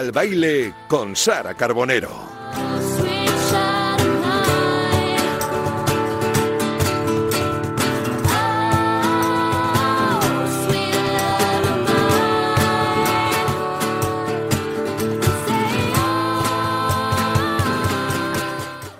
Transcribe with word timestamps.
el 0.00 0.12
baile 0.12 0.72
con 0.88 1.14
Sara 1.14 1.54
Carbonero. 1.54 2.30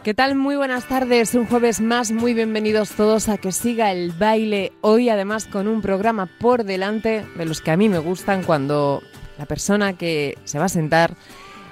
¿Qué 0.02 0.14
tal? 0.14 0.34
Muy 0.34 0.56
buenas 0.56 0.88
tardes. 0.88 1.34
Un 1.34 1.46
jueves 1.46 1.80
más. 1.80 2.10
Muy 2.10 2.34
bienvenidos 2.34 2.90
todos 2.90 3.28
a 3.28 3.38
que 3.38 3.52
siga 3.52 3.92
el 3.92 4.12
baile. 4.12 4.72
Hoy 4.80 5.08
además 5.08 5.46
con 5.46 5.68
un 5.68 5.82
programa 5.82 6.26
por 6.26 6.64
delante 6.64 7.24
de 7.36 7.44
los 7.44 7.60
que 7.60 7.70
a 7.70 7.76
mí 7.76 7.88
me 7.88 7.98
gustan 7.98 8.42
cuando 8.42 9.02
la 9.40 9.46
persona 9.46 9.94
que 9.94 10.36
se 10.44 10.58
va 10.58 10.66
a 10.66 10.68
sentar 10.68 11.14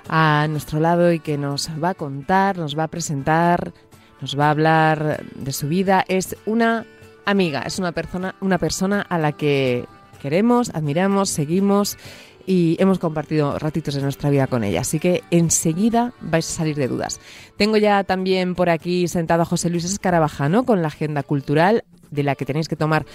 a 0.08 0.46
nuestro 0.48 0.80
lado 0.80 1.12
y 1.12 1.20
que 1.20 1.36
nos 1.36 1.68
va 1.84 1.91
a 1.91 1.94
contar, 1.94 2.56
nos 2.56 2.78
va 2.78 2.84
a 2.84 2.88
presentar, 2.88 3.74
nos 4.22 4.38
va 4.38 4.46
a 4.46 4.50
hablar 4.52 5.22
de 5.34 5.52
su 5.52 5.68
vida 5.68 6.02
es 6.08 6.34
una 6.46 6.86
amiga, 7.27 7.60
es 7.60 7.78
una 7.78 7.92
persona, 7.92 8.34
una 8.41 8.56
persona 8.56 9.02
a 9.02 9.18
la 9.18 9.32
que 9.32 9.84
queremos, 10.22 10.70
admiramos, 10.70 11.28
seguimos 11.28 11.98
y 12.46 12.78
hemos 12.80 12.98
compartido 12.98 13.58
ratitos 13.58 13.94
de 13.94 14.00
nuestra 14.00 14.30
vida 14.30 14.46
con 14.46 14.64
ella. 14.64 14.80
Así 14.80 14.98
que 14.98 15.22
enseguida 15.30 16.14
vais 16.22 16.48
a 16.48 16.55
salir 16.55 16.77
de 16.77 16.88
dudas. 16.88 17.20
Tengo 17.58 17.77
ya 17.77 18.03
también 18.03 18.55
por 18.55 18.70
aquí 18.70 19.08
sentado 19.08 19.42
a 19.42 19.44
José 19.44 19.69
Luis 19.69 19.84
Escarabajano 19.84 20.64
con 20.64 20.80
la 20.80 20.88
agenda 20.88 21.22
cultural 21.22 21.84
de 22.11 22.23
la 22.23 22.34
que 22.34 22.45
tenéis 22.45 22.69
que 22.69 22.77
tomar 22.77 23.06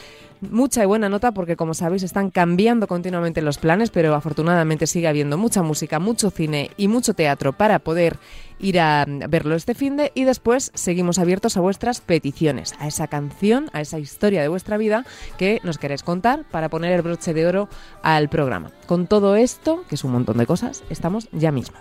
mucha 0.41 0.83
y 0.83 0.85
buena 0.85 1.09
nota 1.09 1.31
porque 1.31 1.55
como 1.55 1.73
sabéis 1.73 2.03
están 2.03 2.29
cambiando 2.29 2.87
continuamente 2.87 3.41
los 3.41 3.57
planes, 3.57 3.89
pero 3.89 4.13
afortunadamente 4.15 4.87
sigue 4.87 5.07
habiendo 5.07 5.37
mucha 5.37 5.63
música, 5.63 5.99
mucho 5.99 6.29
cine 6.29 6.71
y 6.77 6.87
mucho 6.87 7.13
teatro 7.13 7.53
para 7.53 7.79
poder 7.79 8.17
ir 8.59 8.79
a 8.79 9.05
verlo 9.07 9.55
este 9.55 9.73
fin 9.73 9.97
de 9.97 10.11
y 10.15 10.23
después 10.23 10.71
seguimos 10.73 11.19
abiertos 11.19 11.57
a 11.57 11.61
vuestras 11.61 12.01
peticiones, 12.01 12.73
a 12.79 12.87
esa 12.87 13.07
canción, 13.07 13.69
a 13.73 13.81
esa 13.81 13.99
historia 13.99 14.41
de 14.41 14.47
vuestra 14.47 14.77
vida 14.77 15.05
que 15.37 15.59
nos 15.63 15.77
queréis 15.77 16.03
contar 16.03 16.45
para 16.49 16.69
poner 16.69 16.93
el 16.93 17.01
broche 17.01 17.33
de 17.33 17.45
oro 17.45 17.69
al 18.01 18.29
programa. 18.29 18.71
Con 18.85 19.07
todo 19.07 19.35
esto, 19.35 19.83
que 19.87 19.95
es 19.95 20.03
un 20.03 20.11
montón 20.11 20.37
de 20.37 20.45
cosas, 20.45 20.83
estamos 20.89 21.27
ya 21.31 21.51
mismo. 21.51 21.77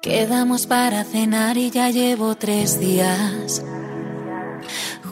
Quedamos 0.00 0.66
para 0.66 1.04
cenar 1.04 1.56
y 1.56 1.70
ya 1.70 1.90
llevo 1.90 2.34
tres 2.34 2.80
días 2.80 3.64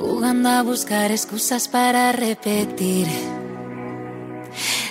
jugando 0.01 0.49
a 0.49 0.63
buscar 0.63 1.13
excusas 1.13 1.69
para 1.69 2.11
repetir. 2.13 3.07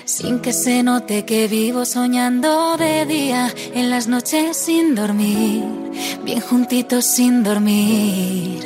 Sin 0.06 0.40
que 0.40 0.54
se 0.54 0.84
note 0.84 1.26
que 1.26 1.48
vivo 1.48 1.84
soñando 1.86 2.78
de 2.78 3.06
día, 3.06 3.52
en 3.74 3.90
las 3.90 4.08
noches 4.08 4.56
sin 4.56 4.94
dormir, 4.94 5.64
bien 6.24 6.42
juntitos 6.42 7.06
sin 7.06 7.44
dormir. 7.44 8.60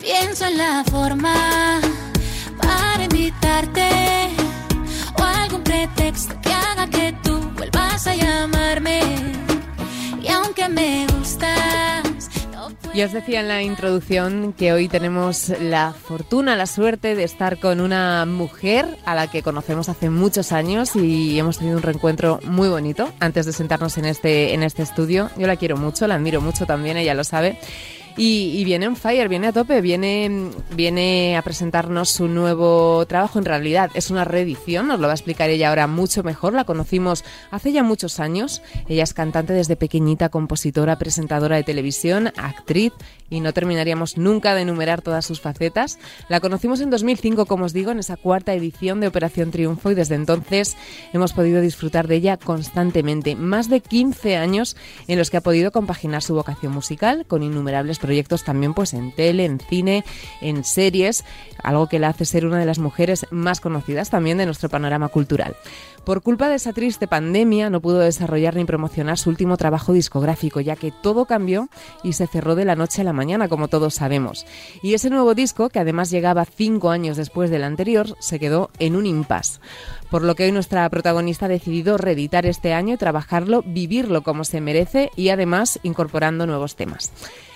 Pienso 0.00 0.46
en 0.46 0.56
la 0.56 0.84
forma 0.90 1.80
para 2.58 3.04
invitarte 3.04 3.88
o 5.18 5.22
algún 5.22 5.62
pretexto 5.62 6.34
que 6.40 6.52
haga 6.52 6.86
que 6.88 7.14
tú 7.22 7.38
vuelvas 7.56 8.06
a 8.06 8.14
llamarme. 8.14 9.00
Y 10.22 10.28
aunque 10.28 10.68
me 10.68 11.11
ya 12.94 13.06
os 13.06 13.12
decía 13.12 13.40
en 13.40 13.48
la 13.48 13.62
introducción 13.62 14.52
que 14.52 14.72
hoy 14.72 14.86
tenemos 14.86 15.48
la 15.60 15.92
fortuna, 15.94 16.56
la 16.56 16.66
suerte 16.66 17.14
de 17.14 17.24
estar 17.24 17.58
con 17.58 17.80
una 17.80 18.26
mujer 18.26 18.86
a 19.06 19.14
la 19.14 19.30
que 19.30 19.42
conocemos 19.42 19.88
hace 19.88 20.10
muchos 20.10 20.52
años 20.52 20.94
y 20.94 21.38
hemos 21.38 21.58
tenido 21.58 21.78
un 21.78 21.82
reencuentro 21.82 22.38
muy 22.44 22.68
bonito 22.68 23.10
antes 23.18 23.46
de 23.46 23.52
sentarnos 23.54 23.96
en 23.96 24.04
este, 24.04 24.52
en 24.52 24.62
este 24.62 24.82
estudio. 24.82 25.30
Yo 25.38 25.46
la 25.46 25.56
quiero 25.56 25.78
mucho, 25.78 26.06
la 26.06 26.16
admiro 26.16 26.42
mucho 26.42 26.66
también, 26.66 26.98
ella 26.98 27.14
lo 27.14 27.24
sabe. 27.24 27.58
Y, 28.16 28.62
viene 28.64 28.86
en 28.86 28.96
fire, 28.96 29.28
viene 29.28 29.48
a 29.48 29.52
tope, 29.52 29.80
viene, 29.80 30.50
viene 30.74 31.36
a 31.36 31.42
presentarnos 31.42 32.10
su 32.10 32.28
nuevo 32.28 33.06
trabajo. 33.06 33.38
En 33.38 33.44
realidad 33.44 33.90
es 33.94 34.10
una 34.10 34.24
reedición, 34.24 34.88
nos 34.88 35.00
lo 35.00 35.06
va 35.06 35.12
a 35.12 35.16
explicar 35.16 35.50
ella 35.50 35.70
ahora 35.70 35.86
mucho 35.86 36.22
mejor. 36.22 36.52
La 36.52 36.64
conocimos 36.64 37.24
hace 37.50 37.72
ya 37.72 37.82
muchos 37.82 38.20
años. 38.20 38.62
Ella 38.88 39.04
es 39.04 39.14
cantante 39.14 39.52
desde 39.52 39.76
pequeñita, 39.76 40.28
compositora, 40.28 40.98
presentadora 40.98 41.56
de 41.56 41.62
televisión, 41.62 42.32
actriz 42.36 42.92
y 43.30 43.40
no 43.40 43.54
terminaríamos 43.54 44.18
nunca 44.18 44.54
de 44.54 44.62
enumerar 44.62 45.00
todas 45.00 45.24
sus 45.24 45.40
facetas. 45.40 45.98
La 46.28 46.40
conocimos 46.40 46.80
en 46.82 46.90
2005, 46.90 47.46
como 47.46 47.64
os 47.64 47.72
digo, 47.72 47.90
en 47.90 47.98
esa 47.98 48.18
cuarta 48.18 48.52
edición 48.52 49.00
de 49.00 49.06
Operación 49.06 49.50
Triunfo 49.50 49.90
y 49.90 49.94
desde 49.94 50.16
entonces 50.16 50.76
hemos 51.14 51.32
podido 51.32 51.62
disfrutar 51.62 52.08
de 52.08 52.16
ella 52.16 52.36
constantemente. 52.36 53.34
Más 53.34 53.70
de 53.70 53.80
15 53.80 54.36
años 54.36 54.76
en 55.08 55.18
los 55.18 55.30
que 55.30 55.38
ha 55.38 55.40
podido 55.40 55.72
compaginar 55.72 56.22
su 56.22 56.34
vocación 56.34 56.72
musical 56.72 57.24
con 57.26 57.42
innumerables 57.42 57.98
proyectos 58.02 58.44
también 58.44 58.74
pues 58.74 58.92
en 58.92 59.12
tele, 59.12 59.46
en 59.46 59.58
cine, 59.58 60.04
en 60.42 60.64
series, 60.64 61.24
algo 61.62 61.88
que 61.88 61.98
la 61.98 62.08
hace 62.08 62.26
ser 62.26 62.44
una 62.44 62.58
de 62.58 62.66
las 62.66 62.78
mujeres 62.78 63.26
más 63.30 63.60
conocidas 63.60 64.10
también 64.10 64.36
de 64.36 64.44
nuestro 64.44 64.68
panorama 64.68 65.08
cultural. 65.08 65.56
Por 66.04 66.20
culpa 66.22 66.48
de 66.48 66.56
esa 66.56 66.72
triste 66.72 67.06
pandemia 67.06 67.70
no 67.70 67.80
pudo 67.80 68.00
desarrollar 68.00 68.56
ni 68.56 68.64
promocionar 68.64 69.18
su 69.18 69.30
último 69.30 69.56
trabajo 69.56 69.92
discográfico, 69.92 70.60
ya 70.60 70.74
que 70.74 70.90
todo 70.90 71.26
cambió 71.26 71.68
y 72.02 72.14
se 72.14 72.26
cerró 72.26 72.56
de 72.56 72.64
la 72.64 72.74
noche 72.74 73.02
a 73.02 73.04
la 73.04 73.12
mañana, 73.12 73.48
como 73.48 73.68
todos 73.68 73.94
sabemos. 73.94 74.44
Y 74.82 74.94
ese 74.94 75.10
nuevo 75.10 75.36
disco, 75.36 75.68
que 75.68 75.78
además 75.78 76.10
llegaba 76.10 76.44
cinco 76.44 76.90
años 76.90 77.16
después 77.16 77.50
del 77.50 77.62
anterior, 77.62 78.16
se 78.18 78.40
quedó 78.40 78.70
en 78.80 78.96
un 78.96 79.06
impasse. 79.06 79.60
Por 80.10 80.22
lo 80.22 80.34
que 80.34 80.44
hoy 80.44 80.52
nuestra 80.52 80.88
protagonista 80.90 81.46
ha 81.46 81.48
decidido 81.48 81.96
reeditar 81.98 82.46
este 82.46 82.74
año 82.74 82.98
trabajarlo, 82.98 83.62
vivirlo 83.64 84.22
como 84.22 84.42
se 84.42 84.60
merece 84.60 85.10
y 85.14 85.28
además 85.28 85.78
incorporando 85.84 86.46
nuevos 86.46 86.74
temas. 86.74 87.12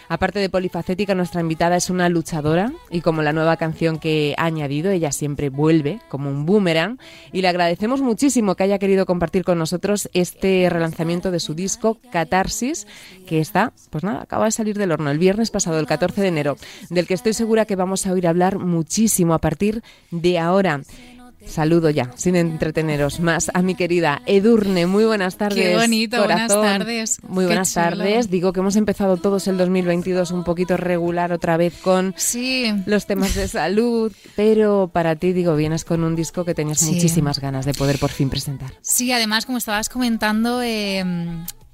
Aparte 0.08 0.38
de 0.38 0.48
polifacética, 0.48 1.14
nuestra 1.14 1.40
invitada 1.40 1.76
es 1.76 1.90
una 1.90 2.08
luchadora 2.08 2.72
y 2.90 3.00
como 3.00 3.22
la 3.22 3.32
nueva 3.32 3.56
canción 3.56 3.98
que 3.98 4.34
ha 4.38 4.44
añadido, 4.44 4.90
ella 4.90 5.10
siempre 5.10 5.50
vuelve 5.50 6.00
como 6.08 6.30
un 6.30 6.46
boomerang 6.46 6.98
y 7.32 7.42
le 7.42 7.48
agradecemos 7.48 8.00
muchísimo 8.00 8.54
que 8.54 8.62
haya 8.62 8.78
querido 8.78 9.04
compartir 9.04 9.44
con 9.44 9.58
nosotros 9.58 10.08
este 10.12 10.68
relanzamiento 10.70 11.30
de 11.30 11.40
su 11.40 11.54
disco 11.54 11.98
Catarsis, 12.12 12.86
que 13.26 13.40
está, 13.40 13.72
pues 13.90 14.04
nada, 14.04 14.22
acaba 14.22 14.44
de 14.44 14.52
salir 14.52 14.78
del 14.78 14.92
horno 14.92 15.10
el 15.10 15.18
viernes 15.18 15.50
pasado, 15.50 15.80
el 15.80 15.86
14 15.86 16.20
de 16.20 16.28
enero, 16.28 16.56
del 16.88 17.06
que 17.06 17.14
estoy 17.14 17.32
segura 17.32 17.64
que 17.64 17.76
vamos 17.76 18.06
a 18.06 18.12
oír 18.12 18.28
hablar 18.28 18.58
muchísimo 18.58 19.34
a 19.34 19.38
partir 19.38 19.82
de 20.10 20.38
ahora. 20.38 20.82
Saludo 21.46 21.90
ya, 21.90 22.10
sin 22.16 22.36
entreteneros 22.36 23.20
más, 23.20 23.50
a 23.54 23.62
mi 23.62 23.74
querida 23.74 24.22
Edurne. 24.26 24.86
Muy 24.86 25.04
buenas 25.04 25.36
tardes. 25.36 25.58
Qué 25.58 25.76
bonito, 25.76 26.18
buenas 26.18 26.48
tardes. 26.52 27.18
Muy 27.26 27.46
buenas 27.46 27.72
tardes. 27.72 28.30
Digo 28.30 28.52
que 28.52 28.60
hemos 28.60 28.76
empezado 28.76 29.16
todos 29.16 29.46
el 29.48 29.56
2022 29.56 30.30
un 30.32 30.44
poquito 30.44 30.76
regular 30.76 31.32
otra 31.32 31.56
vez 31.56 31.74
con 31.80 32.14
sí. 32.16 32.72
los 32.86 33.06
temas 33.06 33.34
de 33.34 33.48
salud, 33.48 34.12
pero 34.34 34.90
para 34.92 35.16
ti, 35.16 35.32
digo, 35.32 35.56
vienes 35.56 35.84
con 35.84 36.04
un 36.04 36.16
disco 36.16 36.44
que 36.44 36.54
tenías 36.54 36.82
muchísimas 36.82 37.40
ganas 37.40 37.64
de 37.64 37.74
poder 37.74 37.98
por 37.98 38.10
fin 38.10 38.28
presentar. 38.28 38.72
Sí, 38.82 39.12
además, 39.12 39.46
como 39.46 39.58
estabas 39.58 39.88
comentando, 39.88 40.62
eh, 40.62 41.04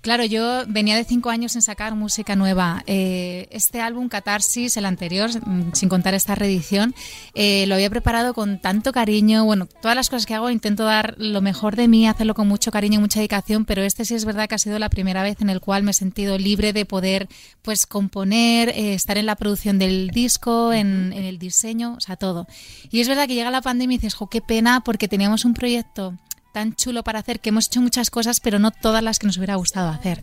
Claro, 0.02 0.24
yo 0.24 0.64
venía 0.66 0.96
de 0.96 1.04
cinco 1.04 1.30
años 1.30 1.54
en 1.54 1.62
sacar 1.62 1.94
música 1.94 2.34
nueva. 2.34 2.82
Eh, 2.88 3.46
este 3.52 3.80
álbum, 3.80 4.08
Catarsis, 4.08 4.76
el 4.76 4.84
anterior, 4.84 5.30
mm, 5.30 5.74
sin 5.74 5.88
contar 5.88 6.12
esta 6.14 6.34
reedición, 6.34 6.92
eh, 7.34 7.66
lo 7.68 7.76
había 7.76 7.88
preparado 7.88 8.34
con 8.34 8.58
tanto 8.58 8.90
cariño. 8.90 9.44
Bueno, 9.44 9.68
todas 9.80 9.94
las 9.94 10.10
cosas 10.10 10.26
que 10.26 10.34
hago 10.34 10.50
intento 10.50 10.82
dar 10.82 11.14
lo 11.18 11.40
mejor 11.40 11.76
de 11.76 11.86
mí, 11.86 12.08
hacerlo 12.08 12.34
con 12.34 12.48
mucho 12.48 12.72
cariño 12.72 12.98
y 12.98 13.02
mucha 13.02 13.20
dedicación, 13.20 13.64
pero 13.64 13.82
este 13.82 14.04
sí 14.04 14.16
es 14.16 14.24
verdad 14.24 14.48
que 14.48 14.56
ha 14.56 14.58
sido 14.58 14.80
la 14.80 14.90
primera 14.90 15.22
vez 15.22 15.40
en 15.40 15.50
el 15.50 15.60
cual 15.60 15.84
me 15.84 15.92
he 15.92 15.94
sentido 15.94 16.36
libre 16.36 16.72
de 16.72 16.84
poder 16.84 17.28
pues 17.62 17.86
componer, 17.86 18.70
eh, 18.70 18.94
estar 18.94 19.18
en 19.18 19.26
la 19.26 19.36
producción 19.36 19.78
del 19.78 20.08
disco, 20.08 20.72
en, 20.72 21.12
en, 21.12 21.22
el 21.22 21.38
diseño, 21.38 21.94
o 21.94 22.00
sea, 22.00 22.16
todo. 22.16 22.48
Y 22.90 23.02
es 23.02 23.08
verdad 23.08 23.28
que 23.28 23.34
llega 23.36 23.52
la 23.52 23.62
pandemia 23.62 23.94
y 23.94 23.98
dices, 23.98 24.14
jo, 24.14 24.26
qué 24.26 24.40
pena, 24.40 24.80
porque 24.80 25.06
teníamos 25.06 25.44
un 25.44 25.54
proyecto 25.54 26.18
tan 26.52 26.74
chulo 26.74 27.02
para 27.02 27.18
hacer 27.18 27.40
que 27.40 27.48
hemos 27.48 27.66
hecho 27.66 27.80
muchas 27.80 28.10
cosas, 28.10 28.40
pero 28.40 28.58
no 28.58 28.70
todas 28.70 29.02
las 29.02 29.18
que 29.18 29.26
nos 29.26 29.36
hubiera 29.38 29.56
gustado 29.56 29.88
hacer. 29.88 30.22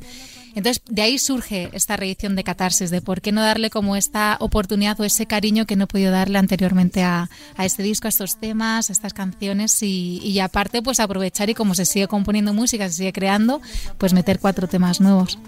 Entonces, 0.55 0.81
de 0.89 1.01
ahí 1.01 1.19
surge 1.19 1.69
esta 1.73 1.97
reedición 1.97 2.35
de 2.35 2.43
Catarsis, 2.43 2.89
de 2.89 3.01
por 3.01 3.21
qué 3.21 3.31
no 3.31 3.41
darle 3.41 3.69
como 3.69 3.95
esta 3.95 4.37
oportunidad 4.39 4.99
o 4.99 5.03
ese 5.03 5.25
cariño 5.25 5.65
que 5.65 5.75
no 5.75 5.85
he 5.85 5.87
podido 5.87 6.11
darle 6.11 6.37
anteriormente 6.37 7.03
a, 7.03 7.29
este 7.57 7.83
disco, 7.83 8.07
a 8.07 8.09
estos 8.09 8.39
temas, 8.39 8.89
a 8.89 8.93
estas 8.93 9.13
canciones 9.13 9.81
y, 9.81 10.39
aparte, 10.39 10.81
pues 10.81 10.99
aprovechar 10.99 11.49
y 11.49 11.53
como 11.53 11.75
se 11.75 11.85
sigue 11.85 12.07
componiendo 12.07 12.53
música, 12.53 12.89
se 12.89 12.95
sigue 12.95 13.13
creando, 13.13 13.61
pues 13.97 14.13
meter 14.13 14.39
cuatro 14.39 14.67
temas 14.67 15.01
nuevos. 15.01 15.39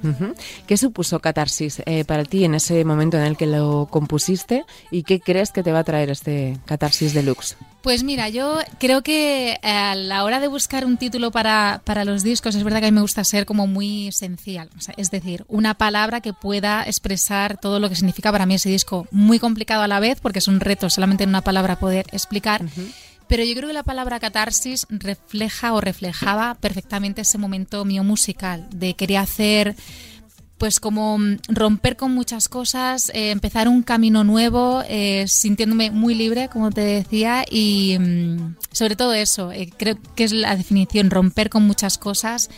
¿Qué 0.67 0.77
supuso 0.77 1.19
Catarsis 1.19 1.81
eh, 1.85 2.05
para 2.05 2.25
ti 2.25 2.45
en 2.45 2.55
ese 2.55 2.83
momento 2.85 3.17
en 3.17 3.23
el 3.23 3.37
que 3.37 3.47
lo 3.47 3.87
compusiste 3.89 4.65
y 4.91 5.03
qué 5.03 5.19
crees 5.19 5.51
que 5.51 5.63
te 5.63 5.71
va 5.71 5.79
a 5.79 5.83
traer 5.83 6.09
este 6.09 6.57
Catarsis 6.65 7.13
Deluxe? 7.13 7.57
Pues 7.81 8.03
mira, 8.03 8.29
yo 8.29 8.59
creo 8.79 9.01
que 9.01 9.53
eh, 9.53 9.59
a 9.63 9.95
la 9.95 10.23
hora 10.23 10.39
de 10.39 10.47
buscar 10.47 10.85
un 10.85 10.97
título 10.97 11.31
para, 11.31 11.81
para 11.83 12.05
los 12.05 12.21
discos, 12.21 12.53
es 12.53 12.63
verdad 12.63 12.79
que 12.79 12.87
a 12.87 12.91
mí 12.91 12.95
me 12.95 13.01
gusta 13.01 13.23
ser 13.23 13.47
como 13.47 13.65
muy 13.65 14.09
esencial. 14.09 14.69
Es 14.97 15.11
decir, 15.11 15.45
una 15.47 15.73
palabra 15.73 16.21
que 16.21 16.33
pueda 16.33 16.83
expresar 16.83 17.57
todo 17.59 17.79
lo 17.79 17.89
que 17.89 17.95
significa 17.95 18.31
para 18.31 18.45
mí 18.45 18.55
ese 18.55 18.69
disco. 18.69 19.07
Muy 19.11 19.39
complicado 19.39 19.83
a 19.83 19.87
la 19.87 19.99
vez, 19.99 20.19
porque 20.21 20.39
es 20.39 20.47
un 20.47 20.59
reto 20.59 20.89
solamente 20.89 21.23
en 21.23 21.29
una 21.29 21.41
palabra 21.41 21.79
poder 21.79 22.05
explicar 22.11 22.61
Pero 23.27 23.45
yo 23.45 23.55
creo 23.55 23.69
que 23.69 23.73
la 23.73 23.83
palabra 23.83 24.19
catarsis 24.19 24.85
refleja 24.89 25.73
o 25.73 25.79
reflejaba 25.79 26.55
perfectamente 26.55 27.21
ese 27.21 27.37
momento 27.37 27.85
mío 27.85 28.03
musical, 28.03 28.67
de 28.71 28.93
quería 28.93 29.21
hacer 29.21 29.75
pues 30.61 30.79
como 30.79 31.17
mm, 31.17 31.37
romper 31.47 31.95
con 31.97 32.13
muchas 32.13 32.47
cosas, 32.47 33.09
eh, 33.15 33.31
empezar 33.31 33.67
un 33.67 33.81
camino 33.81 34.23
nuevo, 34.23 34.83
eh, 34.87 35.25
sintiéndome 35.27 35.89
muy 35.89 36.13
libre, 36.13 36.49
como 36.49 36.69
te 36.69 36.81
decía, 36.81 37.43
y 37.49 37.97
mm, 37.99 38.57
sobre 38.71 38.95
todo 38.95 39.13
eso, 39.13 39.51
eh, 39.51 39.71
creo 39.75 39.97
que 40.15 40.23
es 40.23 40.33
la 40.33 40.55
definición, 40.55 41.09
romper 41.09 41.49
con 41.49 41.63
muchas 41.63 41.97
cosas 41.97 42.51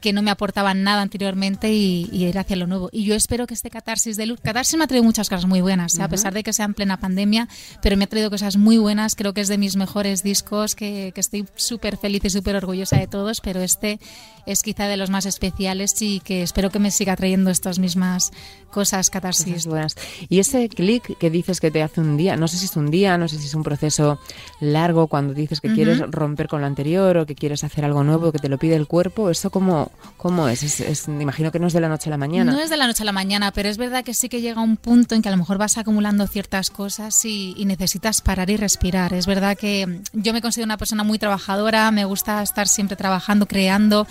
que 0.00 0.12
no 0.12 0.22
me 0.22 0.30
aportaban 0.30 0.82
nada 0.82 1.02
anteriormente 1.02 1.72
y, 1.72 2.08
ir 2.12 2.38
hacia 2.38 2.56
lo 2.56 2.66
nuevo. 2.66 2.88
Y 2.92 3.04
yo 3.04 3.14
espero 3.14 3.46
que 3.46 3.54
este 3.54 3.70
catarsis 3.70 4.16
de 4.16 4.26
luz, 4.26 4.40
catarsis 4.40 4.76
me 4.76 4.84
ha 4.84 4.86
traído 4.86 5.04
muchas 5.04 5.28
cosas 5.28 5.46
muy 5.46 5.60
buenas, 5.60 5.98
a 5.98 6.08
pesar 6.08 6.34
de 6.34 6.42
que 6.42 6.52
sea 6.52 6.64
en 6.64 6.74
plena 6.74 6.98
pandemia, 6.98 7.48
pero 7.82 7.96
me 7.96 8.04
ha 8.04 8.06
traído 8.06 8.30
cosas 8.30 8.56
muy 8.56 8.78
buenas, 8.78 9.14
creo 9.14 9.34
que 9.34 9.40
es 9.40 9.48
de 9.48 9.58
mis 9.58 9.76
mejores 9.76 10.22
discos, 10.22 10.74
que, 10.74 11.12
que 11.14 11.20
estoy 11.20 11.46
súper 11.54 11.96
feliz 11.96 12.24
y 12.24 12.30
súper 12.30 12.56
orgullosa 12.56 12.98
de 12.98 13.06
todos, 13.06 13.40
pero 13.40 13.60
este 13.60 14.00
es 14.46 14.62
quizá 14.62 14.86
de 14.86 14.96
los 14.96 15.10
más 15.10 15.26
especiales 15.26 16.00
y 16.00 16.20
que 16.20 16.42
espero 16.42 16.70
que 16.70 16.78
me 16.78 16.90
siga 16.90 17.16
trayendo 17.16 17.50
estas 17.50 17.78
mismas 17.78 18.32
cosas 18.70 19.10
catarsis. 19.10 19.66
buenas. 19.66 19.96
Y 20.28 20.38
ese 20.38 20.68
clic 20.68 21.18
que 21.18 21.30
dices 21.30 21.60
que 21.60 21.70
te 21.70 21.82
hace 21.82 22.00
un 22.00 22.16
día, 22.16 22.36
no 22.36 22.48
sé 22.48 22.56
si 22.56 22.66
es 22.66 22.76
un 22.76 22.90
día, 22.90 23.18
no 23.18 23.28
sé 23.28 23.38
si 23.38 23.46
es 23.46 23.54
un 23.54 23.62
proceso 23.62 24.18
largo 24.60 25.08
cuando 25.08 25.34
dices 25.34 25.60
que 25.60 25.72
quieres 25.72 26.00
romper 26.10 26.48
con 26.48 26.60
lo 26.60 26.66
anterior 26.66 27.16
o 27.18 27.26
que 27.26 27.34
quieres 27.34 27.64
hacer 27.64 27.84
algo 27.84 28.04
nuevo, 28.04 28.32
que 28.32 28.38
te 28.38 28.48
lo 28.48 28.58
pide 28.58 28.76
el 28.76 28.86
cuerpo, 28.86 29.30
¿eso 29.30 29.50
cómo, 29.50 29.89
cómo 30.16 30.48
es? 30.48 30.80
Es, 30.80 31.08
Me 31.08 31.22
imagino 31.22 31.50
que 31.50 31.58
no 31.58 31.66
es 31.66 31.72
de 31.72 31.80
la 31.80 31.88
noche 31.88 32.08
a 32.08 32.12
la 32.12 32.16
mañana. 32.16 32.52
No 32.52 32.60
es 32.60 32.70
de 32.70 32.76
la 32.76 32.86
noche 32.86 33.02
a 33.02 33.06
la 33.06 33.12
mañana, 33.12 33.52
pero 33.52 33.68
es 33.68 33.78
verdad 33.78 34.04
que 34.04 34.14
sí 34.14 34.28
que 34.28 34.40
llega 34.40 34.60
un 34.60 34.76
punto 34.76 35.14
en 35.14 35.22
que 35.22 35.28
a 35.28 35.32
lo 35.32 35.38
mejor 35.38 35.58
vas 35.58 35.78
acumulando 35.78 36.26
ciertas 36.26 36.70
cosas 36.70 37.24
y, 37.24 37.54
y 37.56 37.64
necesitas 37.64 38.20
parar 38.20 38.50
y 38.50 38.56
respirar. 38.56 39.14
Es 39.14 39.26
verdad 39.26 39.56
que 39.56 40.02
yo 40.12 40.32
me 40.32 40.42
considero 40.42 40.66
una 40.66 40.76
persona 40.76 41.04
muy 41.04 41.18
trabajadora, 41.18 41.90
me 41.90 42.04
gusta 42.04 42.42
estar 42.42 42.68
siempre 42.68 42.96
trabajando, 42.96 43.46
creando 43.46 44.06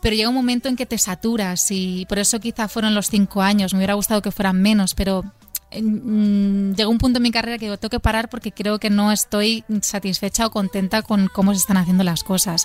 pero 0.00 0.14
llega 0.14 0.28
un 0.28 0.34
momento 0.34 0.68
en 0.68 0.76
que 0.76 0.86
te 0.86 0.98
saturas 0.98 1.70
y 1.70 2.06
por 2.08 2.18
eso 2.18 2.40
quizá 2.40 2.68
fueron 2.68 2.94
los 2.94 3.08
cinco 3.08 3.42
años, 3.42 3.72
me 3.72 3.78
hubiera 3.78 3.94
gustado 3.94 4.22
que 4.22 4.30
fueran 4.30 4.60
menos, 4.62 4.94
pero 4.94 5.24
mm, 5.72 6.72
llegó 6.72 6.90
un 6.90 6.98
punto 6.98 7.18
en 7.18 7.22
mi 7.22 7.30
carrera 7.30 7.58
que 7.58 7.66
digo, 7.66 7.78
tengo 7.78 7.90
que 7.90 8.00
parar 8.00 8.28
porque 8.28 8.52
creo 8.52 8.78
que 8.78 8.90
no 8.90 9.10
estoy 9.10 9.64
satisfecha 9.82 10.46
o 10.46 10.50
contenta 10.50 11.02
con 11.02 11.28
cómo 11.28 11.52
se 11.52 11.60
están 11.60 11.76
haciendo 11.76 12.04
las 12.04 12.22
cosas. 12.22 12.64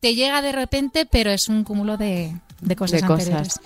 Te 0.00 0.14
llega 0.14 0.42
de 0.42 0.52
repente, 0.52 1.06
pero 1.06 1.30
es 1.30 1.48
un 1.48 1.64
cúmulo 1.64 1.96
de, 1.96 2.34
cosas. 2.76 3.00
De 3.00 3.06
cosas. 3.06 3.60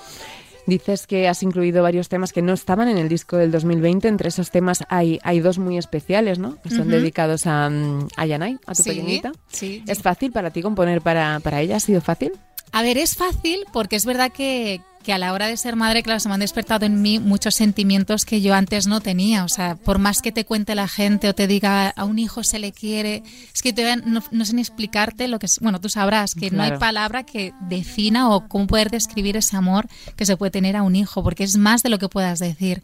Dices 0.66 1.06
que 1.06 1.26
has 1.26 1.42
incluido 1.42 1.82
varios 1.82 2.08
temas 2.08 2.32
que 2.32 2.42
no 2.42 2.52
estaban 2.52 2.88
en 2.88 2.98
el 2.98 3.08
disco 3.08 3.36
del 3.36 3.50
2020. 3.50 4.06
Entre 4.08 4.28
esos 4.28 4.50
temas 4.50 4.84
hay, 4.88 5.18
hay 5.22 5.40
dos 5.40 5.58
muy 5.58 5.78
especiales, 5.78 6.38
¿no? 6.38 6.60
Que 6.62 6.70
son 6.70 6.88
dedicados 6.88 7.46
a, 7.46 7.70
a 8.16 8.26
Yanai, 8.26 8.58
a 8.66 8.74
tu 8.74 8.84
pequeñita. 8.84 9.32
Sí, 9.48 9.82
¿Es 9.86 10.00
fácil 10.00 10.32
para 10.32 10.50
ti 10.50 10.62
componer 10.62 11.00
para, 11.00 11.40
para 11.40 11.60
ella? 11.60 11.76
¿Ha 11.76 11.80
sido 11.80 12.00
fácil? 12.00 12.32
A 12.72 12.82
ver, 12.82 12.98
es 12.98 13.16
fácil 13.16 13.64
porque 13.72 13.96
es 13.96 14.04
verdad 14.04 14.30
que, 14.30 14.80
que 15.10 15.14
a 15.14 15.18
la 15.18 15.32
hora 15.32 15.48
de 15.48 15.56
ser 15.56 15.74
madre, 15.74 16.04
claro, 16.04 16.20
se 16.20 16.28
me 16.28 16.34
han 16.34 16.40
despertado 16.40 16.86
en 16.86 17.02
mí 17.02 17.18
muchos 17.18 17.56
sentimientos 17.56 18.24
que 18.24 18.40
yo 18.40 18.54
antes 18.54 18.86
no 18.86 19.00
tenía. 19.00 19.42
O 19.42 19.48
sea, 19.48 19.74
por 19.74 19.98
más 19.98 20.22
que 20.22 20.30
te 20.30 20.44
cuente 20.44 20.76
la 20.76 20.86
gente 20.86 21.28
o 21.28 21.34
te 21.34 21.48
diga 21.48 21.88
a 21.88 22.04
un 22.04 22.20
hijo 22.20 22.44
se 22.44 22.60
le 22.60 22.70
quiere, 22.70 23.24
es 23.52 23.60
que 23.60 23.72
te, 23.72 23.96
no, 23.96 24.22
no 24.30 24.44
sé 24.44 24.54
ni 24.54 24.60
explicarte 24.60 25.26
lo 25.26 25.40
que 25.40 25.46
es. 25.46 25.58
Bueno, 25.58 25.80
tú 25.80 25.88
sabrás 25.88 26.36
que 26.36 26.52
no 26.52 26.62
hay 26.62 26.78
palabra 26.78 27.24
que 27.24 27.52
defina 27.62 28.30
o 28.30 28.46
cómo 28.46 28.68
poder 28.68 28.90
describir 28.90 29.36
ese 29.36 29.56
amor 29.56 29.88
que 30.14 30.26
se 30.26 30.36
puede 30.36 30.52
tener 30.52 30.76
a 30.76 30.84
un 30.84 30.94
hijo, 30.94 31.24
porque 31.24 31.42
es 31.42 31.56
más 31.56 31.82
de 31.82 31.88
lo 31.88 31.98
que 31.98 32.08
puedas 32.08 32.38
decir. 32.38 32.80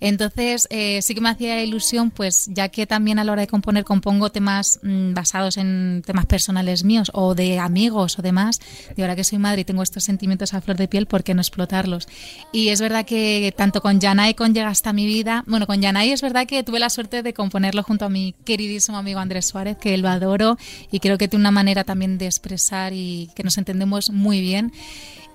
Entonces, 0.00 0.66
eh, 0.70 1.00
sí 1.00 1.14
que 1.14 1.22
me 1.22 1.30
hacía 1.30 1.62
ilusión, 1.62 2.10
pues 2.10 2.46
ya 2.50 2.68
que 2.68 2.86
también 2.86 3.18
a 3.18 3.24
la 3.24 3.32
hora 3.32 3.42
de 3.42 3.48
componer 3.48 3.84
compongo 3.84 4.30
temas 4.30 4.80
mm, 4.82 5.14
basados 5.14 5.56
en 5.56 6.02
temas 6.04 6.26
personales 6.26 6.84
míos 6.84 7.10
o 7.14 7.34
de 7.34 7.58
amigos 7.58 8.18
o 8.18 8.22
demás, 8.22 8.60
de 8.96 9.02
ahora 9.02 9.16
que 9.16 9.24
soy 9.24 9.38
madre 9.38 9.62
y 9.62 9.64
tengo 9.64 9.82
estos 9.82 10.04
sentimientos 10.04 10.52
a 10.52 10.60
flor 10.60 10.76
de 10.76 10.88
piel, 10.88 11.06
porque 11.06 11.34
no 11.34 11.40
explotarlos? 11.70 12.08
Y 12.52 12.68
es 12.68 12.80
verdad 12.80 13.06
que 13.06 13.52
tanto 13.56 13.80
con 13.80 14.00
Yanai 14.00 14.34
con 14.34 14.54
Llega 14.54 14.68
hasta 14.68 14.92
mi 14.92 15.06
vida, 15.06 15.44
bueno, 15.46 15.66
con 15.66 15.80
Yanai 15.80 16.10
es 16.10 16.22
verdad 16.22 16.46
que 16.46 16.62
tuve 16.62 16.78
la 16.78 16.90
suerte 16.90 17.22
de 17.22 17.32
componerlo 17.32 17.82
junto 17.82 18.04
a 18.04 18.08
mi 18.08 18.34
queridísimo 18.44 18.98
amigo 18.98 19.20
Andrés 19.20 19.46
Suárez, 19.46 19.76
que 19.78 19.96
lo 19.96 20.08
adoro 20.08 20.58
y 20.90 21.00
creo 21.00 21.18
que 21.18 21.28
tiene 21.28 21.42
una 21.42 21.50
manera 21.50 21.84
también 21.84 22.18
de 22.18 22.26
expresar 22.26 22.92
y 22.92 23.30
que 23.34 23.42
nos 23.42 23.58
entendemos 23.58 24.10
muy 24.10 24.40
bien 24.40 24.72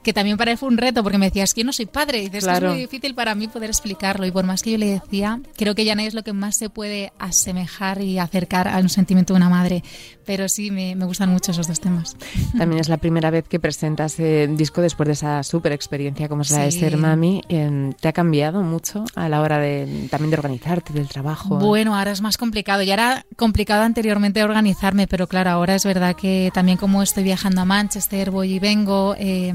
que 0.06 0.14
también 0.14 0.38
para 0.38 0.52
él 0.52 0.58
fue 0.60 0.70
un 0.70 0.78
reto, 0.78 1.02
porque 1.02 1.18
me 1.18 1.26
decía, 1.26 1.44
es 1.44 1.56
que 1.56 1.62
yo 1.62 1.66
no 1.66 1.74
soy 1.74 1.88
padre, 1.88 2.20
y 2.20 2.30
dices, 2.30 2.46
es 2.46 2.62
muy 2.62 2.78
difícil 2.78 3.16
para 3.16 3.34
mí 3.34 3.48
poder 3.48 3.72
explicarlo, 3.72 4.28
y 4.28 4.32
por 4.32 4.46
más 4.46 4.62
que 4.62 4.72
yo 4.72 4.78
le 4.78 4.86
decía, 4.86 5.42
creo 5.58 5.74
que 5.74 5.84
ya 5.84 5.96
no 5.96 6.04
es 6.04 6.14
lo 6.14 6.22
que 6.22 6.32
más 6.32 6.56
se 6.56 6.70
puede 6.70 7.12
asemejar 7.18 8.04
y 8.04 8.20
acercar 8.20 8.68
a 8.68 8.78
un 8.78 8.90
sentimiento 8.90 9.34
de 9.34 9.38
una 9.38 9.50
madre, 9.50 9.84
pero 10.26 10.50
sí, 10.50 10.72
me, 10.72 10.96
gustan 11.06 11.30
mucho 11.30 11.52
esos 11.52 11.68
dos 11.68 11.80
temas. 11.80 12.16
También 12.58 12.82
es 12.82 12.90
la 12.90 12.98
primera 12.98 13.30
vez 13.30 13.48
que 13.48 13.60
presentas 13.60 14.20
el 14.20 14.58
disco 14.58 14.82
después 14.82 15.08
de 15.08 15.14
esa 15.14 15.44
súper 15.44 15.72
experiencia 15.72 16.28
como 16.28 16.42
es 16.42 16.52
la 16.52 16.64
de 16.64 16.72
ser 16.72 16.98
mami, 16.98 17.42
em, 17.50 17.94
¿te 17.94 18.08
ha 18.08 18.14
cambiado 18.14 18.62
mucho 18.62 19.06
a 19.16 19.30
la 19.30 19.42
hora 19.42 19.60
de 19.60 20.08
también 20.10 20.32
de 20.32 20.38
organizarte, 20.38 20.94
del 20.94 21.08
trabajo? 21.08 21.58
Bueno, 21.58 21.96
ahora 21.96 22.12
es 22.12 22.22
más 22.22 22.38
complicado, 22.38 22.84
ya 22.84 22.94
era 22.94 23.26
complicado 23.36 23.84
anteriormente 23.84 24.44
organizarme, 24.44 25.08
pero 25.08 25.28
claro, 25.28 25.52
ahora 25.52 25.76
es 25.76 25.86
verdad 25.86 26.16
que 26.16 26.52
también 26.54 26.78
como 26.78 27.04
estoy 27.04 27.24
viajando 27.24 27.62
a 27.62 27.66
Manchester, 27.66 28.32
voy 28.32 28.54
y 28.54 28.60
vengo, 28.60 29.16
eh, 29.18 29.54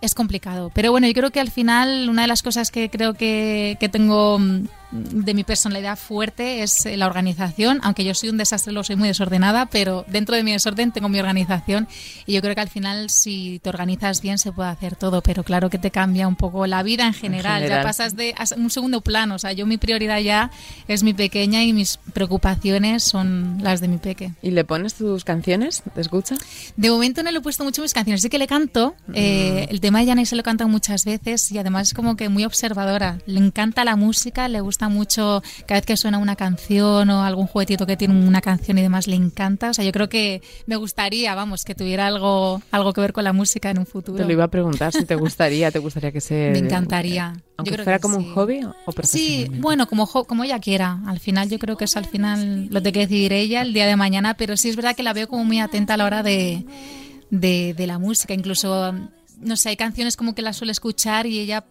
es 0.00 0.14
complicado. 0.14 0.70
Pero 0.74 0.90
bueno, 0.90 1.06
yo 1.06 1.14
creo 1.14 1.30
que 1.30 1.40
al 1.40 1.50
final 1.50 2.08
una 2.08 2.22
de 2.22 2.28
las 2.28 2.42
cosas 2.42 2.70
que 2.70 2.90
creo 2.90 3.14
que, 3.14 3.76
que 3.80 3.88
tengo 3.88 4.38
mm, 4.38 4.66
de 4.92 5.34
mi 5.34 5.42
personalidad 5.42 5.98
fuerte 5.98 6.62
es 6.62 6.86
eh, 6.86 6.96
la 6.96 7.06
organización, 7.06 7.80
aunque 7.82 8.04
yo 8.04 8.14
soy 8.14 8.28
un 8.28 8.36
desastre, 8.36 8.72
lo 8.72 8.84
soy 8.84 8.96
muy 8.96 9.08
desordenada, 9.08 9.66
pero 9.66 10.04
dentro 10.08 10.36
de 10.36 10.42
mi 10.42 10.52
desorden 10.52 10.92
tengo 10.92 11.08
mi 11.08 11.18
organización 11.18 11.88
y 12.26 12.34
yo 12.34 12.42
creo 12.42 12.54
que 12.54 12.60
al 12.60 12.68
final 12.68 13.08
si 13.10 13.58
te 13.62 13.70
organizas 13.70 14.20
bien 14.20 14.38
se 14.38 14.52
puede 14.52 14.68
hacer 14.68 14.96
todo, 14.96 15.22
pero 15.22 15.44
claro 15.44 15.70
que 15.70 15.78
te 15.78 15.90
cambia 15.90 16.28
un 16.28 16.36
poco 16.36 16.66
la 16.66 16.82
vida 16.82 17.06
en 17.06 17.14
general, 17.14 17.66
ya 17.66 17.82
pasas 17.82 18.16
de 18.16 18.34
un 18.56 18.70
segundo 18.70 19.00
plano, 19.00 19.36
o 19.36 19.38
sea, 19.38 19.52
yo 19.52 19.66
mi 19.66 19.78
prioridad 19.78 20.20
ya 20.20 20.50
es 20.88 21.02
mi 21.02 21.14
pequeña 21.14 21.64
y 21.64 21.72
mis 21.72 21.98
preocupaciones 22.12 23.02
son 23.02 23.58
las 23.62 23.80
de 23.80 23.88
mi 23.88 23.96
peque. 23.96 24.32
¿Y 24.42 24.50
le 24.50 24.64
pones 24.64 24.94
tus 24.94 25.24
canciones? 25.24 25.82
¿Te 25.94 26.00
escucha? 26.00 26.36
De 26.76 26.90
momento 26.90 27.22
no 27.22 27.30
le 27.30 27.38
he 27.38 27.40
puesto 27.40 27.64
mucho 27.64 27.80
mis 27.80 27.94
canciones, 27.94 28.20
sí 28.20 28.28
que 28.28 28.38
le 28.38 28.46
canto, 28.46 28.94
eh, 29.14 29.66
mm. 29.68 29.72
el 29.72 29.80
tema 29.80 30.00
de 30.00 30.06
Yanay 30.06 30.26
se 30.26 30.36
lo 30.36 30.42
canto 30.42 30.68
muchas 30.68 31.04
veces 31.06 31.50
y 31.50 31.58
además 31.58 31.88
es 31.88 31.94
como 31.94 32.16
que 32.16 32.28
muy 32.28 32.44
observadora, 32.44 33.18
le 33.26 33.38
encanta 33.38 33.84
la 33.84 33.96
música, 33.96 34.48
le 34.48 34.60
gusta 34.60 34.81
mucho 34.88 35.42
cada 35.66 35.80
vez 35.80 35.86
que 35.86 35.96
suena 35.96 36.18
una 36.18 36.36
canción 36.36 37.10
o 37.10 37.24
algún 37.24 37.46
juguetito 37.46 37.86
que 37.86 37.96
tiene 37.96 38.14
una 38.14 38.40
canción 38.40 38.78
y 38.78 38.82
demás 38.82 39.06
le 39.06 39.16
encanta. 39.16 39.70
O 39.70 39.74
sea, 39.74 39.84
yo 39.84 39.92
creo 39.92 40.08
que 40.08 40.42
me 40.66 40.76
gustaría, 40.76 41.34
vamos, 41.34 41.64
que 41.64 41.74
tuviera 41.74 42.06
algo, 42.06 42.62
algo 42.70 42.92
que 42.92 43.00
ver 43.00 43.12
con 43.12 43.24
la 43.24 43.32
música 43.32 43.70
en 43.70 43.78
un 43.78 43.86
futuro. 43.86 44.18
Te 44.18 44.24
lo 44.24 44.32
iba 44.32 44.44
a 44.44 44.48
preguntar 44.48 44.92
si 44.92 45.04
te 45.04 45.14
gustaría, 45.14 45.70
te 45.70 45.78
gustaría 45.78 46.12
que 46.12 46.20
se... 46.20 46.50
Me 46.52 46.58
encantaría. 46.58 47.34
Aunque 47.56 47.82
fuera 47.82 47.98
como 47.98 48.16
un 48.16 48.32
hobby 48.32 48.64
o 48.64 48.74
Sí, 49.02 49.46
bueno, 49.58 49.86
como, 49.86 50.06
como 50.06 50.44
ella 50.44 50.58
quiera. 50.58 51.00
Al 51.06 51.20
final 51.20 51.48
yo 51.48 51.58
creo 51.58 51.76
que 51.76 51.84
eso 51.84 51.98
al 51.98 52.06
final 52.06 52.66
lo 52.70 52.82
tiene 52.82 52.92
que 52.92 53.00
decidir 53.00 53.32
ella 53.32 53.62
el 53.62 53.72
día 53.72 53.86
de 53.86 53.96
mañana, 53.96 54.34
pero 54.34 54.56
sí 54.56 54.68
es 54.68 54.76
verdad 54.76 54.96
que 54.96 55.02
la 55.02 55.12
veo 55.12 55.28
como 55.28 55.44
muy 55.44 55.60
atenta 55.60 55.94
a 55.94 55.96
la 55.96 56.04
hora 56.04 56.22
de, 56.22 56.64
de, 57.30 57.74
de 57.76 57.86
la 57.86 57.98
música. 57.98 58.34
Incluso 58.34 58.94
no 59.42 59.56
sé, 59.56 59.70
hay 59.70 59.76
canciones 59.76 60.16
como 60.16 60.34
que 60.34 60.42
las 60.42 60.56
suele 60.56 60.72
escuchar 60.72 61.26
y 61.26 61.38
ella 61.38 61.64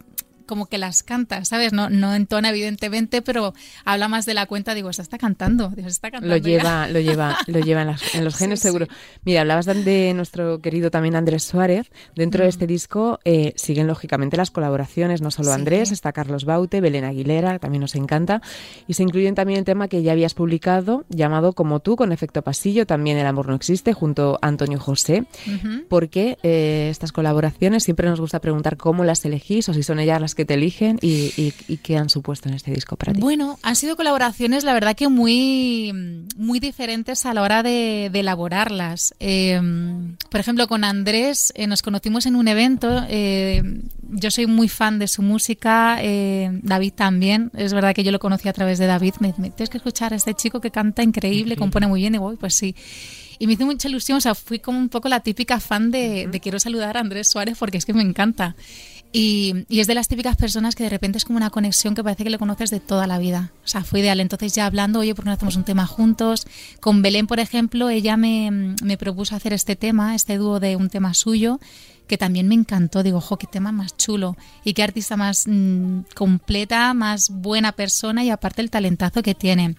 como 0.45 0.67
que 0.67 0.77
las 0.77 1.03
canta, 1.03 1.45
¿sabes? 1.45 1.73
No, 1.73 1.89
no 1.89 2.13
entona 2.13 2.49
evidentemente, 2.49 3.21
pero 3.21 3.53
habla 3.85 4.07
más 4.07 4.25
de 4.25 4.33
la 4.33 4.45
cuenta, 4.45 4.73
digo, 4.73 4.91
se 4.93 5.01
está 5.01 5.17
cantando, 5.17 5.71
se 5.75 5.87
está 5.87 6.11
cantando. 6.11 6.35
Lo 6.35 6.41
lleva, 6.41 6.87
lo 6.87 6.99
lleva, 6.99 7.37
lo 7.47 7.59
lleva 7.59 7.81
en, 8.13 8.23
los 8.23 8.35
genes 8.35 8.59
seguro. 8.59 8.87
Mira, 9.23 9.41
hablabas 9.41 9.65
de 9.65 10.13
nuestro 10.15 10.59
querido 10.59 10.91
también 10.91 11.15
Andrés 11.15 11.43
Suárez. 11.43 11.91
Dentro 12.15 12.43
de 12.43 12.49
este 12.49 12.65
mm. 12.65 12.67
disco 12.67 13.19
eh, 13.25 13.53
siguen 13.55 13.87
lógicamente 13.87 14.37
las 14.37 14.51
colaboraciones, 14.51 15.21
no 15.21 15.31
solo 15.31 15.53
Andrés, 15.53 15.91
está 15.91 16.11
Carlos 16.11 16.45
Baute, 16.45 16.81
Belén 16.81 17.03
Aguilera, 17.03 17.59
también 17.59 17.81
nos 17.81 17.95
encanta, 17.95 18.41
y 18.87 18.93
se 18.93 19.03
incluyen 19.03 19.35
también 19.35 19.59
el 19.59 19.65
tema 19.65 19.87
que 19.87 20.03
ya 20.03 20.11
habías 20.11 20.33
publicado, 20.33 21.05
llamado 21.09 21.53
Como 21.53 21.79
tú, 21.79 21.95
con 21.95 22.11
efecto 22.11 22.41
pasillo, 22.41 22.85
también 22.85 23.17
El 23.17 23.25
amor 23.25 23.47
no 23.47 23.55
existe, 23.55 23.93
junto 23.93 24.39
a 24.41 24.47
Antonio 24.47 24.79
José. 24.79 25.25
Porque 25.89 26.37
eh, 26.43 26.87
estas 26.89 27.11
colaboraciones 27.11 27.83
siempre 27.83 28.09
nos 28.09 28.19
gusta 28.19 28.39
preguntar 28.39 28.77
cómo 28.77 29.03
las 29.03 29.23
elegís 29.25 29.67
o 29.69 29.73
si 29.73 29.83
son 29.83 29.99
ellas 29.99 30.21
las 30.21 30.35
que 30.35 30.40
te 30.45 30.55
eligen 30.55 30.97
y, 31.01 31.53
y, 31.67 31.77
qué 31.77 31.97
han 31.97 32.09
supuesto 32.09 32.49
en 32.49 32.55
este 32.55 32.71
disco 32.71 32.95
para 32.95 33.13
ti? 33.13 33.19
Bueno, 33.19 33.59
han 33.63 33.75
sido 33.75 33.95
colaboraciones, 33.95 34.63
la 34.63 34.73
verdad 34.73 34.95
que 34.95 35.07
muy, 35.09 35.91
muy 36.37 36.59
diferentes 36.59 37.25
a 37.25 37.33
la 37.33 37.41
hora 37.41 37.63
de, 37.63 38.05
elaborarlas. 38.13 39.15
Em, 39.19 40.15
por 40.29 40.39
ejemplo, 40.39 40.67
con 40.67 40.83
Andrés 40.83 41.51
eh, 41.55 41.67
nos 41.67 41.81
conocimos 41.81 42.25
en 42.25 42.35
un 42.35 42.47
evento. 42.47 43.03
Eh, 43.09 43.63
yo 44.09 44.31
soy 44.31 44.45
muy 44.47 44.67
fan 44.67 44.99
de 44.99 45.07
su 45.07 45.21
música, 45.21 45.97
eh, 46.01 46.49
David 46.61 46.93
también. 46.93 47.51
Es 47.55 47.73
verdad 47.73 47.93
que 47.93 48.03
yo 48.03 48.11
lo 48.11 48.19
conocí 48.19 48.47
a 48.47 48.53
través 48.53 48.79
de 48.79 48.85
David. 48.85 49.15
Me, 49.19 49.33
me 49.37 49.49
tienes 49.49 49.69
que 49.69 49.77
escuchar 49.77 50.13
a 50.13 50.15
este 50.15 50.33
chico 50.33 50.61
que 50.61 50.71
canta 50.71 51.03
increíble, 51.03 51.55
compone 51.55 51.87
muy 51.87 52.01
bien. 52.01 52.15
Y 52.15 52.17
voy, 52.17 52.35
pues 52.35 52.53
sí. 52.53 52.75
Y 53.41 53.47
me 53.47 53.53
hizo 53.53 53.65
mucha 53.65 53.89
ilusión, 53.89 54.19
o 54.19 54.21
sea, 54.21 54.35
fui 54.35 54.59
como 54.59 54.77
un 54.77 54.87
poco 54.87 55.09
la 55.09 55.21
típica 55.21 55.59
fan 55.59 55.89
de, 55.89 56.27
de 56.27 56.39
quiero 56.39 56.59
saludar 56.59 56.95
a 56.95 56.99
Andrés 56.99 57.27
Suárez 57.27 57.57
porque 57.57 57.79
es 57.79 57.85
que 57.85 57.93
me 57.93 58.03
encanta. 58.03 58.55
Y, 59.13 59.65
es 59.69 59.87
de 59.87 59.95
las 59.95 60.07
típicas 60.07 60.37
personas 60.37 60.75
que 60.75 60.83
de 60.83 60.89
repente 60.89 61.17
es 61.17 61.25
como 61.25 61.37
una 61.37 61.49
conexión 61.49 61.95
que 61.95 62.03
parece 62.03 62.23
que 62.23 62.29
le 62.29 62.37
conoces 62.37 62.69
de 62.69 62.79
toda 62.79 63.07
la 63.07 63.19
vida. 63.19 63.51
O 63.63 63.67
sea, 63.67 63.83
fue 63.83 63.99
ideal. 63.99 64.19
Entonces 64.19 64.55
ya 64.55 64.65
hablando, 64.65 64.99
oye, 64.99 65.13
¿por 65.13 65.25
qué 65.25 65.29
no 65.29 65.33
hacemos 65.33 65.57
un 65.57 65.65
tema 65.65 65.85
juntos? 65.85 66.47
Con 66.79 67.01
Belén, 67.01 67.27
por 67.27 67.39
ejemplo, 67.39 67.89
ella 67.89 68.15
me, 68.15 68.75
me 68.83 68.97
propuso 68.97 69.35
hacer 69.35 69.53
este 69.53 69.75
tema, 69.75 70.15
este 70.15 70.37
dúo 70.37 70.59
de 70.59 70.77
un 70.77 70.89
tema 70.89 71.13
suyo, 71.13 71.59
que 72.07 72.17
también 72.17 72.47
me 72.47 72.55
encantó. 72.55 73.03
Digo, 73.03 73.19
jo, 73.19 73.37
qué 73.37 73.47
tema 73.47 73.71
más 73.71 73.97
chulo 73.97 74.37
y 74.63 74.73
qué 74.73 74.83
artista 74.83 75.17
más 75.17 75.45
mmm, 75.45 76.01
completa, 76.15 76.93
más 76.93 77.29
buena 77.29 77.73
persona 77.73 78.23
y 78.23 78.29
aparte 78.29 78.61
el 78.61 78.69
talentazo 78.69 79.21
que 79.23 79.35
tiene. 79.35 79.75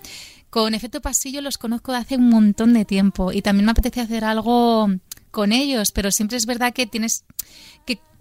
Con 0.50 0.74
Efecto 0.74 1.00
Pasillo 1.00 1.40
los 1.40 1.56
conozco 1.56 1.92
de 1.92 1.98
hace 1.98 2.16
un 2.16 2.28
montón 2.28 2.74
de 2.74 2.84
tiempo 2.84 3.32
y 3.32 3.40
también 3.40 3.64
me 3.64 3.72
apetece 3.72 4.02
hacer 4.02 4.22
algo 4.24 4.90
con 5.30 5.50
ellos, 5.50 5.92
pero 5.92 6.10
siempre 6.10 6.36
es 6.36 6.44
verdad 6.44 6.74
que 6.74 6.86
tienes 6.86 7.24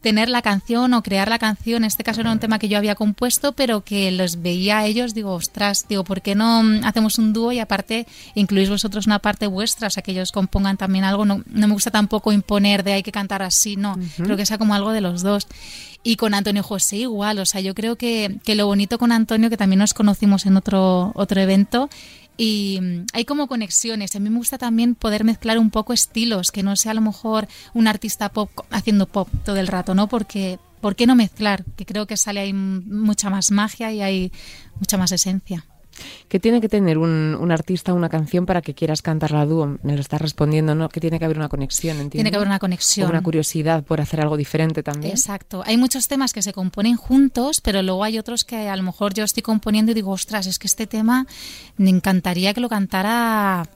tener 0.01 0.29
la 0.29 0.41
canción 0.41 0.93
o 0.93 1.03
crear 1.03 1.29
la 1.29 1.39
canción. 1.39 1.84
En 1.84 1.88
este 1.88 2.03
caso 2.03 2.22
era 2.22 2.31
un 2.31 2.39
tema 2.39 2.60
que 2.60 2.67
yo 2.67 2.77
había 2.77 2.96
compuesto, 2.96 3.53
pero 3.53 3.81
que 3.81 4.12
los 4.12 4.41
veía 4.41 4.79
a 4.79 4.86
ellos, 4.86 5.13
digo, 5.13 5.34
ostras, 5.34 5.86
digo, 5.88 6.03
¿por 6.03 6.22
qué 6.22 6.36
no 6.36 6.63
hacemos 6.84 7.17
un 7.20 7.34
dúo 7.34 7.51
y 7.51 7.60
aparte 7.60 8.08
incluís 8.36 8.70
vosotros 8.70 9.05
una 9.05 9.20
parte 9.20 9.48
vuestra? 9.48 9.88
O 9.88 9.91
sea, 9.91 10.01
que 10.03 10.12
ellos 10.12 10.31
compongan 10.31 10.77
también 10.77 11.03
algo. 11.03 11.25
No, 11.25 11.43
no 11.46 11.67
me 11.67 11.74
gusta 11.74 11.91
tampoco 11.91 12.31
imponer 12.31 12.84
de 12.84 12.93
hay 12.93 13.03
que 13.03 13.12
cantar 13.12 13.43
así, 13.43 13.75
no. 13.75 13.93
Uh 13.93 13.98
-huh. 13.98 14.24
Creo 14.24 14.38
que 14.38 14.46
sea 14.46 14.58
como 14.58 14.74
algo 14.74 14.91
de 14.91 15.01
los 15.01 15.22
dos. 15.22 15.48
Y 16.03 16.15
con 16.15 16.34
Antonio 16.34 16.63
José 16.63 16.98
igual, 16.98 17.38
o 17.38 17.46
sea, 17.46 17.62
yo 17.62 17.75
creo 17.75 17.96
que, 17.96 18.39
que 18.43 18.55
lo 18.55 18.65
bonito 18.65 18.98
con 18.98 19.12
Antonio, 19.12 19.51
que 19.51 19.58
también 19.58 19.79
nos 19.79 19.93
conocimos 19.93 20.48
en 20.48 20.58
otro, 20.58 21.12
otro 21.13 21.39
evento, 21.39 21.89
y 22.38 22.79
hay 23.13 23.25
como 23.25 23.47
conexiones. 23.47 24.15
A 24.15 24.19
mí 24.19 24.29
me 24.29 24.38
gusta 24.38 24.57
también 24.57 24.95
poder 24.95 25.23
mezclar 25.23 25.57
un 25.57 25.69
poco 25.69 25.93
estilos, 25.93 26.51
que 26.51 26.63
no 26.63 26.75
sea 26.75 26.91
a 26.91 26.95
lo 26.95 27.01
mejor 27.01 27.47
un 27.73 27.88
artista 27.88 28.29
pop 28.29 28.50
haciendo 28.71 29.05
pop 29.07 29.29
todo 29.43 29.57
el 29.57 29.67
rato, 29.67 29.95
¿no? 29.95 30.07
Porque 30.07 30.59
¿por 30.81 30.95
qué 30.95 31.05
no 31.05 31.15
mezclar? 31.15 31.63
Que 31.75 31.85
creo 31.85 32.07
que 32.07 32.17
sale 32.17 32.39
ahí 32.39 32.53
mucha 32.53 33.29
más 33.29 33.51
magia 33.51 33.91
y 33.91 34.01
hay 34.01 34.31
mucha 34.79 34.97
más 34.97 35.11
esencia. 35.11 35.65
¿Qué 36.27 36.39
tiene 36.39 36.62
que 36.62 36.69
tener 36.69 36.98
un, 36.98 37.36
un, 37.39 37.51
artista 37.51 37.93
una 37.93 38.10
canción 38.10 38.45
para 38.45 38.62
que 38.62 38.74
quieras 38.74 39.01
cantarla 39.01 39.41
a 39.41 39.45
dúo? 39.45 39.77
Me 39.83 39.93
lo 39.95 40.01
estás 40.01 40.21
respondiendo, 40.21 40.75
¿no? 40.75 40.89
Que 40.89 41.00
tiene 41.00 41.19
que 41.19 41.25
haber 41.25 41.38
una 41.38 41.50
conexión, 41.50 41.98
¿entiendes? 41.98 42.17
Tiene 42.17 42.31
que 42.31 42.38
haber 42.38 42.48
una 42.48 42.60
conexión. 42.60 43.07
O 43.07 43.10
una 43.10 43.21
curiosidad 43.21 43.83
por 43.83 44.01
hacer 44.01 44.21
algo 44.21 44.38
diferente 44.38 44.83
también. 44.83 45.12
Exacto. 45.12 45.63
Hay 45.65 45.77
muchos 45.77 46.07
temas 46.07 46.33
que 46.33 46.41
se 46.41 46.53
componen 46.53 46.95
juntos, 46.95 47.62
pero 47.62 47.81
luego 47.81 48.03
hay 48.03 48.17
otros 48.17 48.45
que 48.45 48.69
a 48.69 48.75
lo 48.75 48.83
mejor 48.83 49.13
yo 49.13 49.24
estoy 49.24 49.43
componiendo 49.43 49.91
y 49.91 49.95
digo, 49.95 50.12
ostras, 50.12 50.48
es 50.48 50.60
que 50.60 50.67
este 50.67 50.88
tema 50.88 51.27
me 51.77 51.89
encantaría 51.89 52.53
que 52.53 52.62
lo 52.62 52.69
cantara 52.69 53.67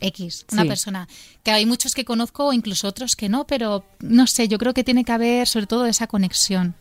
X, 0.00 0.46
una 0.52 0.62
sí. 0.62 0.68
persona. 0.68 1.08
Que 1.42 1.52
hay 1.52 1.64
muchos 1.64 1.94
que 1.94 2.04
conozco 2.04 2.46
o 2.46 2.52
incluso 2.52 2.88
otros 2.88 3.16
que 3.16 3.28
no, 3.28 3.46
pero 3.46 3.84
no 4.00 4.26
sé, 4.26 4.48
yo 4.48 4.58
creo 4.58 4.74
que 4.74 4.84
tiene 4.84 5.04
que 5.04 5.12
haber 5.12 5.48
sobre 5.48 5.66
todo 5.66 5.86
esa 5.86 6.06
conexión 6.06 6.74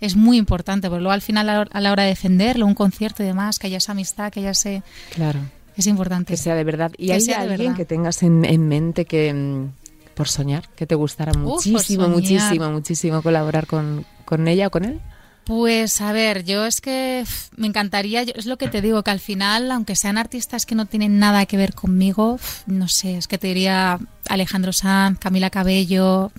es 0.00 0.16
muy 0.16 0.36
importante, 0.36 0.88
porque 0.88 1.02
luego 1.02 1.12
al 1.12 1.22
final 1.22 1.48
a 1.48 1.80
la 1.80 1.92
hora 1.92 2.02
de 2.02 2.10
defenderlo, 2.10 2.66
un 2.66 2.74
concierto 2.74 3.22
y 3.22 3.26
demás, 3.26 3.58
que 3.58 3.66
haya 3.66 3.78
esa 3.78 3.92
amistad, 3.92 4.32
que 4.32 4.40
haya 4.40 4.50
ese... 4.50 4.82
Claro. 5.14 5.40
Es 5.76 5.86
importante. 5.86 6.32
Que 6.32 6.36
sea 6.36 6.54
de 6.54 6.64
verdad. 6.64 6.92
¿Y 6.96 7.08
que 7.08 7.12
hay 7.14 7.30
alguien 7.32 7.74
que 7.74 7.84
tengas 7.84 8.22
en, 8.22 8.44
en 8.44 8.66
mente 8.66 9.04
que, 9.04 9.32
mm, 9.32 10.14
por 10.14 10.28
soñar, 10.28 10.68
que 10.70 10.86
te 10.86 10.94
gustara 10.94 11.32
muchísimo, 11.34 12.08
muchísimo, 12.08 12.70
muchísimo 12.70 13.22
colaborar 13.22 13.66
con, 13.66 14.06
con 14.24 14.48
ella 14.48 14.68
o 14.68 14.70
con 14.70 14.84
él? 14.84 15.00
Pues 15.44 16.00
a 16.00 16.12
ver, 16.12 16.44
yo 16.44 16.66
es 16.66 16.80
que 16.80 17.24
me 17.56 17.68
encantaría, 17.68 18.22
es 18.22 18.46
lo 18.46 18.56
que 18.56 18.66
te 18.66 18.82
digo, 18.82 19.04
que 19.04 19.12
al 19.12 19.20
final, 19.20 19.70
aunque 19.70 19.94
sean 19.94 20.18
artistas 20.18 20.66
que 20.66 20.74
no 20.74 20.86
tienen 20.86 21.20
nada 21.20 21.46
que 21.46 21.56
ver 21.56 21.72
conmigo, 21.72 22.40
no 22.66 22.88
sé, 22.88 23.16
es 23.18 23.28
que 23.28 23.38
te 23.38 23.46
diría 23.46 24.00
Alejandro 24.28 24.72
Sanz, 24.72 25.20
Camila 25.20 25.50
Cabello, 25.50 26.32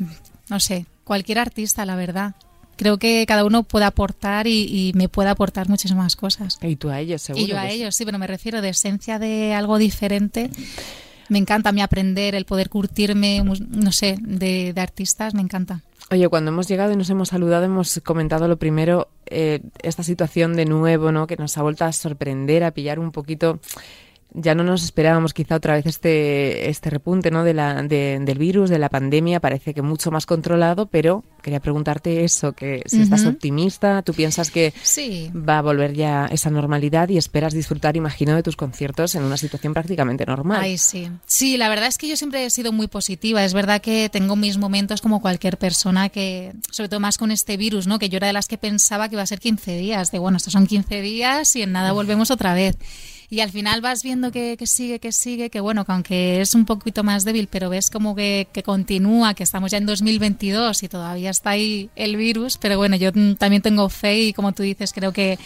no 0.50 0.60
sé, 0.60 0.88
cualquier 1.06 1.40
artista, 1.40 1.86
la 1.86 1.96
verdad 1.96 2.36
creo 2.78 2.98
que 2.98 3.26
cada 3.28 3.44
uno 3.44 3.64
puede 3.64 3.86
aportar 3.86 4.48
y, 4.48 4.64
y, 4.64 4.94
me 4.94 5.10
puede 5.10 5.30
aportar 5.30 5.68
muchísimas 5.68 6.16
cosas. 6.16 6.58
Y 6.62 6.78
tú 6.78 6.90
a 6.90 7.00
ellos, 7.00 7.22
seguro. 7.22 7.46
Y 7.46 7.50
yo 7.50 7.58
a 7.58 7.70
ellos, 7.70 7.96
sí, 7.96 8.06
pero 8.06 8.18
me 8.18 8.28
refiero 8.28 8.62
de 8.62 8.70
esencia 8.70 9.20
de 9.20 9.54
algo 9.54 9.78
diferente. 9.78 10.50
Me 11.30 11.40
encanta 11.40 11.74
mí 11.74 11.82
aprender, 11.82 12.36
el 12.36 12.46
poder 12.46 12.70
curtirme, 12.70 13.44
no 13.44 13.92
sé, 13.92 14.18
de, 14.22 14.72
de 14.74 14.82
artistas, 14.82 15.34
me 15.34 15.42
encanta. 15.42 15.82
Oye, 16.10 16.30
cuando 16.30 16.52
hemos 16.52 16.70
llegado 16.70 16.94
y 16.94 16.96
nos 16.96 17.10
hemos 17.10 17.30
saludado, 17.30 17.66
hemos 17.66 18.00
comentado 18.02 18.48
lo 18.48 18.56
primero, 18.56 19.10
eh, 19.26 19.60
esta 19.84 20.04
situación 20.04 20.56
de 20.56 20.64
nuevo, 20.64 21.12
¿no? 21.12 21.28
Que 21.28 21.36
nos 21.36 21.58
ha 21.58 21.64
vuelto 21.64 21.84
a 21.84 21.92
sorprender, 21.92 22.64
a 22.64 22.72
pillar 22.72 22.98
un 22.98 23.12
poquito 23.12 23.60
ya 24.40 24.54
no 24.54 24.64
nos 24.64 24.84
esperábamos 24.84 25.34
quizá 25.34 25.56
otra 25.56 25.74
vez 25.74 25.86
este, 25.88 26.70
este 26.70 26.92
repunte 26.92 27.32
¿no? 27.32 27.44
de 27.44 27.56
la, 27.56 27.82
de, 27.82 28.20
del 28.22 28.38
virus, 28.38 28.70
de 28.70 28.78
la 28.78 28.90
pandemia, 28.90 29.40
parece 29.40 29.74
que 29.74 29.82
mucho 29.82 30.12
más 30.12 30.28
controlado, 30.28 30.86
pero 30.86 31.24
quería 31.42 31.60
preguntarte 31.60 32.24
eso, 32.24 32.54
que 32.54 32.84
si 32.86 32.98
uh 32.98 33.00
-huh. 33.00 33.04
estás 33.04 33.26
optimista, 33.26 34.04
tú 34.04 34.14
piensas 34.14 34.52
que 34.52 34.74
sí. 34.84 35.32
va 35.34 35.58
a 35.58 35.62
volver 35.62 35.94
ya 35.94 36.28
esa 36.28 36.52
normalidad 36.52 37.10
y 37.10 37.18
esperas 37.18 37.54
disfrutar, 37.54 37.96
imagino, 37.96 38.36
de 38.36 38.44
tus 38.44 38.56
conciertos 38.56 39.16
en 39.16 39.24
una 39.24 39.38
situación 39.38 39.74
prácticamente 39.74 40.26
normal. 40.26 40.60
Ay, 40.62 40.78
sí. 40.78 41.10
Sí, 41.26 41.58
la 41.58 41.70
verdad 41.70 41.88
es 41.88 41.98
que 41.98 42.08
yo 42.08 42.16
siempre 42.16 42.46
he 42.46 42.50
sido 42.52 42.72
muy 42.72 42.88
positiva, 42.88 43.44
es 43.44 43.54
verdad 43.54 43.82
que 43.82 44.10
tengo 44.10 44.36
mis 44.36 44.58
momentos 44.58 45.02
como 45.02 45.20
cualquier 45.20 45.58
persona 45.58 46.10
que, 46.10 46.54
sobre 46.70 46.90
todo 46.90 47.00
más 47.00 47.18
con 47.18 47.32
este 47.32 47.58
virus, 47.58 47.88
¿no? 47.88 47.98
que 47.98 48.10
yo 48.10 48.18
era 48.18 48.28
de 48.28 48.34
las 48.34 48.48
que 48.48 48.58
pensaba 48.58 49.10
que 49.10 49.16
iba 49.16 49.24
a 49.24 49.28
ser 49.28 49.40
15 49.40 49.78
días, 49.78 50.12
de 50.12 50.20
bueno, 50.20 50.38
estos 50.38 50.54
son 50.54 50.68
15 50.68 51.02
días 51.02 51.56
y 51.56 51.64
en 51.64 51.72
nada 51.72 51.92
volvemos 51.92 52.30
otra 52.30 52.54
vez 52.54 52.78
y 53.30 53.42
al 53.42 53.52
final 53.52 53.82
vas 53.82 54.04
viendo 54.04 54.32
que, 54.32 54.56
que, 54.58 54.68
sigue, 54.68 55.00
que 55.00 55.12
sigue, 55.12 55.50
que 55.50 55.60
bueno, 55.60 55.84
que 55.84 55.92
aunque 55.92 56.42
es 56.42 56.56
un 56.56 56.66
poquito 56.66 57.04
más 57.04 57.26
débil, 57.26 57.50
pero 57.52 57.70
ves 57.70 57.90
como 57.90 58.16
que, 58.16 58.48
que, 58.54 58.64
continúa, 58.64 59.34
que 59.34 59.44
estamos 59.44 59.72
ya 59.72 59.80
en 59.80 59.86
2022 59.86 60.84
y 60.84 60.88
todavía 60.88 61.30
está 61.30 61.50
ahí 61.52 61.90
el 61.98 62.16
virus, 62.16 62.58
pero 62.58 62.78
bueno, 62.78 62.96
yo 62.96 63.12
también 63.38 63.62
tengo 63.62 63.90
fe 63.90 64.22
y 64.22 64.34
como 64.34 64.54
tú 64.54 64.64
dices, 64.64 64.94
creo 64.94 65.12
que 65.12 65.38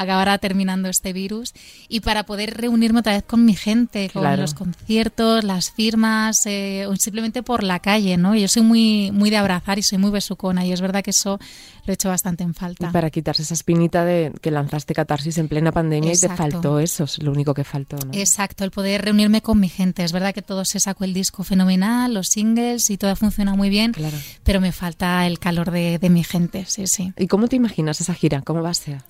acabará 0.00 0.38
terminando 0.38 0.88
este 0.88 1.12
virus 1.12 1.52
y 1.88 2.00
para 2.00 2.24
poder 2.24 2.56
reunirme 2.56 3.00
otra 3.00 3.12
vez 3.12 3.22
con 3.22 3.44
mi 3.44 3.54
gente, 3.54 4.08
con 4.10 4.22
claro. 4.22 4.40
los 4.40 4.54
conciertos, 4.54 5.44
las 5.44 5.70
firmas, 5.70 6.46
eh, 6.46 6.86
o 6.88 6.96
simplemente 6.96 7.42
por 7.42 7.62
la 7.62 7.80
calle, 7.80 8.16
¿no? 8.16 8.34
Yo 8.34 8.48
soy 8.48 8.62
muy, 8.62 9.10
muy 9.12 9.28
de 9.28 9.36
abrazar 9.36 9.78
y 9.78 9.82
soy 9.82 9.98
muy 9.98 10.10
besucona 10.10 10.64
y 10.64 10.72
es 10.72 10.80
verdad 10.80 11.02
que 11.02 11.10
eso 11.10 11.38
lo 11.84 11.92
he 11.92 11.94
hecho 11.94 12.08
bastante 12.08 12.42
en 12.44 12.54
falta. 12.54 12.88
Y 12.88 12.92
para 12.92 13.10
quitarse 13.10 13.42
esa 13.42 13.52
espinita 13.52 14.06
de 14.06 14.32
que 14.40 14.50
lanzaste 14.50 14.94
catarsis 14.94 15.36
en 15.36 15.48
plena 15.48 15.70
pandemia 15.70 16.12
Exacto. 16.12 16.34
y 16.34 16.36
te 16.36 16.42
faltó 16.52 16.80
eso, 16.80 17.04
es 17.04 17.22
lo 17.22 17.30
único 17.30 17.52
que 17.52 17.64
faltó, 17.64 17.96
¿no? 17.96 18.12
Exacto, 18.14 18.64
el 18.64 18.70
poder 18.70 19.04
reunirme 19.04 19.42
con 19.42 19.60
mi 19.60 19.68
gente. 19.68 20.02
Es 20.02 20.12
verdad 20.12 20.32
que 20.32 20.40
todo 20.40 20.64
se 20.64 20.80
sacó 20.80 21.04
el 21.04 21.12
disco 21.12 21.44
fenomenal, 21.44 22.14
los 22.14 22.28
singles 22.28 22.88
y 22.88 22.96
todo 22.96 23.14
funciona 23.16 23.54
muy 23.54 23.68
bien, 23.68 23.92
claro. 23.92 24.16
pero 24.44 24.62
me 24.62 24.72
falta 24.72 25.26
el 25.26 25.38
calor 25.38 25.70
de, 25.70 25.98
de 25.98 26.08
mi 26.08 26.24
gente, 26.24 26.64
sí, 26.66 26.86
sí. 26.86 27.12
¿Y 27.18 27.26
cómo 27.26 27.48
te 27.48 27.56
imaginas 27.56 28.00
esa 28.00 28.14
gira? 28.14 28.40
¿Cómo 28.40 28.62
va 28.62 28.70
a 28.70 28.74
ser? 28.74 29.02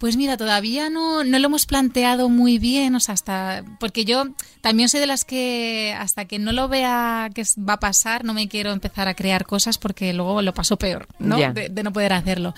Pues 0.00 0.16
mira, 0.16 0.38
todavía 0.38 0.88
no, 0.88 1.24
no 1.24 1.38
lo 1.38 1.44
hemos 1.44 1.66
planteado 1.66 2.30
muy 2.30 2.58
bien, 2.58 2.94
o 2.94 3.00
sea, 3.00 3.12
hasta 3.12 3.62
porque 3.78 4.06
yo 4.06 4.24
también 4.62 4.88
soy 4.88 4.98
de 4.98 5.06
las 5.06 5.26
que 5.26 5.94
hasta 5.98 6.24
que 6.24 6.38
no 6.38 6.52
lo 6.52 6.68
vea 6.68 7.28
que 7.34 7.44
va 7.58 7.74
a 7.74 7.80
pasar, 7.80 8.24
no 8.24 8.32
me 8.32 8.48
quiero 8.48 8.72
empezar 8.72 9.08
a 9.08 9.14
crear 9.14 9.44
cosas 9.44 9.76
porque 9.76 10.14
luego 10.14 10.40
lo 10.40 10.54
paso 10.54 10.78
peor, 10.78 11.06
¿no? 11.18 11.36
Yeah. 11.36 11.52
De, 11.52 11.68
de 11.68 11.82
no 11.82 11.92
poder 11.92 12.14
hacerlo 12.14 12.54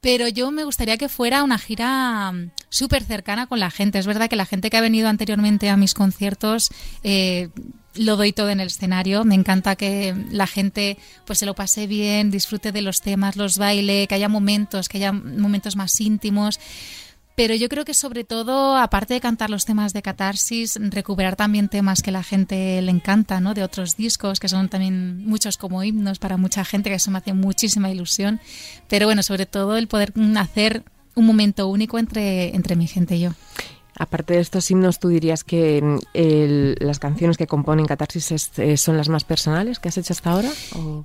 pero 0.00 0.28
yo 0.28 0.50
me 0.50 0.64
gustaría 0.64 0.96
que 0.96 1.08
fuera 1.08 1.42
una 1.42 1.58
gira 1.58 2.32
súper 2.68 3.04
cercana 3.04 3.46
con 3.46 3.60
la 3.60 3.70
gente. 3.70 3.98
Es 3.98 4.06
verdad 4.06 4.28
que 4.28 4.36
la 4.36 4.46
gente 4.46 4.70
que 4.70 4.76
ha 4.76 4.80
venido 4.80 5.08
anteriormente 5.08 5.68
a 5.68 5.76
mis 5.76 5.94
conciertos 5.94 6.70
eh, 7.02 7.48
lo 7.94 8.16
doy 8.16 8.32
todo 8.32 8.50
en 8.50 8.60
el 8.60 8.68
escenario. 8.68 9.24
Me 9.24 9.34
encanta 9.34 9.76
que 9.76 10.14
la 10.30 10.46
gente 10.46 10.98
pues 11.26 11.40
se 11.40 11.46
lo 11.46 11.54
pase 11.54 11.86
bien, 11.86 12.30
disfrute 12.30 12.72
de 12.72 12.82
los 12.82 13.00
temas, 13.00 13.36
los 13.36 13.58
baile, 13.58 14.06
que 14.06 14.14
haya 14.14 14.28
momentos, 14.28 14.88
que 14.88 14.98
haya 14.98 15.12
momentos 15.12 15.76
más 15.76 16.00
íntimos. 16.00 16.60
Pero 17.38 17.54
yo 17.54 17.68
creo 17.68 17.84
que 17.84 17.94
sobre 17.94 18.24
todo, 18.24 18.76
aparte 18.76 19.14
de 19.14 19.20
cantar 19.20 19.48
los 19.48 19.64
temas 19.64 19.92
de 19.92 20.02
catarsis, 20.02 20.76
recuperar 20.90 21.36
también 21.36 21.68
temas 21.68 22.02
que 22.02 22.10
la 22.10 22.24
gente 22.24 22.82
le 22.82 22.90
encanta, 22.90 23.38
¿no? 23.38 23.54
De 23.54 23.62
otros 23.62 23.96
discos, 23.96 24.40
que 24.40 24.48
son 24.48 24.68
también 24.68 25.24
muchos 25.24 25.56
como 25.56 25.84
himnos 25.84 26.18
para 26.18 26.36
mucha 26.36 26.64
gente, 26.64 26.90
que 26.90 26.96
eso 26.96 27.12
me 27.12 27.18
hace 27.18 27.34
muchísima 27.34 27.92
ilusión. 27.92 28.40
Pero 28.88 29.06
bueno, 29.06 29.22
sobre 29.22 29.46
todo 29.46 29.76
el 29.76 29.86
poder 29.86 30.12
hacer 30.36 30.82
un 31.14 31.26
momento 31.26 31.68
único 31.68 32.00
entre, 32.00 32.56
entre 32.56 32.74
mi 32.74 32.88
gente 32.88 33.14
y 33.14 33.20
yo. 33.20 33.30
Aparte 33.98 34.34
de 34.34 34.40
estos 34.40 34.70
himnos, 34.70 35.00
¿tú 35.00 35.08
dirías 35.08 35.42
que 35.42 35.82
el, 36.14 36.76
las 36.80 37.00
canciones 37.00 37.36
que 37.36 37.48
componen 37.48 37.86
Catarsis 37.86 38.30
es, 38.30 38.58
eh, 38.58 38.76
son 38.76 38.96
las 38.96 39.08
más 39.08 39.24
personales 39.24 39.80
que 39.80 39.88
has 39.88 39.98
hecho 39.98 40.12
hasta 40.12 40.30
ahora? 40.30 40.50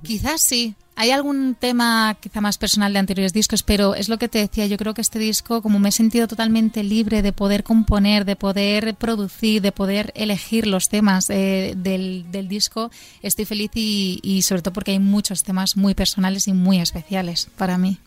Quizás 0.02 0.40
sí. 0.40 0.76
Hay 0.96 1.10
algún 1.10 1.56
tema 1.58 2.16
quizá 2.20 2.40
más 2.40 2.56
personal 2.56 2.92
de 2.92 3.00
anteriores 3.00 3.32
discos, 3.32 3.64
pero 3.64 3.96
es 3.96 4.08
lo 4.08 4.16
que 4.16 4.28
te 4.28 4.38
decía, 4.38 4.66
yo 4.66 4.76
creo 4.76 4.94
que 4.94 5.00
este 5.00 5.18
disco, 5.18 5.60
como 5.60 5.80
me 5.80 5.88
he 5.88 5.92
sentido 5.92 6.28
totalmente 6.28 6.84
libre 6.84 7.20
de 7.20 7.32
poder 7.32 7.64
componer, 7.64 8.24
de 8.24 8.36
poder 8.36 8.94
producir, 8.94 9.60
de 9.60 9.72
poder 9.72 10.12
elegir 10.14 10.68
los 10.68 10.88
temas 10.88 11.30
eh, 11.30 11.74
del, 11.76 12.46
disco, 12.48 12.92
estoy 13.22 13.44
feliz 13.44 13.72
y 13.74 14.42
sobre 14.42 14.62
todo 14.62 14.72
porque 14.72 14.92
hay 14.92 15.00
muchos 15.00 15.42
temas 15.42 15.76
muy 15.76 15.94
personales 15.94 16.46
y 16.46 16.52
muy 16.52 16.78
especiales 16.78 17.48
para 17.56 17.76
mí. 17.76 17.98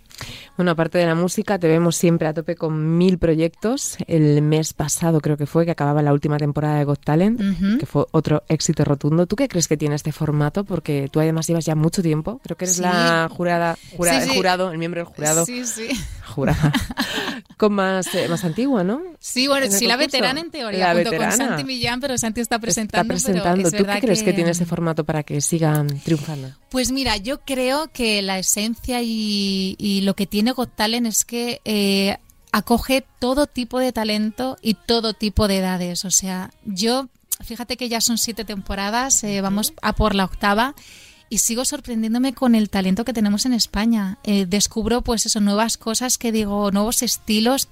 Bueno, 0.56 0.72
aparte 0.72 0.98
de 0.98 1.06
la 1.06 1.16
música, 1.16 1.60
te 1.60 1.68
vemos 1.68 1.96
siempre 1.96 2.28
a 2.28 2.34
tope 2.34 2.56
con 2.56 2.98
mil 2.98 3.18
proyectos. 3.18 3.98
El 4.08 4.42
mes 4.42 4.74
pasado 4.74 5.22
creo 5.22 5.38
que 5.38 5.46
fue, 5.46 5.66
que 5.66 5.72
acababa 5.72 6.02
la 6.02 6.14
última 6.14 6.38
temporada 6.38 6.80
de 6.80 6.86
Got 6.86 7.04
Talent, 7.04 7.80
que 7.80 7.86
fue 7.86 8.06
otro 8.12 8.44
éxito 8.48 8.84
rotundo. 8.84 9.28
¿Tú 9.28 9.36
qué 9.36 9.48
crees 9.48 9.68
que 9.68 9.78
tiene 9.78 9.96
este 9.96 10.12
formato? 10.12 10.64
Porque 10.64 11.10
tú 11.12 11.20
además 11.20 11.48
llevas 11.48 11.66
ya 11.66 11.76
mucho 11.76 12.02
tiempo. 12.02 12.40
Creo 12.44 12.58
que 12.58 12.66
eres 12.66 12.80
la 12.80 13.30
jurada, 13.32 13.78
el 14.00 14.30
jurado, 14.30 14.72
el 14.72 14.78
miembro 14.78 15.02
del 15.02 15.08
jurado. 15.08 15.46
Sí, 15.46 15.66
sí. 15.66 15.90
Jurada. 16.26 16.72
con 17.58 17.74
más, 17.74 18.14
eh, 18.14 18.28
más 18.28 18.44
antigua, 18.44 18.84
¿no? 18.84 19.02
Sí, 19.20 19.48
bueno, 19.48 19.68
sí, 19.70 19.88
la 19.88 19.98
veterana 19.98 20.40
en 20.40 20.52
teoría, 20.52 20.94
junto 20.94 21.16
con 21.16 21.32
Santi 21.32 21.64
Millán, 21.64 22.00
pero 22.00 22.18
Santi 22.18 22.42
está 22.42 22.60
presentando. 22.60 23.14
Está 23.14 23.32
presentando. 23.32 23.72
¿Tú 23.72 23.86
qué 23.86 24.02
crees 24.02 24.24
que... 24.24 24.34
tiene 24.34 24.52
ese 24.52 24.66
formato 24.66 25.04
para 25.04 25.24
que 25.24 25.42
sigan 25.42 25.88
triunfando? 26.02 26.52
Pues 26.70 26.92
mira, 26.92 27.18
yo 27.18 27.40
creo 27.42 27.88
que 27.92 28.22
la 28.22 28.38
esencia 28.38 29.02
y, 29.02 29.76
y 29.80 30.02
lo 30.08 30.16
que 30.16 30.26
tiene 30.26 30.54
Got 30.54 30.74
Talent 30.74 31.06
es 31.06 31.26
que 31.26 31.60
eh, 31.66 32.18
acoge 32.54 33.06
todo 33.20 33.46
tipo 33.46 33.78
de 33.78 33.92
talento 33.92 34.58
y 34.62 34.76
todo 34.76 35.14
tipo 35.14 35.50
de 35.50 35.58
edades. 35.58 36.06
O 36.06 36.12
sea, 36.12 36.50
yo, 36.64 37.10
fíjate 37.44 37.76
que 37.76 37.90
ya 37.90 38.00
son 38.00 38.18
siete 38.18 38.46
temporadas, 38.46 39.22
eh, 39.26 39.42
vamos 39.42 39.74
a 39.82 39.92
por 39.92 40.16
la 40.16 40.24
octava 40.24 40.76
y 41.30 41.40
sigo 41.40 41.66
sorprendiéndome 41.66 42.34
con 42.34 42.56
el 42.56 42.70
talento 42.70 43.04
que 43.04 43.12
tenemos 43.12 43.46
en 43.46 43.52
España. 43.52 44.18
Eh, 44.24 44.46
descubro 44.46 45.02
pues 45.02 45.26
eso, 45.26 45.42
nuevas 45.42 45.78
cosas 45.78 46.18
que 46.18 46.32
digo, 46.32 46.72
nuevos 46.72 47.04
estilos 47.04 47.68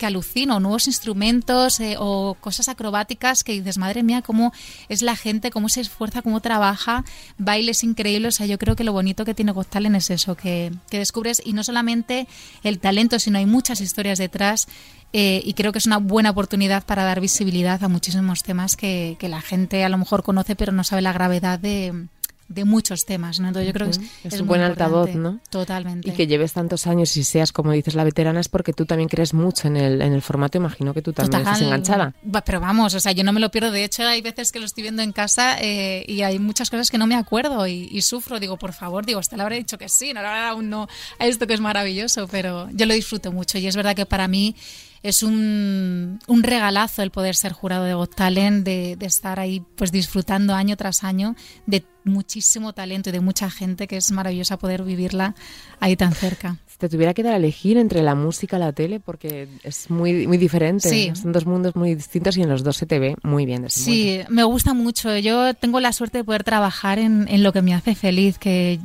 que 0.00 0.06
alucino, 0.06 0.58
nuevos 0.60 0.86
instrumentos 0.86 1.78
eh, 1.78 1.96
o 1.98 2.34
cosas 2.40 2.70
acrobáticas 2.70 3.44
que 3.44 3.52
dices, 3.52 3.76
madre 3.76 4.02
mía, 4.02 4.22
cómo 4.22 4.50
es 4.88 5.02
la 5.02 5.14
gente, 5.14 5.50
cómo 5.50 5.68
se 5.68 5.82
esfuerza, 5.82 6.22
cómo 6.22 6.40
trabaja, 6.40 7.04
bailes 7.36 7.84
increíbles. 7.84 8.34
O 8.34 8.36
sea, 8.38 8.46
yo 8.46 8.58
creo 8.58 8.76
que 8.76 8.82
lo 8.82 8.94
bonito 8.94 9.26
que 9.26 9.34
tiene 9.34 9.52
Got 9.52 9.76
es 9.76 10.10
eso, 10.10 10.34
que, 10.36 10.72
descubres 10.90 11.42
y 11.44 11.52
no 11.52 11.62
solamente 11.62 12.26
el 12.64 12.78
talento, 12.78 13.18
sino 13.18 13.38
hay 13.38 13.46
muchas 13.46 13.82
historias 13.82 14.18
detrás. 14.18 14.68
Eh, 15.12 15.42
y 15.44 15.54
creo 15.54 15.72
que 15.72 15.78
es 15.78 15.86
una 15.86 15.98
buena 15.98 16.30
oportunidad 16.30 16.84
para 16.84 17.04
dar 17.04 17.20
visibilidad 17.20 17.82
a 17.84 17.88
muchísimos 17.88 18.42
temas 18.42 18.76
que 18.76 19.16
la 19.20 19.40
gente 19.40 19.82
a 19.84 19.88
lo 19.88 19.98
mejor 19.98 20.22
conoce 20.22 20.54
pero 20.54 20.70
no 20.70 20.84
sabe 20.84 21.02
la 21.02 21.12
gravedad 21.12 21.58
de, 21.58 22.06
de 22.50 22.64
muchos 22.64 23.06
temas, 23.06 23.38
¿no? 23.38 23.46
Entonces 23.46 23.68
yo 23.68 23.72
creo 23.72 23.86
que 23.90 24.28
es, 24.28 24.40
un 24.40 24.48
buen 24.48 24.60
altavoz, 24.60 25.14
¿no? 25.14 25.38
Totalmente. 25.50 26.10
Y 26.10 26.12
que 26.12 26.26
lleves 26.26 26.52
tantos 26.52 26.88
años 26.88 27.16
y 27.16 27.22
seas, 27.22 27.52
como 27.52 27.70
dices, 27.70 27.94
la 27.94 28.02
veterana 28.02 28.40
es 28.40 28.48
porque 28.48 28.72
tú 28.72 28.86
también 28.86 29.08
crees 29.08 29.32
mucho 29.32 29.68
en 29.68 29.76
el, 29.76 30.02
en 30.02 30.12
el 30.12 30.20
formato, 30.20 30.58
imagino 30.58 30.92
que 30.92 31.00
tú 31.00 31.12
también 31.12 31.42
estás 31.42 31.62
enganchada. 31.62 32.12
Pero 32.44 32.60
vamos, 32.60 32.94
o 32.94 33.00
sea, 33.00 33.12
yo 33.12 33.22
no 33.22 33.32
me 33.32 33.38
lo 33.38 33.52
pierdo, 33.52 33.70
de 33.70 33.84
hecho 33.84 34.02
hay 34.02 34.20
veces 34.20 34.50
que 34.50 34.58
lo 34.58 34.66
estoy 34.66 34.82
viendo 34.82 35.00
en 35.00 35.12
casa 35.12 35.58
eh, 35.60 36.04
y 36.08 36.22
hay 36.22 36.40
muchas 36.40 36.70
cosas 36.70 36.90
que 36.90 36.98
no 36.98 37.06
me 37.06 37.14
acuerdo 37.14 37.68
y, 37.68 38.02
sufro, 38.02 38.40
digo, 38.40 38.56
por 38.56 38.72
favor, 38.72 39.06
digo, 39.06 39.20
usted 39.20 39.36
le 39.36 39.44
habré 39.44 39.56
dicho 39.56 39.78
que 39.78 39.88
sí, 39.88 40.12
no 40.12 40.20
aún 40.20 40.70
no 40.70 40.88
a 41.20 41.26
esto 41.26 41.46
que 41.46 41.54
es 41.54 41.60
maravilloso, 41.60 42.26
pero 42.26 42.68
yo 42.72 42.86
lo 42.86 42.94
disfruto 42.94 43.30
mucho 43.30 43.58
y 43.58 43.68
es 43.68 43.76
verdad 43.76 43.94
que 43.94 44.06
para 44.06 44.26
mí 44.26 44.56
es 45.02 45.22
un, 45.22 46.18
un, 46.26 46.42
regalazo 46.42 47.02
el 47.02 47.10
poder 47.10 47.34
ser 47.34 47.52
jurado 47.52 47.84
de 47.84 47.94
Got 47.94 48.14
Talent, 48.14 48.64
de, 48.64 48.96
de, 48.96 49.06
estar 49.06 49.40
ahí 49.40 49.62
pues 49.76 49.92
disfrutando 49.92 50.54
año 50.54 50.76
tras 50.76 51.04
año 51.04 51.36
de 51.66 51.84
muchísimo 52.04 52.72
talento 52.72 53.10
y 53.10 53.12
de 53.12 53.20
mucha 53.20 53.50
gente 53.50 53.86
que 53.86 53.96
es 53.96 54.10
maravillosa 54.10 54.58
poder 54.58 54.82
vivirla 54.82 55.34
ahí 55.80 55.96
tan 55.96 56.12
cerca. 56.12 56.58
Si 56.66 56.78
te 56.78 56.88
tuviera 56.88 57.14
que 57.14 57.22
dar 57.22 57.34
a 57.34 57.36
elegir 57.36 57.76
entre 57.78 58.02
la 58.02 58.14
música 58.14 58.56
y 58.56 58.60
la 58.60 58.72
tele, 58.72 59.00
porque 59.00 59.48
es 59.62 59.90
muy, 59.90 60.26
muy 60.26 60.38
diferente, 60.38 61.14
son 61.14 61.32
dos 61.32 61.46
mundos 61.46 61.76
muy 61.76 61.94
distintos 61.94 62.36
y 62.36 62.42
en 62.42 62.48
los 62.48 62.62
dos 62.62 62.76
se 62.76 62.86
te 62.86 62.98
ve 62.98 63.16
muy 63.22 63.46
bien. 63.46 63.68
Sí, 63.68 64.20
me 64.28 64.44
gusta 64.44 64.74
mucho. 64.74 65.16
Yo 65.16 65.54
tengo 65.54 65.80
la 65.80 65.92
suerte 65.92 66.18
de 66.18 66.24
poder 66.24 66.44
trabajar 66.44 66.98
en, 66.98 67.26
en 67.28 67.42
lo 67.42 67.52
que 67.52 67.62
me 67.62 67.74
hace 67.74 67.94
feliz, 67.94 68.38
que 68.38 68.80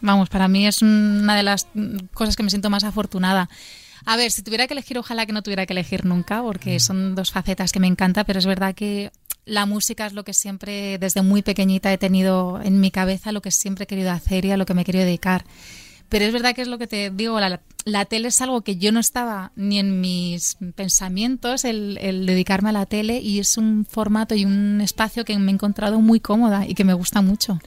vamos, 0.00 0.28
para 0.28 0.48
mí 0.48 0.66
es 0.66 0.82
una 0.82 1.36
de 1.36 1.42
las 1.42 1.68
cosas 2.14 2.36
que 2.36 2.42
me 2.42 2.50
siento 2.50 2.70
más 2.70 2.84
afortunada. 2.84 3.48
A 4.04 4.16
ver, 4.16 4.30
si 4.30 4.42
tuviera 4.42 4.66
que 4.66 4.74
elegir, 4.74 4.98
ojalá 4.98 5.26
que 5.26 5.32
no 5.32 5.42
tuviera 5.42 5.66
que 5.66 5.72
elegir 5.72 6.04
nunca, 6.04 6.42
porque 6.42 6.76
mm. 6.76 6.80
son 6.80 7.14
dos 7.14 7.30
facetas 7.30 7.72
que 7.72 7.80
me 7.80 7.86
encanta, 7.86 8.24
pero 8.24 8.38
es 8.38 8.46
verdad 8.46 8.74
que 8.74 9.10
la 9.44 9.66
música 9.66 10.06
es 10.06 10.12
lo 10.12 10.24
que 10.24 10.34
siempre, 10.34 10.98
desde 10.98 11.22
muy 11.22 11.42
pequeñita, 11.42 11.92
he 11.92 11.98
tenido 11.98 12.60
en 12.62 12.80
mi 12.80 12.90
cabeza, 12.90 13.32
lo 13.32 13.40
que 13.40 13.50
siempre 13.50 13.84
he 13.84 13.86
querido 13.86 14.10
hacer 14.10 14.44
y 14.44 14.50
a 14.50 14.56
lo 14.56 14.66
que 14.66 14.74
me 14.74 14.82
he 14.82 14.84
querido 14.84 15.04
dedicar. 15.04 15.44
Pero 16.08 16.24
es 16.24 16.32
verdad 16.32 16.54
que 16.54 16.62
es 16.62 16.68
lo 16.68 16.78
que 16.78 16.86
te 16.86 17.10
digo, 17.10 17.38
la, 17.38 17.60
la 17.84 18.04
tele 18.04 18.28
es 18.28 18.40
algo 18.40 18.62
que 18.62 18.76
yo 18.76 18.92
no 18.92 19.00
estaba 19.00 19.52
ni 19.56 19.78
en 19.78 20.00
mis 20.00 20.56
pensamientos, 20.74 21.64
el, 21.64 21.98
el, 22.00 22.26
dedicarme 22.26 22.70
a 22.70 22.72
la 22.72 22.86
tele, 22.86 23.20
y 23.20 23.40
es 23.40 23.58
un 23.58 23.84
formato 23.84 24.34
y 24.34 24.44
un 24.44 24.80
espacio 24.80 25.24
que 25.24 25.38
me 25.38 25.50
he 25.50 25.54
encontrado 25.54 26.00
muy 26.00 26.20
cómoda 26.20 26.66
y 26.66 26.74
que 26.74 26.84
me 26.84 26.94
gusta 26.94 27.20
mucho. 27.20 27.60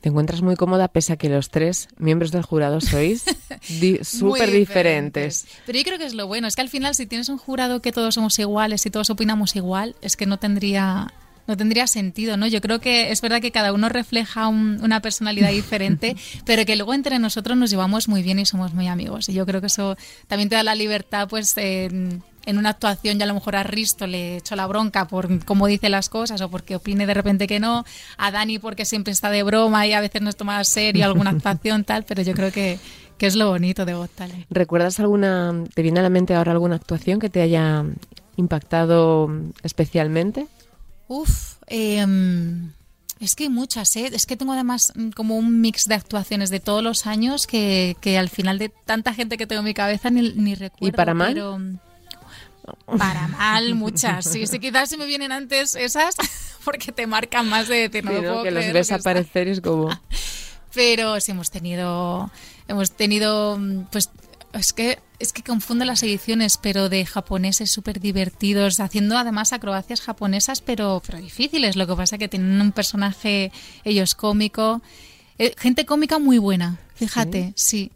Te 0.00 0.08
encuentras 0.08 0.42
muy 0.42 0.56
cómoda 0.56 0.88
pese 0.88 1.12
a 1.12 1.16
que 1.16 1.28
los 1.28 1.50
tres 1.50 1.88
miembros 1.98 2.32
del 2.32 2.42
jurado 2.42 2.80
sois 2.80 3.24
súper 4.02 4.50
diferentes. 4.50 5.46
Pero 5.64 5.78
yo 5.78 5.84
creo 5.84 5.98
que 5.98 6.06
es 6.06 6.14
lo 6.14 6.26
bueno, 6.26 6.48
es 6.48 6.56
que 6.56 6.62
al 6.62 6.68
final 6.68 6.94
si 6.94 7.06
tienes 7.06 7.28
un 7.28 7.38
jurado 7.38 7.80
que 7.80 7.92
todos 7.92 8.14
somos 8.14 8.38
iguales 8.38 8.84
y 8.86 8.90
todos 8.90 9.10
opinamos 9.10 9.56
igual, 9.56 9.96
es 10.00 10.16
que 10.16 10.26
no 10.26 10.38
tendría 10.38 11.12
no 11.46 11.56
tendría 11.56 11.86
sentido, 11.86 12.36
¿no? 12.36 12.46
Yo 12.46 12.60
creo 12.60 12.80
que 12.80 13.12
es 13.12 13.20
verdad 13.20 13.40
que 13.40 13.52
cada 13.52 13.72
uno 13.72 13.88
refleja 13.88 14.48
una 14.48 15.00
personalidad 15.00 15.50
diferente, 15.50 16.16
pero 16.44 16.64
que 16.64 16.76
luego 16.76 16.94
entre 16.94 17.18
nosotros 17.18 17.56
nos 17.56 17.70
llevamos 17.70 18.08
muy 18.08 18.22
bien 18.22 18.38
y 18.38 18.46
somos 18.46 18.74
muy 18.74 18.88
amigos. 18.88 19.28
Y 19.28 19.34
yo 19.34 19.46
creo 19.46 19.60
que 19.60 19.68
eso 19.68 19.96
también 20.26 20.48
te 20.48 20.56
da 20.56 20.62
la 20.62 20.74
libertad, 20.74 21.28
pues, 21.28 21.56
en, 21.56 22.22
una 22.46 22.70
actuación 22.70 23.18
ya 23.18 23.24
a 23.24 23.26
lo 23.26 23.34
mejor 23.34 23.56
a 23.56 23.64
Risto 23.64 24.06
le 24.06 24.36
echo 24.36 24.54
la 24.54 24.68
bronca 24.68 25.08
por 25.08 25.44
cómo 25.44 25.66
dice 25.66 25.88
las 25.88 26.08
cosas 26.08 26.40
o 26.40 26.48
porque 26.48 26.76
opine 26.76 27.04
de 27.04 27.12
repente 27.12 27.48
que 27.48 27.58
no, 27.58 27.84
a 28.18 28.30
Dani 28.30 28.60
porque 28.60 28.84
siempre 28.84 29.12
está 29.12 29.30
de 29.30 29.42
broma 29.42 29.84
y 29.88 29.92
a 29.94 30.00
veces 30.00 30.22
nos 30.22 30.36
toma 30.36 30.62
serio 30.62 31.04
alguna 31.04 31.30
actuación 31.36 31.82
tal, 31.82 32.04
pero 32.04 32.22
yo 32.22 32.34
creo 32.34 32.52
que, 32.52 32.78
que 33.18 33.26
es 33.26 33.34
lo 33.34 33.48
bonito 33.48 33.84
de 33.84 33.94
Got 33.94 34.10
¿Recuerdas 34.48 35.00
alguna, 35.00 35.64
te 35.74 35.82
viene 35.82 35.98
a 35.98 36.04
la 36.04 36.08
mente 36.10 36.36
ahora 36.36 36.52
alguna 36.52 36.76
actuación 36.76 37.18
que 37.18 37.30
te 37.30 37.42
haya 37.42 37.84
impactado 38.36 39.28
especialmente? 39.64 40.46
Uf, 41.08 41.54
em, 41.66 42.72
es 43.20 43.34
que 43.34 43.44
hay 43.44 43.50
muchas, 43.50 43.94
¿eh? 43.96 44.10
Es 44.12 44.26
que 44.26 44.36
tengo 44.36 44.52
además 44.52 44.92
mm, 44.94 45.10
como 45.10 45.36
un 45.36 45.60
mix 45.60 45.86
de 45.86 45.94
actuaciones 45.94 46.50
de 46.50 46.60
todos 46.60 46.82
los 46.82 47.06
años 47.06 47.46
que, 47.46 47.96
que 48.00 48.18
al 48.18 48.28
final 48.28 48.58
de 48.58 48.68
tanta 48.68 49.14
gente 49.14 49.36
que 49.36 49.46
tengo 49.46 49.60
en 49.60 49.66
mi 49.66 49.74
cabeza 49.74 50.10
ni, 50.10 50.32
ni 50.32 50.54
recuerdo. 50.54 50.88
¿Y 50.88 50.92
para 50.92 51.14
mal? 51.14 51.34
Pero, 51.34 51.58
para 52.98 53.28
mal, 53.28 53.74
muchas. 53.74 54.24
Sí, 54.24 54.46
sí, 54.46 54.58
quizás 54.58 54.88
si 54.88 54.96
me 54.96 55.06
vienen 55.06 55.32
antes 55.32 55.74
esas, 55.74 56.16
porque 56.64 56.92
te 56.92 57.06
marcan 57.06 57.48
más 57.48 57.68
de 57.68 57.88
decir, 57.88 58.04
no 58.04 58.12
lo 58.12 58.42
que 58.42 58.50
los 58.50 58.72
ves 58.72 58.92
aparecer 58.92 59.48
es 59.48 59.60
como... 59.60 59.88
Pero 60.74 61.18
sí 61.20 61.30
hemos 61.30 61.50
tenido, 61.50 62.30
hemos 62.68 62.90
tenido, 62.92 63.56
mm, 63.58 63.84
pues 63.90 64.10
es 64.58 64.72
que 64.72 64.98
es 65.18 65.32
que 65.32 65.42
confunde 65.42 65.86
las 65.86 66.02
ediciones, 66.02 66.58
pero 66.58 66.88
de 66.88 67.06
japoneses 67.06 67.70
súper 67.70 68.00
divertidos, 68.00 68.80
haciendo 68.80 69.16
además 69.16 69.52
acrobacias 69.52 70.02
japonesas, 70.02 70.60
pero, 70.60 71.02
pero 71.04 71.18
difíciles. 71.18 71.76
Lo 71.76 71.86
que 71.86 71.96
pasa 71.96 72.16
es 72.16 72.20
que 72.20 72.28
tienen 72.28 72.60
un 72.60 72.72
personaje, 72.72 73.50
ellos 73.84 74.14
cómico, 74.14 74.82
eh, 75.38 75.54
gente 75.56 75.86
cómica 75.86 76.18
muy 76.18 76.38
buena, 76.38 76.78
fíjate, 76.94 77.52
sí. 77.56 77.90
Sí, 77.90 77.92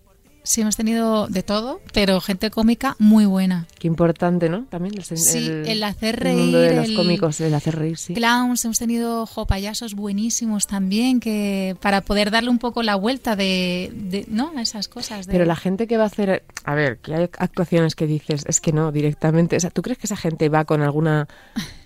hemos 0.56 0.76
tenido 0.76 1.26
de 1.28 1.42
todo, 1.42 1.80
pero 1.92 2.20
gente 2.20 2.50
cómica 2.50 2.96
muy 2.98 3.24
buena. 3.24 3.66
Qué 3.78 3.86
importante, 3.86 4.48
¿no? 4.48 4.64
También 4.64 4.94
el, 4.96 5.04
sí, 5.04 5.48
el, 5.66 5.82
hacer 5.82 6.20
reír. 6.20 6.38
El 6.38 6.42
mundo 6.42 6.58
de 6.60 6.76
los 6.76 6.90
cómicos, 6.92 7.40
el 7.40 7.54
hacer 7.54 7.76
reír, 7.76 7.96
sí. 7.96 8.14
Clowns, 8.14 8.64
hemos 8.64 8.78
tenido 8.78 9.26
jo, 9.26 9.46
payasos 9.46 9.94
buenísimos 9.94 10.66
también, 10.66 11.20
que 11.20 11.76
para 11.80 12.00
poder 12.02 12.30
darle 12.30 12.50
un 12.50 12.58
poco 12.58 12.82
la 12.82 12.96
vuelta 12.96 13.36
de, 13.36 13.92
de 13.94 14.26
¿no? 14.28 14.52
A 14.56 14.62
esas 14.62 14.88
cosas. 14.88 15.26
Pero 15.26 15.44
la 15.44 15.56
gente 15.56 15.86
que 15.86 15.96
va 15.96 16.04
a 16.04 16.06
hacer, 16.06 16.44
a 16.64 16.74
ver, 16.74 16.98
que 16.98 17.14
hay 17.14 17.28
actuaciones 17.38 17.94
que 17.94 18.06
dices, 18.06 18.44
es 18.46 18.60
que 18.60 18.72
no, 18.72 18.92
directamente, 18.92 19.56
o 19.56 19.60
sea, 19.60 19.70
¿tú 19.70 19.82
crees 19.82 19.98
que 19.98 20.06
esa 20.06 20.16
gente 20.16 20.48
va 20.48 20.64
con 20.64 20.82
alguna 20.82 21.28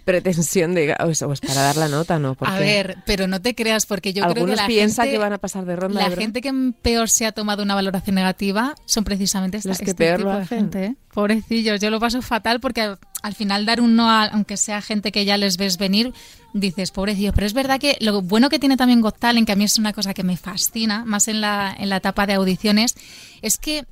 pretensión 0.05 0.75
de 0.75 0.95
o 1.01 1.11
es, 1.11 1.41
para 1.41 1.63
dar 1.63 1.77
la 1.77 1.89
nota, 1.89 2.19
¿no? 2.19 2.37
a 2.41 2.59
ver, 2.59 2.99
pero 3.07 3.27
no 3.27 3.41
te 3.41 3.55
creas 3.55 3.87
porque 3.87 4.13
yo 4.13 4.27
creo 4.29 4.47
que 4.47 4.57
la 4.57 4.67
piensa 4.67 5.05
que 5.05 5.19
van 5.19 5.33
a 5.33 5.39
pasar 5.39 5.65
de 5.65 5.77
ronda. 5.77 6.09
La 6.09 6.17
gente 6.17 6.41
que 6.41 6.53
peor 6.83 7.09
se 7.09 7.27
ha 7.27 7.33
tomado 7.33 7.63
una 7.63 7.75
valoración 7.75 8.15
negativa 8.15 8.75
son 8.85 9.05
precisamente 9.05 9.57
estas 9.57 9.79
que 9.79 9.91
este 9.91 10.17
tipo 10.17 10.31
de 10.31 10.47
gente. 10.47 10.85
¿eh? 10.85 10.97
Pobrecillos, 11.13 11.81
yo 11.81 11.91
lo 11.91 12.01
paso 12.01 12.21
fatal 12.23 12.61
porque 12.61 12.97
al, 13.23 13.35
final 13.35 13.67
dar 13.67 13.81
un 13.81 13.97
no, 13.97 14.11
aunque 14.11 14.57
sea 14.57 14.83
gente 14.83 15.11
que 15.11 15.25
ya 15.25 15.37
les 15.39 15.57
ves 15.57 15.79
venir, 15.79 16.13
dices, 16.53 16.91
pobrecillos. 16.91 17.35
Pero 17.35 17.47
es 17.47 17.55
verdad 17.55 17.81
que 17.81 17.97
lo 18.01 18.21
bueno 18.21 18.51
que 18.51 18.59
tiene 18.59 18.77
también 18.77 19.01
Got 19.01 19.19
Talent, 19.19 19.47
que 19.47 19.53
a 19.53 19.57
mí 19.57 19.65
es 19.65 19.79
una 19.79 19.93
cosa 19.93 20.13
que 20.13 20.23
me 20.23 20.37
fascina, 20.37 21.05
más 21.05 21.29
en 21.29 21.41
la, 21.41 21.75
en 21.79 21.89
la 21.89 21.97
etapa 21.97 22.27
de 22.27 22.35
audiciones, 22.35 22.95
es 23.43 23.59
que 23.59 23.85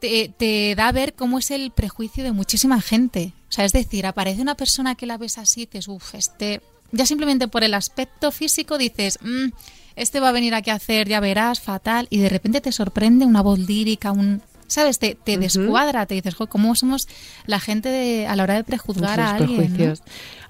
te, 0.00 0.32
te, 0.36 0.74
da 0.74 0.88
a 0.88 0.92
ver 0.92 1.14
cómo 1.14 1.38
es 1.38 1.50
el 1.50 1.70
prejuicio 1.70 2.24
de 2.24 2.32
muchísima 2.32 2.80
gente. 2.80 3.32
O 3.48 3.52
sea, 3.52 3.64
es 3.64 3.72
decir, 3.72 4.06
aparece 4.06 4.42
una 4.42 4.54
persona 4.54 4.94
que 4.94 5.06
la 5.06 5.18
ves 5.18 5.38
así 5.38 5.62
y 5.62 5.66
dices, 5.66 5.88
uff, 5.88 6.14
este. 6.14 6.60
Ya 6.90 7.04
simplemente 7.04 7.48
por 7.48 7.64
el 7.64 7.74
aspecto 7.74 8.32
físico 8.32 8.78
dices, 8.78 9.18
mm, 9.20 9.48
este 9.96 10.20
va 10.20 10.30
a 10.30 10.32
venir 10.32 10.54
aquí 10.54 10.70
a 10.70 10.74
hacer, 10.74 11.06
ya 11.08 11.20
verás, 11.20 11.60
fatal. 11.60 12.06
Y 12.10 12.18
de 12.18 12.28
repente 12.28 12.60
te 12.60 12.72
sorprende 12.72 13.26
una 13.26 13.42
voz 13.42 13.58
lírica, 13.58 14.12
un. 14.12 14.42
¿Sabes? 14.68 14.98
Te, 14.98 15.14
te 15.14 15.38
descuadra, 15.38 16.04
te 16.04 16.14
dices, 16.14 16.34
¿cómo 16.34 16.74
somos 16.74 17.08
la 17.46 17.58
gente 17.58 18.26
a 18.26 18.36
la 18.36 18.42
hora 18.42 18.52
de 18.52 18.64
prejuzgar 18.64 19.18
a 19.18 19.36
alguien? 19.36 19.94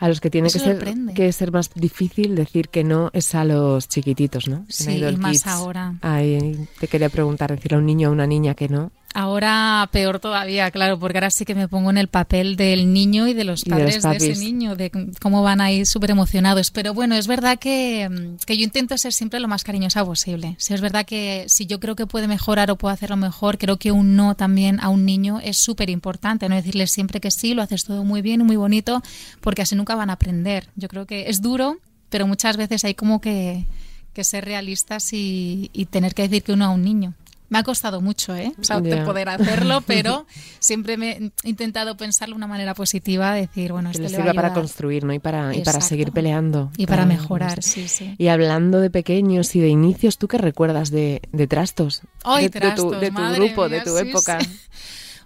A 0.00 0.08
los 0.08 0.20
que 0.20 0.28
tiene 0.28 0.50
que 0.50 0.58
ser, 0.58 0.94
que 1.14 1.32
ser 1.32 1.52
más 1.52 1.70
difícil 1.72 2.34
decir 2.34 2.68
que 2.68 2.82
no 2.82 3.10
es 3.12 3.36
a 3.36 3.44
los 3.44 3.86
chiquititos, 3.86 4.48
¿no? 4.48 4.66
Sí, 4.68 5.04
y 5.04 5.16
más 5.16 5.46
ahora. 5.46 5.94
te 6.02 6.88
quería 6.88 7.10
preguntar, 7.10 7.54
decirle 7.54 7.76
a 7.76 7.78
un 7.78 7.86
niño 7.86 8.08
o 8.08 8.10
a 8.10 8.14
una 8.14 8.26
niña 8.26 8.54
que 8.54 8.68
no 8.68 8.90
Ahora 9.18 9.88
peor 9.90 10.20
todavía, 10.20 10.70
claro, 10.70 10.96
porque 10.96 11.18
ahora 11.18 11.30
sí 11.32 11.44
que 11.44 11.56
me 11.56 11.66
pongo 11.66 11.90
en 11.90 11.98
el 11.98 12.06
papel 12.06 12.54
del 12.54 12.92
niño 12.92 13.26
y 13.26 13.34
de 13.34 13.42
los 13.42 13.64
padres 13.64 14.04
de, 14.04 14.16
ese 14.16 14.36
niño, 14.36 14.76
de 14.76 14.92
cómo 15.20 15.42
van 15.42 15.60
a 15.60 15.72
ir 15.72 15.86
súper 15.86 16.12
emocionados. 16.12 16.70
Pero 16.70 16.94
bueno, 16.94 17.16
es 17.16 17.26
verdad 17.26 17.58
que, 17.58 18.36
que, 18.46 18.56
yo 18.56 18.62
intento 18.62 18.96
ser 18.96 19.12
siempre 19.12 19.40
lo 19.40 19.48
más 19.48 19.64
cariñosa 19.64 20.04
posible. 20.04 20.54
Si 20.58 20.72
es 20.72 20.80
verdad 20.80 21.04
que 21.04 21.46
si 21.48 21.66
yo 21.66 21.80
creo 21.80 21.96
que 21.96 22.06
puede 22.06 22.28
mejorar 22.28 22.70
o 22.70 22.76
puedo 22.76 22.94
hacerlo 22.94 23.16
mejor, 23.16 23.58
creo 23.58 23.76
que 23.76 23.90
un 23.90 24.14
no 24.14 24.36
también 24.36 24.78
a 24.78 24.88
un 24.88 25.04
niño 25.04 25.40
es 25.42 25.56
súper 25.56 25.90
importante. 25.90 26.48
No 26.48 26.54
decirle 26.54 26.86
siempre 26.86 27.20
que 27.20 27.32
sí, 27.32 27.54
lo 27.54 27.62
haces 27.62 27.86
todo 27.86 28.04
muy 28.04 28.22
bien 28.22 28.42
y 28.42 28.44
muy 28.44 28.54
bonito, 28.54 29.02
porque 29.40 29.62
así 29.62 29.74
nunca 29.74 29.96
van 29.96 30.10
a 30.10 30.12
aprender. 30.12 30.68
Yo 30.76 30.86
creo 30.86 31.06
que 31.06 31.28
es 31.28 31.42
duro, 31.42 31.78
pero 32.08 32.28
muchas 32.28 32.56
veces 32.56 32.84
hay 32.84 32.94
como 32.94 33.20
que, 33.20 33.64
que 34.12 34.22
ser 34.22 34.44
realistas 34.44 35.12
y, 35.12 35.70
y 35.72 35.86
tener 35.86 36.14
que 36.14 36.22
decir 36.22 36.44
que 36.44 36.52
uno 36.52 36.66
a 36.66 36.70
un 36.70 36.84
niño. 36.84 37.14
Me 37.48 37.58
ha 37.58 37.62
costado 37.62 38.00
mucho, 38.00 38.36
¿eh? 38.36 38.52
poder 39.04 39.28
hacerlo, 39.30 39.80
pero 39.86 40.26
siempre 40.58 40.96
me 40.96 41.32
he 41.42 41.48
intentado 41.48 41.96
pensarlo 41.96 42.34
de 42.34 42.38
una 42.38 42.46
manera 42.46 42.74
positiva, 42.74 43.32
decir, 43.34 43.72
bueno, 43.72 43.90
esto 43.90 44.02
le 44.02 44.10
sirva 44.10 44.34
para 44.34 44.52
construir, 44.52 45.04
¿no? 45.04 45.14
Y 45.14 45.18
para, 45.18 45.54
y 45.54 45.62
para 45.62 45.80
seguir 45.80 46.12
peleando. 46.12 46.70
Y 46.76 46.86
para, 46.86 47.06
mejorar, 47.06 47.62
sí, 47.62 47.88
sí. 47.88 48.14
Y 48.18 48.28
hablando 48.28 48.80
de 48.80 48.90
pequeños 48.90 49.54
y 49.56 49.60
de 49.60 49.68
inicios, 49.68 50.18
¿tú 50.18 50.28
qué 50.28 50.38
recuerdas 50.38 50.90
de, 50.90 51.22
de 51.32 51.46
Trastos? 51.46 52.02
de, 52.38 52.50
tu, 52.76 52.90
grupo, 52.90 53.68
de 53.68 53.80
tu 53.80 53.96
época. 53.96 54.38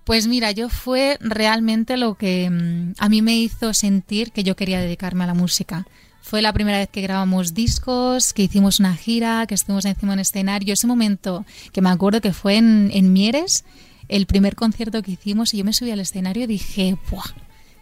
Pues 0.04 0.26
mira, 0.26 0.50
yo 0.50 0.68
fue 0.68 1.16
realmente 1.20 1.96
lo 1.96 2.14
que 2.16 2.50
mm, 2.50 2.94
a 2.98 3.08
mí 3.08 3.22
me 3.22 3.37
hizo 3.37 3.72
sentir 3.72 4.32
que 4.32 4.42
yo 4.42 4.56
quería 4.56 4.80
dedicarme 4.80 5.24
a 5.24 5.28
la 5.28 5.35
música. 5.35 5.87
Fue 6.22 6.40
la 6.40 6.52
primera 6.52 6.78
vez 6.78 6.88
que 6.88 7.02
grabamos 7.02 7.52
discos, 7.52 8.32
que 8.32 8.44
hicimos 8.44 8.80
una 8.80 8.94
gira, 8.94 9.44
que 9.46 9.54
estuvimos 9.54 9.85
encima 9.85 10.12
de 10.12 10.14
un 10.14 10.20
escenario. 10.20 10.72
Ese 10.72 10.87
momento 10.87 11.44
que 11.72 11.82
me 11.82 11.90
acuerdo 11.90 12.20
que 12.20 12.32
fue 12.32 12.56
en, 12.56 13.12
Mieres, 13.12 13.64
el 14.08 14.26
primer 14.26 14.54
concierto 14.54 15.02
que 15.02 15.11
hicimos, 15.11 15.52
y 15.52 15.58
yo 15.58 15.64
me 15.64 15.72
subí 15.74 15.90
al 15.90 16.00
escenario 16.00 16.44
y 16.44 16.46
dije, 16.46 16.96
¡buah! 17.11 17.35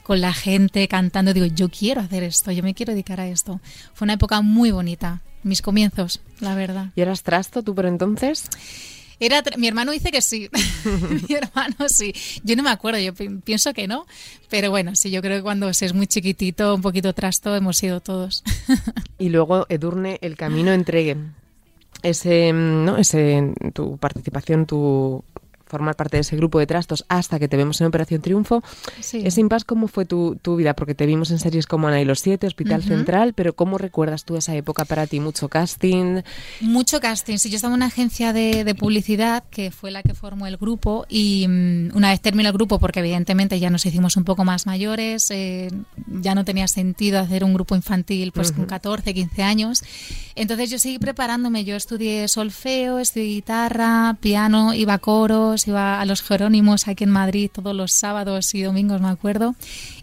con 0.03 0.21
la 0.21 0.33
gente 0.33 0.89
cantando, 0.89 1.33
digo, 1.33 1.47
yo 1.47 1.69
quiero 1.69 2.01
hacer 2.01 2.25
esto, 2.25 2.51
yo 2.51 2.65
me 2.65 2.75
quiero 2.75 2.93
dedicar 2.93 3.21
a 3.21 3.29
esto. 3.29 3.61
Fue 3.95 4.07
una 4.07 4.15
época 4.15 4.41
muy 4.41 4.73
bonita, 4.73 5.21
mis 5.45 5.63
comienzos, 5.63 6.21
la 6.41 6.57
verdad. 6.57 6.89
¿Y 6.97 7.03
eras 7.03 7.23
trasto 7.23 7.63
tú 7.63 7.75
por 7.75 7.87
entonces? 7.87 8.49
Era 9.21 9.43
mi 9.59 9.69
hermano 9.69 9.93
dice 9.93 10.11
que 10.11 10.23
sí. 10.23 10.49
mi 11.29 11.35
hermano 11.35 11.89
sí. 11.89 12.13
Yo 12.43 12.57
no 12.57 12.63
me 12.63 12.71
acuerdo, 12.71 12.99
yo 12.99 13.13
pienso 13.45 13.73
que 13.73 13.87
no. 13.87 14.07
Pero 14.49 14.71
bueno, 14.71 14.97
sí, 14.97 15.11
yo 15.11 15.21
creo 15.23 15.37
que 15.37 15.43
cuando 15.43 15.73
se 15.75 15.87
es 15.87 15.95
muy 15.95 16.07
chiquitito, 16.07 16.75
un 16.75 16.83
poquito 16.83 17.13
trasto, 17.13 17.55
hemos 17.55 17.77
sido 17.77 18.01
todos. 18.01 18.43
y 19.19 19.29
luego, 19.29 19.67
Edurne, 19.69 20.19
el 20.23 20.37
camino 20.37 20.73
entregue 20.73 21.17
ese, 22.03 22.53
¿no? 22.53 22.97
ese 22.97 23.53
tu 23.75 23.99
participación, 23.99 24.67
tu 24.67 25.23
formar 25.71 25.95
parte 25.95 26.17
de 26.17 26.23
ese 26.23 26.37
grupo 26.37 26.59
de 26.59 26.67
trastos 26.67 27.05
hasta 27.09 27.39
que 27.39 27.49
te 27.49 27.57
vemos 27.57 27.81
en 27.81 27.87
Operación 27.87 28.21
Triunfo. 28.21 28.63
Ese 28.99 29.41
impasse, 29.41 29.65
¿cómo 29.65 29.87
fue 29.87 30.05
tu, 30.05 30.37
vida? 30.57 30.75
Porque 30.75 30.95
te 30.95 31.07
vimos 31.07 31.31
en 31.31 31.39
series 31.39 31.67
como 31.67 31.87
Ana 31.89 32.01
y 32.01 32.05
los 32.05 32.19
Siete, 32.21 32.47
Hospital 32.47 32.83
Central, 32.83 33.33
pero 33.35 33.55
¿cómo 33.55 33.79
recuerdas 33.79 34.25
tú 34.25 34.37
esa 34.37 34.55
época 34.55 34.85
para 34.85 35.07
ti? 35.07 35.21
¿Mucho 35.21 35.49
casting? 35.49 36.23
Mucho 36.61 37.01
casting. 37.01 37.39
Sí, 37.39 37.49
yo 37.51 37.57
estaba 37.57 37.73
en 37.73 37.79
una 37.79 37.87
agencia 37.87 38.33
de, 38.33 38.75
publicidad 38.79 39.45
que 39.51 39.71
fue 39.71 39.91
la 39.91 40.03
que 40.03 40.15
formó 40.15 40.47
el 40.47 40.57
grupo 40.57 41.05
y 41.09 41.47
mm, 41.49 41.91
una 41.95 42.11
vez 42.11 42.21
terminó 42.21 42.49
el 42.49 42.55
grupo, 42.55 42.79
porque 42.79 43.01
evidentemente 43.01 43.59
ya 43.61 43.69
nos 43.69 43.85
hicimos 43.87 44.17
un 44.17 44.25
poco 44.25 44.45
más 44.45 44.67
mayores, 44.67 45.31
eh, 45.31 45.71
ya 46.07 46.35
no 46.35 46.45
tenía 46.45 46.67
sentido 46.67 47.19
hacer 47.19 47.45
un 47.45 47.53
grupo 47.55 47.77
infantil 47.77 48.33
pues 48.33 48.53
con 48.53 48.67
14, 48.67 49.15
15 49.15 49.43
años. 49.43 49.83
Entonces 50.35 50.71
yo 50.71 50.79
seguí 50.79 50.99
preparándome. 50.99 51.65
Yo 51.65 51.77
estudié 51.77 52.27
solfeo, 52.29 52.99
estudié 52.99 53.27
guitarra, 53.27 54.17
piano, 54.21 54.73
iba 54.73 54.95
a 54.95 54.99
coros, 54.99 55.60
iba 55.67 56.01
a 56.01 56.05
los 56.05 56.23
Jerónimos 56.23 56.89
aquí 56.89 57.05
en 57.05 57.11
Madrid 57.11 57.51
todos 57.53 57.75
los 57.75 57.93
sábados 57.93 58.55
y 58.55 58.63
domingos, 58.63 59.01
me 59.01 59.09
acuerdo, 59.09 59.55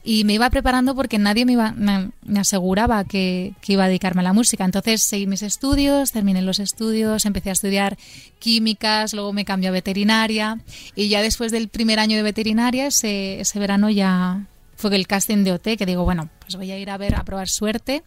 y 0.03 0.23
me 0.23 0.33
iba 0.33 0.49
preparando 0.49 0.95
porque 0.95 1.17
nadie 1.19 1.45
me, 1.45 1.53
iba, 1.53 1.71
me, 1.71 2.11
aseguraba 2.39 3.03
que, 3.03 3.53
iba 3.67 3.83
a 3.83 3.87
dedicarme 3.87 4.21
a 4.21 4.23
la 4.23 4.33
música. 4.33 4.65
Entonces 4.65 5.03
seguí 5.03 5.27
mis 5.27 5.41
estudios, 5.41 6.11
terminé 6.11 6.41
los 6.41 6.59
estudios, 6.59 7.25
empecé 7.25 7.49
a 7.49 7.53
estudiar 7.53 7.97
químicas, 8.39 9.13
luego 9.13 9.33
me 9.33 9.45
cambié 9.45 9.69
a 9.69 9.71
veterinaria 9.71 10.59
y 10.95 11.09
ya 11.09 11.21
después 11.21 11.51
del 11.51 11.69
primer 11.69 11.99
año 11.99 12.17
de 12.17 12.23
veterinaria, 12.23 12.87
ese, 12.87 13.39
ese 13.39 13.59
verano 13.59 13.89
ya 13.89 14.45
fue 14.75 14.95
el 14.95 15.07
casting 15.07 15.43
de 15.43 15.51
OT, 15.53 15.77
que 15.77 15.85
digo, 15.85 16.03
bueno, 16.03 16.29
pues 16.39 16.55
voy 16.55 16.71
a 16.71 16.77
ir 16.77 16.89
a 16.89 16.97
ver, 16.97 17.15
a 17.15 17.23
probar 17.23 17.49
suerte 17.49 18.03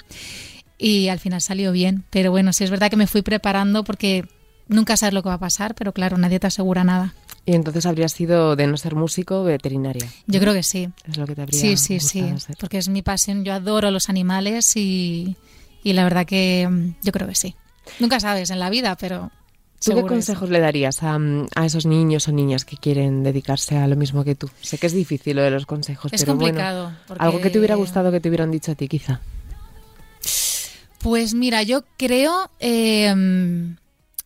y 0.81 1.09
al 1.09 1.19
final 1.19 1.41
salió 1.41 1.73
bien. 1.73 2.05
Pero 2.11 2.31
bueno, 2.31 2.53
sí 2.53 2.65
es 2.65 2.71
verdad 2.71 2.91
que 2.91 2.97
me 2.97 3.07
fui 3.07 3.23
preparando 3.23 3.85
porque 3.85 4.27
nunca 4.67 4.97
sabes 4.97 5.13
lo 5.13 5.23
que 5.23 5.29
va 5.29 5.35
a 5.35 5.39
pasar, 5.39 5.75
pero 5.75 5.93
claro, 5.93 6.17
nadie 6.17 6.41
te 6.41 6.47
asegura 6.47 6.85
nada. 6.85 7.15
Y 7.51 7.55
entonces 7.57 7.85
habrías 7.85 8.13
sido, 8.13 8.55
de 8.55 8.69
no 8.69 8.77
ser 8.77 8.95
músico, 8.95 9.43
veterinaria. 9.43 10.07
Yo 10.29 10.39
creo 10.39 10.55
que 10.55 10.63
sí. 10.63 10.89
Es 11.05 11.17
lo 11.17 11.27
que 11.27 11.35
te 11.35 11.43
habría 11.43 11.61
Sí, 11.61 11.77
sí, 11.77 11.99
sí. 11.99 12.25
Porque 12.61 12.79
es 12.79 12.89
mi 12.89 13.03
pasión. 13.03 13.45
Yo 13.45 13.53
adoro 13.53 13.91
los 13.91 14.09
animales 14.09 14.77
y, 14.77 15.37
la 15.83 16.05
verdad 16.05 16.27
que 16.27 16.69
mm, 16.71 16.95
yo 17.03 17.11
creo 17.11 17.27
que 17.27 17.35
sí. 17.35 17.57
Nunca 17.99 18.21
sabes 18.21 18.51
en 18.51 18.61
la 18.61 18.71
vida, 18.71 18.97
pero. 18.97 19.33
¿Tú 19.85 19.97
qué 19.97 20.03
consejos 20.03 20.49
le 20.49 20.61
darías 20.61 21.03
a, 21.03 21.19
esos 21.65 21.87
niños 21.87 22.29
o 22.29 22.33
niñas 22.33 22.65
que 22.65 22.77
quieren 22.77 23.25
dedicarse 23.25 23.79
a 23.79 23.89
lo 23.89 23.97
mismo 23.97 24.23
que 24.23 24.37
tú? 24.37 24.49
Sé 24.61 24.79
que 24.79 24.87
es 24.87 24.93
difícil 24.93 25.35
lo 25.35 25.43
de 25.43 25.51
los 25.51 25.67
consejos, 25.67 26.13
es 26.13 26.21
pero 26.21 26.37
complicado, 26.37 26.93
bueno, 27.09 27.25
algo 27.25 27.41
que 27.41 27.51
te 27.51 27.59
hubiera 27.59 27.75
gustado 27.75 28.13
que 28.13 28.21
te 28.21 28.29
hubieran 28.29 28.53
dicho 28.53 28.71
a 28.71 28.75
ti, 28.77 28.87
quizá. 28.87 29.23
Pues 30.99 31.35
mira, 31.35 31.65
yo 31.65 31.83
creo 31.97 32.51
eh, 32.61 33.75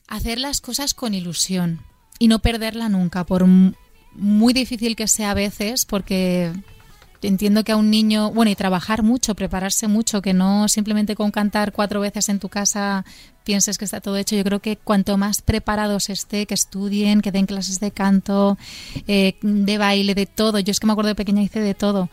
hacer 0.08 0.38
las 0.40 0.60
cosas 0.60 0.92
con 0.92 1.14
ilusión 1.14 1.80
y 2.24 2.28
no 2.28 2.38
perderla 2.38 2.88
nunca, 2.88 3.24
por 3.24 3.44
muy 3.46 4.54
difícil 4.54 4.96
que 4.96 5.08
sea 5.08 5.32
a 5.32 5.34
veces, 5.34 5.84
porque 5.84 6.50
entiendo 7.20 7.64
que 7.64 7.72
a 7.72 7.76
un 7.76 7.90
niño, 7.90 8.30
bueno, 8.30 8.50
y 8.50 8.54
trabajar 8.54 9.02
mucho, 9.02 9.34
prepararse 9.34 9.88
mucho, 9.88 10.22
que 10.22 10.32
no 10.32 10.66
simplemente 10.68 11.16
con 11.16 11.30
cantar 11.30 11.72
cuatro 11.72 12.00
veces 12.00 12.30
en 12.30 12.38
tu 12.38 12.48
casa 12.48 13.04
pienses 13.44 13.76
que 13.76 13.84
está 13.84 14.00
todo 14.00 14.16
hecho. 14.16 14.36
Yo 14.36 14.42
creo 14.42 14.60
que 14.60 14.78
cuanto 14.78 15.18
más 15.18 15.42
preparados 15.42 16.08
esté, 16.08 16.46
que 16.46 16.54
estudien, 16.54 17.20
que 17.20 17.30
den 17.30 17.44
clases 17.44 17.78
de 17.78 17.90
canto, 17.90 18.56
eh, 19.06 19.36
de 19.42 19.76
baile, 19.76 20.14
de 20.14 20.24
todo. 20.24 20.58
Yo 20.60 20.70
es 20.70 20.80
que 20.80 20.86
me 20.86 20.92
acuerdo 20.92 21.08
de 21.08 21.16
pequeña 21.16 21.42
hice 21.42 21.60
de 21.60 21.74
todo, 21.74 22.08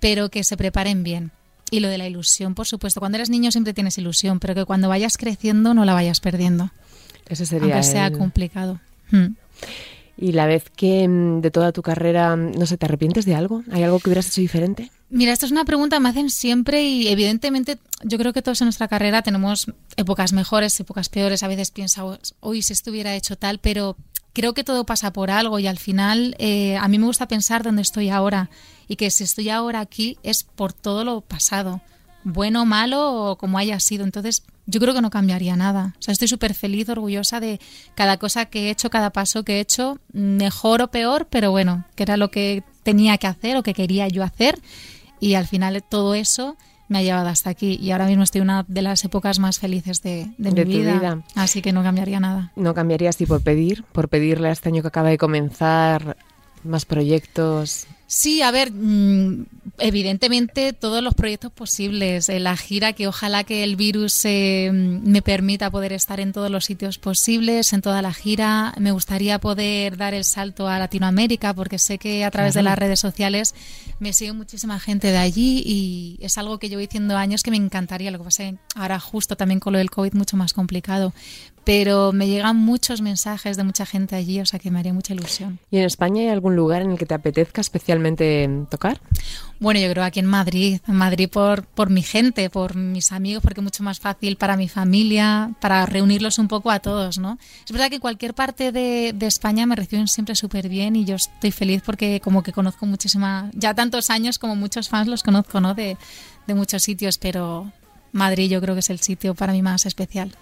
pero 0.00 0.30
que 0.30 0.42
se 0.42 0.56
preparen 0.56 1.02
bien. 1.02 1.32
Y 1.70 1.80
lo 1.80 1.88
de 1.88 1.98
la 1.98 2.06
ilusión, 2.06 2.54
por 2.54 2.66
supuesto. 2.66 2.98
Cuando 2.98 3.16
eres 3.16 3.28
niño 3.28 3.52
siempre 3.52 3.74
tienes 3.74 3.98
ilusión, 3.98 4.40
pero 4.40 4.54
que 4.54 4.64
cuando 4.64 4.88
vayas 4.88 5.18
creciendo 5.18 5.74
no 5.74 5.84
la 5.84 5.92
vayas 5.92 6.20
perdiendo. 6.20 6.70
Eso 7.28 7.44
sería. 7.44 7.74
Aunque 7.74 7.86
sea 7.86 8.10
complicado. 8.10 8.80
Hmm. 9.10 9.34
Y 10.16 10.32
la 10.32 10.46
vez 10.46 10.64
que 10.76 11.08
mm, 11.08 11.40
de 11.40 11.50
toda 11.50 11.72
tu 11.72 11.82
carrera, 11.82 12.36
no 12.36 12.66
sé, 12.66 12.76
¿te 12.76 12.86
arrepientes 12.86 13.24
de 13.24 13.34
algo? 13.34 13.62
¿Hay 13.70 13.82
algo 13.82 13.98
que 14.00 14.10
hubieras 14.10 14.28
hecho 14.28 14.42
diferente? 14.42 14.90
Mira, 15.08 15.32
esto 15.32 15.46
es 15.46 15.52
una 15.52 15.64
pregunta 15.64 15.96
que 15.96 16.00
me 16.00 16.08
hacen 16.10 16.30
siempre 16.30 16.84
y 16.84 17.08
evidentemente 17.08 17.78
yo 18.04 18.18
creo 18.18 18.32
que 18.32 18.42
todos 18.42 18.60
en 18.60 18.66
nuestra 18.66 18.86
carrera 18.86 19.22
tenemos 19.22 19.66
épocas 19.96 20.32
mejores, 20.32 20.78
épocas 20.78 21.08
peores. 21.08 21.42
A 21.42 21.48
veces 21.48 21.70
pienso, 21.70 22.18
hoy 22.40 22.62
si 22.62 22.74
esto 22.74 22.90
hubiera 22.90 23.16
hecho 23.16 23.36
tal, 23.36 23.58
pero 23.58 23.96
creo 24.32 24.54
que 24.54 24.62
todo 24.62 24.84
pasa 24.84 25.12
por 25.12 25.30
algo 25.30 25.58
y 25.58 25.66
al 25.66 25.78
final 25.78 26.36
eh, 26.38 26.76
a 26.76 26.86
mí 26.88 26.98
me 26.98 27.06
gusta 27.06 27.26
pensar 27.26 27.62
dónde 27.62 27.82
estoy 27.82 28.10
ahora 28.10 28.50
y 28.88 28.96
que 28.96 29.10
si 29.10 29.24
estoy 29.24 29.48
ahora 29.48 29.80
aquí 29.80 30.18
es 30.22 30.44
por 30.44 30.72
todo 30.72 31.04
lo 31.04 31.22
pasado, 31.22 31.80
bueno, 32.24 32.66
malo 32.66 33.12
o 33.12 33.36
como 33.36 33.58
haya 33.58 33.80
sido. 33.80 34.04
Entonces 34.04 34.44
yo 34.70 34.80
creo 34.80 34.94
que 34.94 35.02
no 35.02 35.10
cambiaría 35.10 35.56
nada. 35.56 35.94
O 35.98 36.02
sea, 36.02 36.12
estoy 36.12 36.28
súper 36.28 36.54
feliz, 36.54 36.88
orgullosa 36.88 37.40
de 37.40 37.60
cada 37.94 38.16
cosa 38.18 38.46
que 38.46 38.68
he 38.68 38.70
hecho, 38.70 38.90
cada 38.90 39.10
paso 39.10 39.44
que 39.44 39.56
he 39.56 39.60
hecho, 39.60 39.98
mejor 40.12 40.82
o 40.82 40.88
peor, 40.88 41.26
pero 41.28 41.50
bueno, 41.50 41.84
que 41.96 42.04
era 42.04 42.16
lo 42.16 42.30
que 42.30 42.62
tenía 42.82 43.18
que 43.18 43.26
hacer 43.26 43.56
o 43.56 43.62
que 43.62 43.74
quería 43.74 44.08
yo 44.08 44.22
hacer. 44.22 44.58
Y 45.18 45.34
al 45.34 45.46
final 45.46 45.82
todo 45.88 46.14
eso 46.14 46.56
me 46.88 46.98
ha 46.98 47.02
llevado 47.02 47.28
hasta 47.28 47.50
aquí. 47.50 47.78
Y 47.80 47.90
ahora 47.92 48.06
mismo 48.06 48.22
estoy 48.22 48.40
en 48.40 48.44
una 48.44 48.64
de 48.66 48.82
las 48.82 49.04
épocas 49.04 49.38
más 49.38 49.58
felices 49.58 50.02
de, 50.02 50.30
mi 50.38 50.64
vida, 50.64 50.94
vida, 50.94 51.22
Así 51.34 51.62
que 51.62 51.72
no 51.72 51.82
cambiaría 51.82 52.20
nada. 52.20 52.52
¿No 52.56 52.74
cambiarías 52.74 53.16
si 53.16 53.26
por 53.26 53.42
pedir? 53.42 53.84
Por 53.92 54.08
pedirle 54.08 54.48
a 54.48 54.52
este 54.52 54.68
año 54.68 54.82
que 54.82 54.88
acaba 54.88 55.08
de 55.08 55.18
comenzar 55.18 56.16
más 56.64 56.84
proyectos. 56.84 57.86
Sí, 58.12 58.42
a 58.42 58.50
ver, 58.50 58.72
mm, 58.72 59.46
evidentemente 59.78 60.72
todos 60.72 61.00
los 61.00 61.14
proyectos 61.14 61.52
posibles, 61.52 62.28
eh, 62.28 62.40
la 62.40 62.56
gira 62.56 62.92
que 62.92 63.06
ojalá 63.06 63.44
que 63.44 63.62
el 63.62 63.76
virus 63.76 64.24
eh, 64.24 64.68
me 64.72 65.22
permita 65.22 65.70
poder 65.70 65.92
estar 65.92 66.18
en 66.18 66.32
todos 66.32 66.50
los 66.50 66.64
sitios 66.64 66.98
posibles, 66.98 67.72
en 67.72 67.82
toda 67.82 68.02
la 68.02 68.12
gira. 68.12 68.74
Me 68.80 68.90
gustaría 68.90 69.38
poder 69.38 69.96
dar 69.96 70.12
el 70.12 70.24
salto 70.24 70.66
a 70.66 70.80
Latinoamérica 70.80 71.54
porque 71.54 71.78
sé 71.78 71.98
que 71.98 72.24
a 72.24 72.32
través 72.32 72.54
de 72.54 72.64
las 72.64 72.76
redes 72.76 72.98
sociales 72.98 73.54
me 74.00 74.12
sigue 74.12 74.32
muchísima 74.32 74.80
gente 74.80 75.12
de 75.12 75.18
allí 75.18 75.62
y 75.64 76.18
es 76.20 76.36
algo 76.36 76.58
que 76.58 76.68
llevo 76.68 76.80
diciendo 76.80 77.16
años 77.16 77.44
que 77.44 77.52
me 77.52 77.58
encantaría. 77.58 78.10
Lo 78.10 78.18
que 78.18 78.24
pasa 78.24 78.42
es 78.42 78.56
ahora 78.74 78.98
justo 78.98 79.36
también 79.36 79.60
con 79.60 79.72
lo 79.72 79.78
del 79.78 79.90
COVID 79.90 80.14
mucho 80.14 80.36
más 80.36 80.52
complicado. 80.52 81.12
Pero 81.64 82.12
me 82.12 82.26
llegan 82.26 82.56
muchos 82.56 83.00
mensajes 83.00 83.56
de 83.56 83.64
mucha 83.64 83.86
gente 83.86 84.16
allí, 84.16 84.40
o 84.40 84.46
sea 84.46 84.58
que 84.58 84.70
me 84.70 84.78
haría 84.78 84.92
mucha 84.92 85.12
ilusión. 85.12 85.58
¿Y 85.70 85.78
en 85.78 85.84
España 85.84 86.22
hay 86.22 86.28
algún 86.28 86.56
lugar 86.56 86.82
en 86.82 86.92
el 86.92 86.98
que 86.98 87.06
te 87.06 87.14
apetezca 87.14 87.60
especialmente 87.60 88.48
tocar? 88.70 89.00
Bueno, 89.58 89.78
yo 89.78 89.90
creo 89.90 90.04
aquí 90.04 90.20
en 90.20 90.26
Madrid, 90.26 90.80
en 90.88 90.94
Madrid 90.94 91.28
por, 91.28 91.64
por 91.64 91.90
mi 91.90 92.02
gente, 92.02 92.48
por 92.48 92.76
mis 92.76 93.12
amigos, 93.12 93.42
porque 93.42 93.60
es 93.60 93.64
mucho 93.64 93.82
más 93.82 94.00
fácil 94.00 94.36
para 94.36 94.56
mi 94.56 94.68
familia, 94.68 95.52
para 95.60 95.84
reunirlos 95.84 96.38
un 96.38 96.48
poco 96.48 96.70
a 96.70 96.80
todos, 96.80 97.18
¿no? 97.18 97.38
Es 97.66 97.70
verdad 97.70 97.90
que 97.90 98.00
cualquier 98.00 98.32
parte 98.32 98.72
de, 98.72 99.12
de 99.14 99.26
España 99.26 99.66
me 99.66 99.76
reciben 99.76 100.08
siempre 100.08 100.34
súper 100.34 100.68
bien 100.68 100.96
y 100.96 101.04
yo 101.04 101.16
estoy 101.16 101.50
feliz 101.50 101.82
porque 101.84 102.20
como 102.20 102.42
que 102.42 102.52
conozco 102.52 102.86
muchísima, 102.86 103.50
ya 103.52 103.74
tantos 103.74 104.08
años 104.08 104.38
como 104.38 104.56
muchos 104.56 104.88
fans 104.88 105.08
los 105.08 105.22
conozco, 105.22 105.60
¿no? 105.60 105.74
De, 105.74 105.98
de 106.46 106.54
muchos 106.54 106.82
sitios, 106.82 107.18
pero 107.18 107.70
Madrid 108.12 108.50
yo 108.50 108.60
creo 108.60 108.74
que 108.74 108.80
es 108.80 108.90
el 108.90 109.00
sitio 109.00 109.34
para 109.34 109.52
mí 109.52 109.62
más 109.62 109.86
especial. 109.86 110.34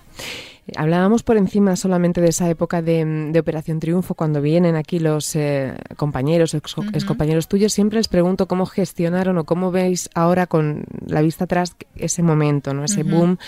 Hablábamos 0.76 1.22
por 1.22 1.36
encima 1.36 1.76
solamente 1.76 2.20
de 2.20 2.28
esa 2.28 2.48
época 2.48 2.82
de, 2.82 3.32
Operación 3.38 3.80
Triunfo, 3.80 4.14
cuando 4.14 4.40
vienen 4.40 4.76
aquí 4.76 4.98
los 4.98 5.34
eh, 5.36 5.74
compañeros, 5.96 6.54
ex, 6.54 6.74
compañeros 7.06 7.48
tuyos, 7.48 7.72
siempre 7.72 7.98
les 7.98 8.08
pregunto 8.08 8.48
cómo 8.48 8.66
gestionaron 8.66 9.38
o 9.38 9.44
cómo 9.44 9.70
veis 9.70 10.10
ahora 10.14 10.46
con 10.46 10.84
la 11.06 11.22
vista 11.22 11.44
atrás 11.44 11.76
ese 11.96 12.22
momento, 12.22 12.74
¿no? 12.74 12.84
ese 12.84 13.02
boom. 13.02 13.38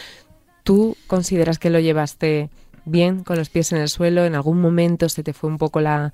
¿Tú 0.62 0.96
consideras 1.06 1.59
que 1.59 1.70
lo 1.70 1.80
llevaste 1.80 2.50
bien, 2.85 3.24
con 3.24 3.37
los 3.37 3.50
pies 3.50 3.72
en 3.72 3.78
el 3.78 3.88
suelo? 3.88 4.24
¿En 4.24 4.35
algún 4.35 4.61
momento 4.61 5.09
se 5.09 5.22
te 5.22 5.33
fue 5.33 5.50
un 5.50 5.59
poco 5.59 5.80
la, 5.80 6.12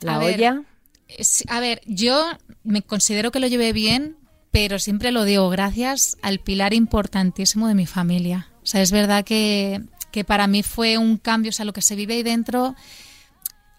la 0.00 0.18
olla? 0.18 0.62
a 1.48 1.60
ver, 1.60 1.80
yo 1.86 2.24
me 2.64 2.82
considero 2.82 3.30
que 3.30 3.40
lo 3.40 3.46
llevé 3.46 3.72
bien, 3.72 4.16
pero 4.50 4.78
siempre 4.78 5.12
lo 5.12 5.24
digo 5.24 5.48
gracias 5.50 6.16
al 6.22 6.38
pilar 6.38 6.74
importantísimo 6.74 7.68
de 7.68 7.74
mi 7.74 7.86
familia. 7.86 8.51
O 8.62 8.66
sea, 8.66 8.82
es 8.82 8.92
verdad 8.92 9.24
que, 9.24 9.82
que 10.10 10.24
para 10.24 10.46
mí 10.46 10.62
fue 10.62 10.98
un 10.98 11.16
cambio, 11.16 11.50
o 11.50 11.52
sea, 11.52 11.64
lo 11.64 11.72
que 11.72 11.82
se 11.82 11.96
vive 11.96 12.14
ahí 12.14 12.22
dentro... 12.22 12.74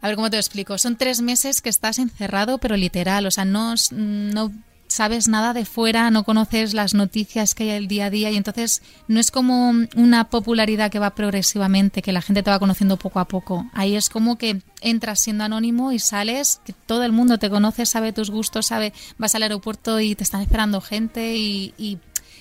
A 0.02 0.08
ver 0.08 0.18
cómo 0.18 0.30
te 0.30 0.36
lo 0.36 0.42
explico. 0.42 0.78
Son 0.78 0.98
tres 0.98 1.22
meses 1.22 1.62
que 1.62 1.70
estás 1.70 1.98
encerrado, 1.98 2.58
pero 2.58 2.76
literal. 2.76 3.26
O 3.26 3.32
sea, 3.32 3.46
no, 3.46 3.74
no 3.92 4.52
sabes 4.94 5.28
nada 5.28 5.54
de 5.54 5.66
fuera, 5.66 6.12
no 6.12 6.24
conoces 6.24 6.74
las 6.74 6.94
noticias 6.94 7.56
que 7.56 7.64
hay 7.64 7.70
el 7.72 7.88
día 7.88 8.06
a 8.06 8.10
día 8.10 8.32
y 8.32 8.38
entonces 8.38 8.82
no 9.08 9.20
es 9.20 9.32
como 9.32 9.74
una 9.96 10.30
popularidad 10.30 10.92
que 10.92 11.00
va 11.00 11.16
progresivamente, 11.16 12.02
que 12.02 12.14
la 12.14 12.22
gente 12.22 12.44
te 12.44 12.52
va 12.52 12.60
conociendo 12.60 12.98
poco 12.98 13.20
a 13.20 13.28
poco. 13.28 13.66
Ahí 13.74 13.96
es 13.96 14.10
como 14.10 14.38
que 14.38 14.62
entras 14.82 15.20
siendo 15.20 15.44
anónimo 15.44 15.92
y 15.92 16.00
sales, 16.00 16.62
que 16.64 16.74
todo 16.74 17.04
el 17.04 17.12
mundo 17.12 17.40
te 17.40 17.50
conoce, 17.50 17.86
sabe 17.86 18.14
tus 18.14 18.30
gustos, 18.30 18.68
sabe, 18.68 18.94
vas 19.18 19.34
al 19.36 19.44
aeropuerto 19.44 20.00
y 20.00 20.16
te 20.16 20.24
están 20.24 20.42
esperando 20.42 20.80
gente 20.80 21.36
y, 21.36 21.74
y 21.78 21.98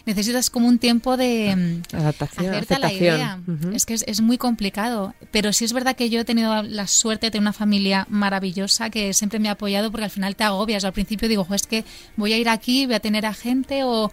necesitas 0.07 0.51
como 0.51 0.69
un 0.69 0.79
tiempo 0.79 1.17
de 1.17 1.83
mm, 1.93 1.97
adaptación, 1.97 2.55
hacerte 2.55 2.79
la 2.79 2.93
idea. 2.93 3.41
Es 3.73 3.87
que 3.87 3.95
es, 3.95 4.21
muy 4.21 4.39
complicado. 4.39 5.15
Pero 5.31 5.53
sí 5.53 5.65
es 5.65 5.73
verdad 5.73 5.97
que 5.97 6.11
yo 6.11 6.21
he 6.21 6.25
tenido 6.25 6.63
la 6.63 6.87
suerte 6.87 7.27
de 7.27 7.31
tener 7.31 7.43
una 7.43 7.53
familia 7.53 8.07
maravillosa 8.09 8.91
que 8.91 9.15
siempre 9.15 9.39
me 9.39 9.49
ha 9.49 9.53
apoyado 9.53 9.91
porque 9.91 10.05
al 10.05 10.11
final 10.11 10.37
te 10.37 10.45
agobias. 10.45 10.85
Al 10.85 10.93
principio 10.93 11.29
digo, 11.29 11.47
es 11.55 11.67
que 11.67 11.85
voy 12.17 12.33
a 12.33 12.39
ir 12.39 12.49
aquí, 12.49 12.87
voy 12.87 12.95
a 12.95 13.01
tener 13.01 13.27
a 13.27 13.35
gente 13.35 13.85
o 13.85 14.13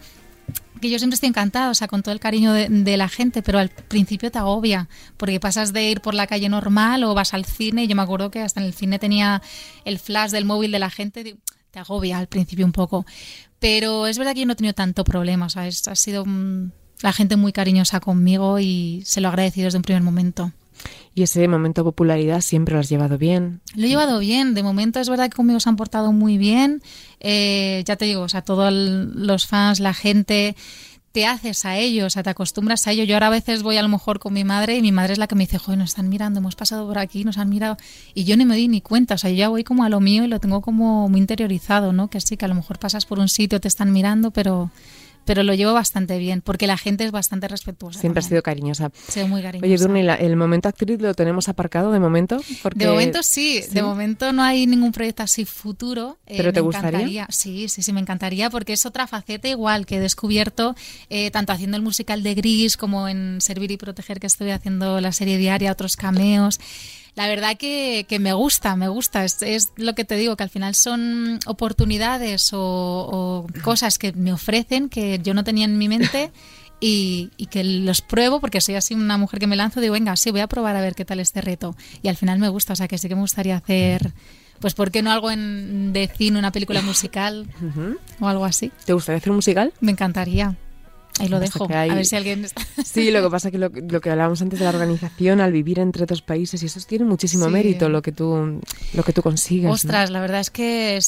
que 0.80 0.90
yo 0.90 0.98
siempre 0.98 1.16
estoy 1.16 1.30
encantada, 1.30 1.70
o 1.70 1.74
sea, 1.74 1.88
con 1.88 2.04
todo 2.04 2.14
el 2.14 2.20
cariño 2.20 2.54
de, 2.54 2.98
la 2.98 3.10
gente, 3.10 3.42
pero 3.42 3.60
al 3.60 3.70
principio 3.70 4.32
te 4.32 4.40
agobia, 4.40 4.88
porque 5.18 5.40
pasas 5.40 5.74
de 5.74 5.90
ir 5.90 6.02
por 6.02 6.14
la 6.14 6.28
calle 6.28 6.50
normal 6.50 7.04
o 7.04 7.14
vas 7.14 7.34
al 7.34 7.46
cine, 7.46 7.84
y 7.84 7.88
yo 7.88 7.96
me 7.96 8.02
acuerdo 8.02 8.32
que 8.32 8.42
hasta 8.42 8.62
en 8.62 8.66
el 8.66 8.74
cine 8.74 9.00
tenía 9.00 9.42
el 9.86 10.00
flash 10.00 10.32
del 10.32 10.46
móvil 10.46 10.72
de 10.72 10.80
la 10.80 10.90
gente, 10.90 11.38
te 11.72 11.80
agobia 11.80 12.18
al 12.18 12.28
principio 12.28 12.66
un 12.66 12.72
poco. 12.72 13.06
Pero 13.60 14.08
es 14.08 14.18
verdad 14.18 14.34
que 14.34 14.42
yo 14.42 14.46
no 14.46 14.54
he 14.54 14.56
tenido 14.56 14.74
tanto 14.74 15.04
problema, 15.04 15.50
¿sabes? 15.50 15.88
Ha 15.88 15.96
sido 15.96 16.26
mm, 16.26 16.72
la 17.02 17.14
gente 17.14 17.36
muy 17.36 17.52
cariñosa 17.52 18.00
conmigo 18.00 18.60
y 18.60 19.02
se 19.06 19.22
lo 19.22 19.28
he 19.28 19.30
agradecido 19.30 19.66
desde 19.66 19.78
un 19.78 19.84
primer 19.84 20.04
momento. 20.04 20.52
¿Y 21.14 21.24
ese 21.24 21.46
momento 21.48 21.82
de 21.82 21.86
popularidad 21.86 22.40
siempre 22.40 22.74
lo 22.74 22.80
has 22.80 22.90
llevado 22.90 23.18
bien? 23.18 23.62
Lo 23.76 23.86
he 23.86 23.90
llevado 23.90 24.20
bien. 24.20 24.54
De 24.54 24.64
momento 24.64 25.00
es 25.00 25.10
verdad 25.10 25.30
que 25.30 25.36
conmigo 25.36 25.60
se 25.60 25.68
han 25.68 25.76
portado 25.76 26.14
muy 26.14 26.38
bien. 26.38 26.82
Eh, 27.20 27.84
ya 27.86 27.98
te 27.98 28.06
digo, 28.06 28.22
o 28.22 28.30
sea, 28.30 28.44
todos 28.44 28.72
los 28.72 29.46
fans, 29.46 29.82
la 29.82 29.94
gente 29.94 30.56
te 31.12 31.26
haces 31.26 31.66
a 31.66 31.78
ellos, 31.78 32.06
o 32.06 32.10
sea, 32.10 32.24
te 32.24 32.30
acostumbras 32.30 32.86
a 32.88 32.92
ello. 32.92 33.04
Yo 33.04 33.16
ahora 33.16 33.28
a 33.28 33.32
veces 33.32 33.64
voy 33.64 33.78
a 33.78 33.82
lo 33.82 33.90
mejor 33.90 34.20
con 34.20 34.34
mi 34.34 34.44
madre 34.44 34.78
y 34.78 34.82
mi 34.82 34.92
madre 34.92 35.14
es 35.14 35.20
la 35.20 35.28
que 35.28 35.36
me 35.36 35.46
dice, 35.46 35.58
joder, 35.58 35.80
nos 35.80 35.92
están 35.92 36.10
mirando, 36.10 36.40
hemos 36.40 36.56
pasado 36.56 36.88
por 36.88 36.98
aquí, 36.98 37.24
nos 37.24 37.38
han 37.38 37.50
mirado. 37.50 37.78
Y 38.14 38.26
yo 38.26 38.38
ni 38.38 38.46
me 38.46 38.56
di 38.56 38.68
ni 38.68 38.82
cuenta, 38.82 39.16
o 39.16 39.18
sea, 39.18 39.30
yo 39.32 39.38
ya 39.38 39.50
voy 39.50 39.64
como 39.64 39.84
a 39.84 39.90
lo 39.90 40.00
mío 40.00 40.24
y 40.24 40.28
lo 40.28 40.40
tengo 40.40 40.62
como 40.62 41.10
muy 41.10 41.20
interiorizado, 41.20 41.94
¿no? 41.94 42.10
Que 42.10 42.22
sí, 42.22 42.38
que 42.38 42.46
a 42.46 42.48
lo 42.48 42.56
mejor 42.56 42.80
pasas 42.80 43.06
por 43.06 43.20
un 43.20 43.30
sitio, 43.30 43.60
te 43.60 43.68
están 43.68 43.92
mirando, 43.92 44.32
pero 44.32 44.70
pero 45.30 45.44
lo 45.44 45.54
llevo 45.54 45.74
bastante 45.74 46.18
bien 46.18 46.42
porque 46.42 46.66
la 46.66 46.76
gente 46.76 47.04
es 47.04 47.12
bastante 47.12 47.48
respetuosa. 47.48 48.00
Siempre 48.00 48.22
ha 48.22 48.24
sido 48.24 48.42
cariñosa. 48.42 48.90
Muy 49.28 49.44
cariñosa. 49.44 49.64
Oye, 49.64 49.78
Durni, 49.78 50.00
¿el 50.00 50.36
momento 50.36 50.70
actriz 50.70 51.00
lo 51.00 51.14
tenemos 51.14 51.48
aparcado 51.50 51.92
de 51.92 52.00
momento? 52.00 52.42
De 52.74 52.88
momento 52.88 53.22
sí. 53.22 53.62
de 53.70 53.84
momento 53.84 54.34
no 54.34 54.42
hay 54.42 54.66
ningún 54.66 54.92
proyecto 54.92 55.22
así 55.22 55.46
futuro. 55.46 56.18
Eh, 56.26 56.34
¿Pero 56.38 56.52
te 56.52 56.62
gustaría? 56.62 57.28
Sí, 57.30 57.70
sí, 57.70 57.84
sí, 57.84 57.94
me 57.94 58.00
encantaría 58.00 58.50
porque 58.50 58.74
es 58.74 58.88
otra 58.88 59.06
faceta 59.06 59.48
igual 59.48 59.86
que 59.86 59.98
he 59.98 60.00
descubierto 60.00 60.76
eh, 61.12 61.30
tanto 61.30 61.54
haciendo 61.54 61.78
el 61.78 61.84
musical 61.84 62.24
de 62.24 62.34
Gris 62.34 62.76
como 62.76 63.08
en 63.08 63.40
Servir 63.40 63.70
y 63.70 63.78
Proteger 63.78 64.20
que 64.20 64.26
estoy 64.26 64.50
haciendo 64.50 65.00
la 65.00 65.12
serie 65.12 65.38
diaria, 65.38 65.72
otros 65.72 65.96
cameos 65.96 66.60
la 67.16 67.28
verdad 67.28 67.58
que, 67.58 68.06
me 68.20 68.34
gusta, 68.34 68.76
me 68.76 68.88
gusta. 68.88 69.26
Es, 69.26 69.72
lo 69.76 69.94
que 69.96 70.06
te 70.06 70.16
digo, 70.16 70.36
que 70.36 70.44
al 70.44 70.50
final 70.50 70.76
son 70.76 71.40
oportunidades 71.46 72.52
o, 72.54 73.46
cosas 73.64 73.98
que 73.98 74.14
me 74.14 74.34
ofrecen 74.34 74.90
que 74.90 75.20
yo 75.20 75.34
no 75.34 75.44
tenía 75.44 75.66
en 75.66 75.78
mi 75.78 75.88
mente. 75.88 76.32
Y, 76.82 77.30
que 77.52 77.62
los 77.66 78.00
pruebo 78.00 78.40
porque 78.40 78.62
soy 78.62 78.76
así 78.76 78.94
una 78.94 79.18
mujer 79.18 79.42
que 79.42 79.48
me 79.48 79.58
lanzo, 79.58 79.82
digo, 79.82 79.92
venga, 79.92 80.16
sí, 80.16 80.32
voy 80.32 80.40
a 80.40 80.48
probar 80.48 80.78
a 80.78 80.82
ver 80.82 80.96
qué 80.96 81.04
tal 81.04 81.20
este 81.20 81.42
reto. 81.42 81.76
Y 82.02 82.08
al 82.08 82.16
final 82.16 82.40
me 82.40 82.48
gusta, 82.48 82.72
o 82.72 82.76
sea 82.78 82.88
que 82.88 82.98
sí 82.98 83.10
que 83.10 83.16
me 83.16 83.22
gustaría 83.22 83.58
hacer, 83.58 84.14
pues, 84.62 84.76
¿por 84.76 84.90
qué 84.90 85.02
no 85.02 85.12
algo 85.12 85.30
en, 85.30 85.92
de 85.92 86.08
cine, 86.08 86.40
una 86.40 86.54
película 86.54 86.82
musical 86.84 87.48
o 88.22 88.30
algo 88.30 88.46
así? 88.46 88.72
¿Te 88.86 88.94
gustaría 88.94 89.18
hacer 89.18 89.32
un 89.32 89.36
musical? 89.36 89.74
Me 89.82 89.92
encantaría. 89.92 90.56
Ahí 91.20 91.28
lo 91.28 91.40
dejo, 91.40 91.66
a 91.66 91.86
ver 91.86 92.06
si 92.06 92.16
alguien 92.16 92.46
está... 92.46 92.62
Sí, 92.84 93.12
lo 93.12 93.22
que 93.22 93.30
pasa 93.30 93.50
es 93.50 93.52
que 93.52 93.58
lo, 93.58 93.72
que 93.72 94.10
hablábamos 94.10 94.42
antes 94.42 94.60
de 94.60 94.66
la 94.66 94.72
organización, 94.72 95.42
al 95.42 95.52
vivir 95.52 95.80
entre 95.80 96.06
dos 96.06 96.22
países, 96.22 96.64
y 96.64 96.66
eso 96.66 96.80
tiene 96.88 97.06
muchísimo 97.06 97.50
mérito 97.50 97.90
lo 97.90 98.02
que 98.02 98.12
tú 98.12 98.60
lo 98.94 99.04
que 99.04 99.14
tú 99.14 99.22
consigues. 99.22 99.70
Ostras, 99.72 100.10
la 100.10 100.22
verdad 100.22 100.40
es 100.40 100.50
que 100.50 101.00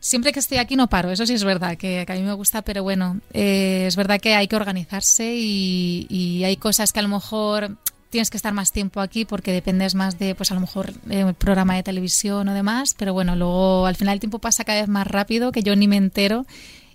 siempre 0.00 0.32
que 0.32 0.38
estoy 0.38 0.58
aquí 0.58 0.76
no 0.76 0.88
paro, 0.88 1.10
eso 1.10 1.26
sí 1.26 1.34
es 1.34 1.44
verdad, 1.44 1.76
que, 1.76 2.04
a 2.06 2.14
mí 2.14 2.22
me 2.22 2.32
gusta, 2.32 2.62
pero 2.62 2.82
bueno, 2.82 3.20
eh, 3.32 3.84
es 3.86 3.96
verdad 3.96 4.20
que 4.20 4.34
hay 4.34 4.48
que 4.48 4.56
organizarse 4.56 5.34
y, 5.34 6.42
hay 6.46 6.56
cosas 6.56 6.92
que 6.92 7.00
a 7.00 7.02
lo 7.02 7.08
mejor 7.08 7.76
tienes 8.10 8.30
que 8.30 8.36
estar 8.36 8.52
más 8.52 8.70
tiempo 8.72 9.00
aquí 9.00 9.24
porque 9.24 9.52
dependes 9.52 9.94
más 9.94 10.18
de, 10.18 10.34
pues 10.34 10.50
a 10.52 10.54
lo 10.54 10.60
mejor, 10.60 10.92
el 11.10 11.34
programa 11.34 11.74
de 11.74 11.82
televisión 11.82 12.48
o 12.48 12.54
demás, 12.54 12.94
pero 12.96 13.12
bueno, 13.12 13.34
luego 13.36 13.86
al 13.86 13.96
final 13.96 14.14
el 14.14 14.20
tiempo 14.20 14.38
pasa 14.38 14.64
cada 14.64 14.80
vez 14.80 14.88
más 14.88 15.06
rápido 15.06 15.50
que 15.50 15.62
yo 15.62 15.74
ni 15.74 15.88
me 15.88 15.96
entero 15.96 16.46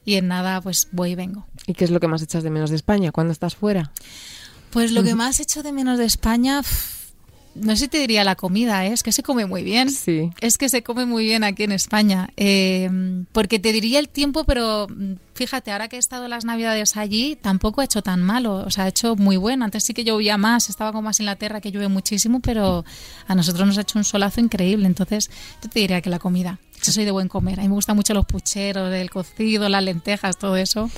y 0.06 0.16
en 0.16 0.28
nada 0.28 0.62
pues 0.62 0.88
voy 0.92 1.12
y 1.12 1.16
vengo. 1.16 1.46
¿Y 1.68 1.74
qué 1.74 1.86
es 1.86 1.92
lo 1.92 2.00
que 2.00 2.08
más 2.08 2.22
echas 2.22 2.44
de 2.44 2.50
menos 2.50 2.70
de 2.70 2.76
España 2.76 3.12
cuando 3.12 3.34
estás 3.34 3.56
fuera? 3.56 3.92
Pues 4.72 4.92
lo 4.92 5.04
que 5.04 5.16
más 5.16 5.40
echo 5.40 5.64
de 5.64 5.74
menos 5.74 6.00
de 6.00 6.06
España, 6.06 6.62
no 7.56 7.76
sé 7.76 7.84
si 7.84 7.88
te 7.90 8.00
diría 8.00 8.24
la 8.24 8.36
comida, 8.36 8.86
¿eh? 8.86 8.94
es 8.94 9.04
que 9.04 9.12
se 9.12 9.22
come 9.22 9.46
muy 9.46 9.64
bien. 9.64 9.90
Sí. 9.90 10.32
Es 10.40 10.58
que 10.58 10.70
se 10.70 10.82
come 10.82 11.06
muy 11.06 11.26
bien 11.26 11.44
aquí 11.44 11.64
en 11.64 11.74
España. 11.74 12.30
Eh, 12.38 12.90
porque 13.34 13.60
te 13.60 13.74
diría 13.74 14.00
el 14.00 14.08
tiempo, 14.08 14.46
pero 14.46 14.88
mm, 14.88 15.16
fíjate, 15.34 15.72
ahora 15.72 15.90
que 15.90 15.98
he 15.98 16.00
estado 16.00 16.30
las 16.30 16.46
navidades 16.46 16.96
allí, 16.96 17.38
tampoco 17.42 17.82
he 17.82 17.86
hecho 17.86 18.02
tan 18.02 18.24
malo. 18.24 18.64
O 18.66 18.72
sea, 18.72 18.86
he 18.86 18.90
hecho 18.90 19.18
muy 19.18 19.36
bueno. 19.36 19.66
Antes 19.66 19.84
sí 19.84 19.94
que 19.94 20.06
llovía 20.06 20.38
más, 20.38 20.70
estaba 20.70 20.92
como 20.92 21.02
más 21.02 21.20
en 21.20 21.26
la 21.26 21.36
tierra 21.36 21.60
que 21.60 21.72
llueve 21.72 21.90
muchísimo, 21.90 22.40
pero 22.40 22.86
a 23.28 23.36
nosotros 23.36 23.68
nos 23.68 23.78
ha 23.78 23.82
hecho 23.82 24.00
un 24.00 24.06
solazo 24.06 24.40
increíble. 24.40 24.88
Entonces, 24.88 25.30
yo 25.62 25.70
te 25.70 25.82
diría 25.82 26.02
que 26.02 26.10
la 26.10 26.20
comida. 26.20 26.60
Yo 26.84 26.92
soy 26.92 27.06
de 27.06 27.12
buen 27.12 27.28
comer. 27.28 27.60
A 27.60 27.64
mí 27.64 27.70
me 27.70 27.76
gustan 27.76 27.96
mucho 27.96 28.14
los 28.14 28.26
pucheros, 28.26 28.92
el 28.92 29.10
cocido, 29.12 29.70
las 29.70 29.84
lentejas, 29.84 30.38
todo 30.38 30.56
eso. 30.56 30.90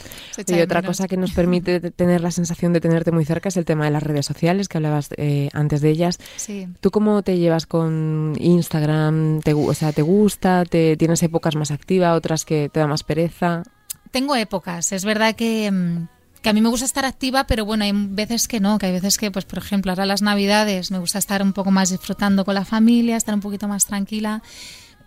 Y 0.48 0.62
otra 0.62 0.82
cosa 0.82 1.08
que 1.08 1.18
nos 1.18 1.32
permite 1.34 1.80
tener 1.92 2.22
la 2.22 2.32
sensación 2.32 2.72
de 2.72 2.80
tenerte 2.80 3.12
muy 3.12 3.26
cerca 3.26 3.50
es 3.50 3.58
el 3.58 3.66
tema 3.66 3.86
de 3.86 3.92
las 3.92 4.04
redes 4.04 4.26
sociales, 4.26 4.70
que 4.70 4.78
hablabas 4.78 5.10
eh, 5.18 5.50
antes 5.54 5.82
de 5.82 5.90
ellas. 5.90 6.20
Sí. 6.38 6.68
¿Tú 6.80 6.92
cómo 6.92 7.22
te 7.22 7.38
llevas 7.38 7.66
con 7.66 8.34
Instagram? 8.40 9.42
¿Te, 9.42 9.54
o 9.54 9.74
sea, 9.74 9.92
¿te 9.92 10.02
gusta? 10.02 10.64
¿Te, 10.64 10.96
¿Tienes 10.96 11.22
épocas 11.24 11.56
más 11.56 11.72
activas, 11.72 12.16
otras 12.16 12.46
que 12.46 12.70
te 12.70 12.80
da 12.80 12.88
más 12.88 13.04
pereza? 13.04 13.64
Tengo 14.12 14.36
épocas. 14.36 14.92
Es 14.94 15.04
verdad 15.04 15.36
que 15.36 15.70
mm, 15.70 16.08
que 16.44 16.50
a 16.50 16.54
mí 16.54 16.62
me 16.62 16.70
gusta 16.70 16.86
estar 16.86 17.06
activa, 17.06 17.46
pero 17.46 17.66
bueno, 17.66 17.86
hay 17.86 17.94
veces 17.94 18.50
que 18.50 18.60
no, 18.60 18.78
que 18.78 18.88
hay 18.88 18.92
veces 18.92 19.18
que, 19.18 19.32
pues 19.32 19.46
por 19.46 19.60
ejemplo, 19.60 19.94
ahora 19.94 20.06
las 20.06 20.22
navidades 20.22 20.92
me 20.92 21.00
gusta 21.00 21.18
estar 21.18 21.42
un 21.42 21.54
poco 21.54 21.72
más 21.72 21.90
disfrutando 21.90 22.44
con 22.44 22.54
la 22.54 22.66
familia, 22.66 23.16
estar 23.16 23.34
un 23.34 23.40
poquito 23.40 23.70
más 23.70 23.86
tranquila 23.86 24.44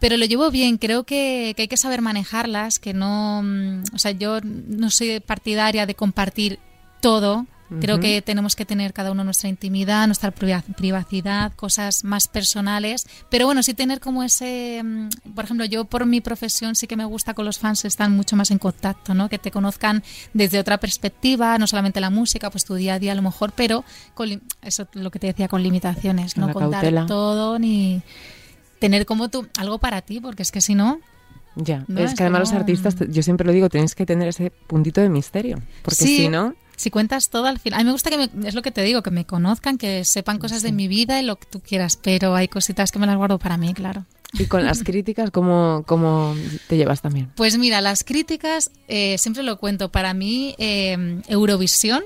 pero 0.01 0.17
lo 0.17 0.25
llevo 0.25 0.51
bien. 0.51 0.79
Creo 0.79 1.05
que, 1.05 1.55
hay 1.57 1.69
que 1.69 1.77
saber 1.77 2.03
manejarlas, 2.03 2.79
que 2.79 2.95
no, 2.95 3.43
mm, 3.43 3.85
o 3.95 3.99
sea, 3.99 4.13
yo 4.13 4.41
no 4.43 4.91
soy 4.91 5.21
partidaria 5.21 5.87
de 5.87 5.95
compartir 5.95 6.59
todo, 7.01 7.47
Creo 7.81 7.99
que 7.99 8.23
tenemos 8.23 8.55
que 8.55 8.65
tener 8.65 8.93
cada 8.93 9.11
uno 9.11 9.25
nuestra 9.25 9.49
intimidad, 9.49 10.07
nuestra 10.07 10.31
privacidad, 10.31 11.53
cosas 11.55 12.05
más 12.05 12.29
personales. 12.29 13.07
Pero 13.29 13.47
bueno, 13.47 13.63
sí 13.63 13.75
tener 13.75 13.99
como 13.99 14.23
ese. 14.23 14.83
mm, 14.85 15.09
Por 15.35 15.45
ejemplo, 15.45 15.67
yo 15.67 15.85
por 15.85 16.07
mi 16.07 16.21
profesión 16.21 16.77
sí 16.77 16.87
que 16.87 16.97
me 16.97 17.05
gusta 17.05 17.35
con 17.35 17.45
los 17.45 17.59
fans 17.59 17.85
estar 17.85 18.09
mucho 18.09 18.37
más 18.37 18.51
en 18.51 18.59
contacto, 18.59 19.15
¿no? 19.15 19.29
Que 19.29 19.39
te 19.39 19.51
conozcan 19.51 20.05
desde 20.33 20.61
otra 20.61 20.79
perspectiva, 20.79 21.59
no 21.59 21.67
solamente 21.67 22.01
la 22.01 22.11
música, 22.11 22.51
pues 22.51 22.65
tu 22.65 22.75
día 22.75 22.95
a 22.95 22.99
día 22.99 23.13
a 23.13 23.17
lo 23.17 23.23
mejor, 23.23 23.53
pero 23.53 23.85
con, 24.15 24.43
eso 24.63 24.83
es 24.83 24.89
lo 25.01 25.11
que 25.11 25.19
te 25.19 25.27
decía, 25.27 25.49
con 25.49 25.63
limitaciones. 25.63 26.35
Con 26.35 26.47
no 26.47 26.53
contar 26.53 26.83
cautela. 26.83 27.07
todo 27.07 27.59
ni 27.59 28.01
tener 28.79 29.07
como 29.07 29.29
tú 29.29 29.47
algo 29.59 29.79
para 29.79 30.03
ti, 30.03 30.21
porque 30.21 30.43
es 30.43 30.53
que 30.53 30.61
si 30.61 30.75
no. 30.75 31.01
Ya, 31.55 31.85
No, 31.89 32.01
es 32.01 32.15
que 32.15 32.23
además 32.23 32.41
los 32.41 32.53
artistas, 32.53 32.97
te- 32.97 33.11
yo 33.11 33.23
siempre 33.23 33.47
lo 33.47 33.53
digo, 33.53 33.69
tenéis 33.71 33.95
que 33.95 34.05
tener 34.05 34.29
ese 34.29 34.51
puntito 34.51 35.01
de 35.01 35.09
misterio, 35.09 35.59
porque 35.83 36.05
Sí. 36.05 36.17
si 36.19 36.29
no, 36.29 36.55
Si 36.79 36.91
cuentas 36.91 37.31
todo 37.31 37.47
al 37.47 37.59
final. 37.59 37.81
A 37.81 37.83
mí 37.83 37.87
me 37.87 37.93
gusta 37.93 38.11
que 38.11 38.19
me, 38.19 38.29
es 38.47 38.55
lo 38.55 38.61
que 38.61 38.71
te 38.71 38.83
digo, 38.83 39.03
que 39.03 39.11
me 39.11 39.25
conozcan, 39.25 39.79
que 39.79 40.05
sepan 40.05 40.39
cosas 40.39 40.61
de 40.63 40.73
mi 40.73 40.89
vida 40.89 41.19
y 41.19 41.25
lo 41.25 41.37
que 41.37 41.47
tú 41.47 41.61
quieras, 41.61 41.97
pero 41.97 42.35
hay 42.35 42.49
cositas 42.49 42.93
que 42.93 42.99
me 42.99 43.07
las 43.07 43.17
guardo 43.17 43.39
para 43.39 43.57
mí, 43.57 43.73
claro. 43.73 44.05
y 44.35 44.45
con 44.45 44.63
las 44.63 44.83
críticas, 44.85 45.31
¿cómo, 45.31 45.85
cómo 45.87 46.35
te 46.69 46.77
llevas 46.77 47.01
también? 47.01 47.31
Pues 47.35 47.57
mira, 47.57 47.81
las 47.81 48.05
críticas, 48.05 48.71
eh, 48.89 49.17
siempre 49.17 49.43
lo 49.43 49.57
cuento, 49.59 49.91
para 49.91 50.13
mí 50.13 50.55
eh, 50.59 51.23
Eurovisión, 51.29 52.03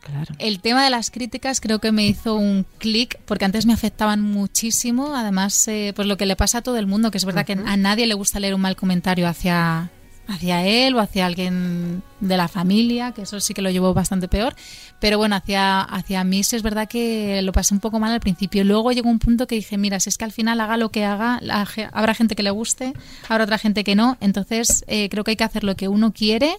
Claro. 0.00 0.34
el 0.38 0.60
tema 0.60 0.82
de 0.84 0.90
las 0.90 1.10
críticas 1.10 1.60
creo 1.60 1.78
que 1.78 1.92
me 1.92 2.06
hizo 2.06 2.34
un 2.34 2.64
clic, 2.78 3.18
porque 3.26 3.44
antes 3.44 3.66
me 3.66 3.72
afectaban 3.72 4.20
muchísimo, 4.22 5.14
además, 5.14 5.68
eh, 5.68 5.92
pues 5.94 6.08
lo 6.08 6.16
que 6.16 6.26
le 6.26 6.36
pasa 6.36 6.58
a 6.58 6.62
todo 6.62 6.78
el 6.78 6.86
mundo, 6.86 7.10
que 7.10 7.18
es 7.18 7.24
verdad 7.24 7.44
que 7.44 7.52
a 7.52 7.76
nadie 7.76 8.06
le 8.06 8.14
gusta 8.14 8.40
leer 8.40 8.54
un 8.54 8.60
mal 8.60 8.76
comentario 8.76 9.28
hacia 9.28 9.90
hacia 10.30 10.64
él 10.64 10.94
o 10.94 11.00
hacia 11.00 11.26
alguien 11.26 12.02
de 12.20 12.36
la 12.36 12.46
familia, 12.48 13.12
que 13.12 13.22
eso 13.22 13.40
sí 13.40 13.52
que 13.52 13.62
lo 13.62 13.70
llevo 13.70 13.92
bastante 13.94 14.28
peor, 14.28 14.54
pero 15.00 15.18
bueno, 15.18 15.34
hacia, 15.34 15.80
hacia 15.80 16.22
mí 16.24 16.44
sí 16.44 16.54
es 16.56 16.62
verdad 16.62 16.88
que 16.88 17.40
lo 17.42 17.52
pasé 17.52 17.74
un 17.74 17.80
poco 17.80 17.98
mal 17.98 18.12
al 18.12 18.20
principio. 18.20 18.62
Luego 18.62 18.92
llegó 18.92 19.08
un 19.10 19.18
punto 19.18 19.46
que 19.46 19.56
dije, 19.56 19.76
mira, 19.78 19.98
si 19.98 20.08
es 20.08 20.18
que 20.18 20.24
al 20.24 20.32
final 20.32 20.60
haga 20.60 20.76
lo 20.76 20.90
que 20.90 21.04
haga, 21.04 21.38
la 21.42 21.66
habrá 21.92 22.14
gente 22.14 22.36
que 22.36 22.42
le 22.42 22.50
guste, 22.50 22.92
habrá 23.28 23.44
otra 23.44 23.58
gente 23.58 23.82
que 23.82 23.94
no, 23.96 24.16
entonces 24.20 24.84
eh, 24.86 25.08
creo 25.08 25.24
que 25.24 25.32
hay 25.32 25.36
que 25.36 25.44
hacer 25.44 25.64
lo 25.64 25.74
que 25.76 25.88
uno 25.88 26.12
quiere 26.12 26.56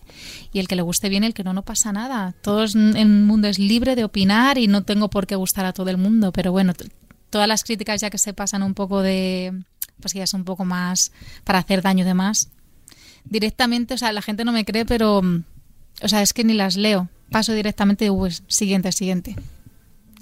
y 0.52 0.60
el 0.60 0.68
que 0.68 0.76
le 0.76 0.82
guste 0.82 1.08
bien, 1.10 1.24
el 1.24 1.34
que 1.34 1.44
no, 1.44 1.54
no 1.54 1.62
pasa 1.62 1.92
nada. 1.94 2.34
Todo 2.42 2.64
es- 2.64 2.76
el 2.76 3.08
mundo 3.08 3.48
es 3.48 3.58
libre 3.60 3.96
de 3.96 4.04
opinar 4.04 4.58
y 4.58 4.68
no 4.68 4.84
tengo 4.84 5.10
por 5.10 5.28
qué 5.28 5.36
gustar 5.36 5.66
a 5.66 5.74
todo 5.74 5.90
el 5.90 5.98
mundo, 5.98 6.32
pero 6.34 6.52
bueno, 6.52 6.74
todas 7.30 7.48
las 7.48 7.64
críticas 7.64 8.02
ya 8.02 8.10
que 8.10 8.18
se 8.18 8.34
pasan 8.34 8.64
un 8.64 8.74
poco 8.74 9.02
de, 9.02 9.54
pues 10.02 10.14
ya 10.14 10.24
es 10.24 10.34
un 10.34 10.44
poco 10.44 10.66
más 10.66 11.12
para 11.46 11.60
hacer 11.60 11.82
daño 11.82 12.04
de 12.04 12.14
más, 12.14 12.50
directamente, 13.26 13.94
o 13.94 13.98
sea, 13.98 14.12
la 14.12 14.22
gente 14.22 14.46
no 14.46 14.52
me 14.52 14.66
cree, 14.66 14.86
pero, 14.86 15.22
mm, 15.22 15.44
o 16.04 16.08
sea, 16.08 16.22
es 16.22 16.34
que 16.34 16.44
ni 16.44 16.54
las 16.54 16.76
leo. 16.76 17.10
Paso 17.30 17.54
directamente, 17.54 18.12
pues, 18.12 18.44
siguiente, 18.48 18.92
siguiente. 18.92 19.36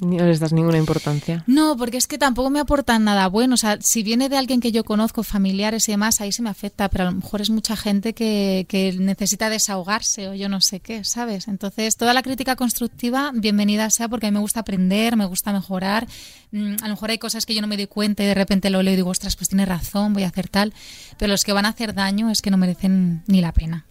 No 0.01 0.25
les 0.25 0.39
das 0.39 0.53
ninguna 0.53 0.77
importancia. 0.77 1.43
No, 1.47 1.75
porque 1.77 1.97
es 1.97 2.07
que 2.07 2.17
tampoco 2.17 2.49
me 2.49 2.59
aportan 2.59 3.03
nada 3.03 3.27
bueno. 3.27 3.55
O 3.55 3.57
sea, 3.57 3.77
si 3.81 4.03
viene 4.03 4.29
de 4.29 4.38
alguien 4.38 4.62
que 4.62 4.71
yo 4.71 4.83
conozco, 4.83 5.23
familiares 5.23 5.88
y 5.89 5.91
demás, 5.91 6.21
ahí 6.21 6.31
sí 6.31 6.41
me 6.41 6.49
afecta, 6.49 6.89
pero 6.89 7.03
a 7.03 7.12
lo 7.12 7.17
mejor 7.17 7.41
es 7.41 7.49
mucha 7.49 7.75
gente 7.75 8.13
que, 8.13 8.65
que 8.69 8.93
necesita 8.93 9.49
desahogarse 9.49 10.29
o 10.29 10.33
yo 10.33 10.47
no 10.49 10.62
sé 10.62 10.79
qué, 10.79 11.03
¿sabes? 11.03 11.47
Entonces, 11.47 11.97
toda 11.97 12.13
la 12.13 12.23
crítica 12.23 12.55
constructiva, 12.55 13.31
bienvenida 13.33 13.89
sea, 13.89 14.07
porque 14.07 14.27
a 14.27 14.31
mí 14.31 14.35
me 14.35 14.41
gusta 14.41 14.62
aprender, 14.62 15.15
me 15.15 15.25
gusta 15.25 15.51
mejorar. 15.51 16.07
Mm, 16.51 16.75
a 16.81 16.88
lo 16.88 16.93
mejor 16.93 17.09
hay 17.09 17.17
cosas 17.17 17.45
que 17.45 17.53
yo 17.53 17.62
no 17.62 17.67
me 17.67 17.77
doy 17.77 17.88
cuenta 17.88 18.23
y 18.23 18.27
de 18.27 18.33
repente 18.33 18.69
lo 18.69 18.81
leo 18.81 18.93
y 18.93 18.97
digo, 18.97 19.09
ostras, 19.09 19.35
pues 19.35 19.49
tiene 19.49 19.65
razón, 19.65 20.13
voy 20.13 20.23
a 20.23 20.27
hacer 20.27 20.47
tal. 20.47 20.73
Pero 21.17 21.31
los 21.31 21.43
que 21.43 21.53
van 21.53 21.65
a 21.65 21.69
hacer 21.69 21.93
daño 21.93 22.29
es 22.29 22.41
que 22.41 22.51
no 22.51 22.57
merecen 22.57 23.23
ni 23.27 23.41
la 23.41 23.51
pena. 23.51 23.88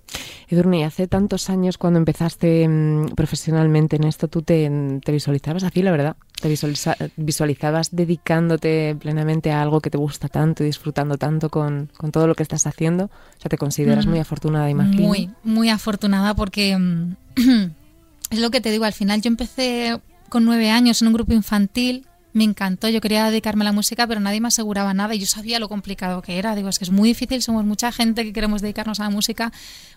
Edurne, 0.48 0.84
hace 0.86 1.06
tantos 1.06 1.50
años 1.50 1.76
cuando 1.76 1.98
empezaste 1.98 2.66
mm, 2.66 3.08
profesionalmente 3.14 3.96
en 3.96 4.04
esto, 4.04 4.28
¿tú 4.28 4.40
te, 4.42 4.70
te 5.04 5.12
visualizabas 5.12 5.62
así, 5.64 5.82
la 5.82 5.90
verdad? 5.90 6.16
¿Te 6.40 6.48
visualiza- 6.48 6.96
visualizabas 7.16 7.90
dedicándote 7.94 8.96
plenamente 8.98 9.50
a 9.52 9.60
algo 9.60 9.80
que 9.80 9.90
te 9.90 9.98
gusta 9.98 10.28
tanto 10.28 10.62
y 10.62 10.66
disfrutando 10.66 11.18
tanto 11.18 11.50
con, 11.50 11.90
con 11.98 12.12
todo 12.12 12.26
lo 12.26 12.34
que 12.34 12.42
estás 12.42 12.66
haciendo? 12.66 13.04
O 13.06 13.40
sea, 13.40 13.48
te 13.50 13.58
consideras 13.58 14.06
Mm. 14.06 14.10
muy 14.10 14.18
afortunada, 14.20 14.70
imagino. 14.70 15.06
Muy, 15.06 15.30
muy 15.44 15.68
afortunada 15.68 16.34
porque 16.34 16.76
mm, 16.78 17.16
es 18.30 18.38
lo 18.38 18.50
que 18.50 18.60
te 18.60 18.70
digo, 18.70 18.84
al 18.84 18.92
final 18.94 19.20
yo 19.20 19.28
empecé 19.28 20.00
con 20.30 20.44
nueve 20.44 20.70
años 20.70 21.02
en 21.02 21.08
un 21.08 21.14
grupo 21.14 21.32
infantil, 21.34 22.06
me 22.32 22.44
encantó, 22.44 22.88
yo 22.88 23.00
quería 23.00 23.26
dedicarme 23.26 23.64
a 23.64 23.66
la 23.66 23.72
música, 23.72 24.06
pero 24.06 24.20
nadie 24.20 24.40
me 24.40 24.48
aseguraba 24.48 24.94
nada 24.94 25.14
y 25.14 25.18
yo 25.18 25.26
sabía 25.26 25.58
lo 25.58 25.68
complicado 25.68 26.22
que 26.22 26.38
era. 26.38 26.54
Digo, 26.54 26.68
es 26.68 26.78
que 26.78 26.84
es 26.84 26.90
muy 26.90 27.10
difícil, 27.10 27.42
somos 27.42 27.64
mucha 27.64 27.90
gente 27.92 28.24
que 28.24 28.32
queremos 28.32 28.62
dedicarnos 28.62 29.00
a 29.00 29.04
la 29.04 29.10
música, 29.10 29.52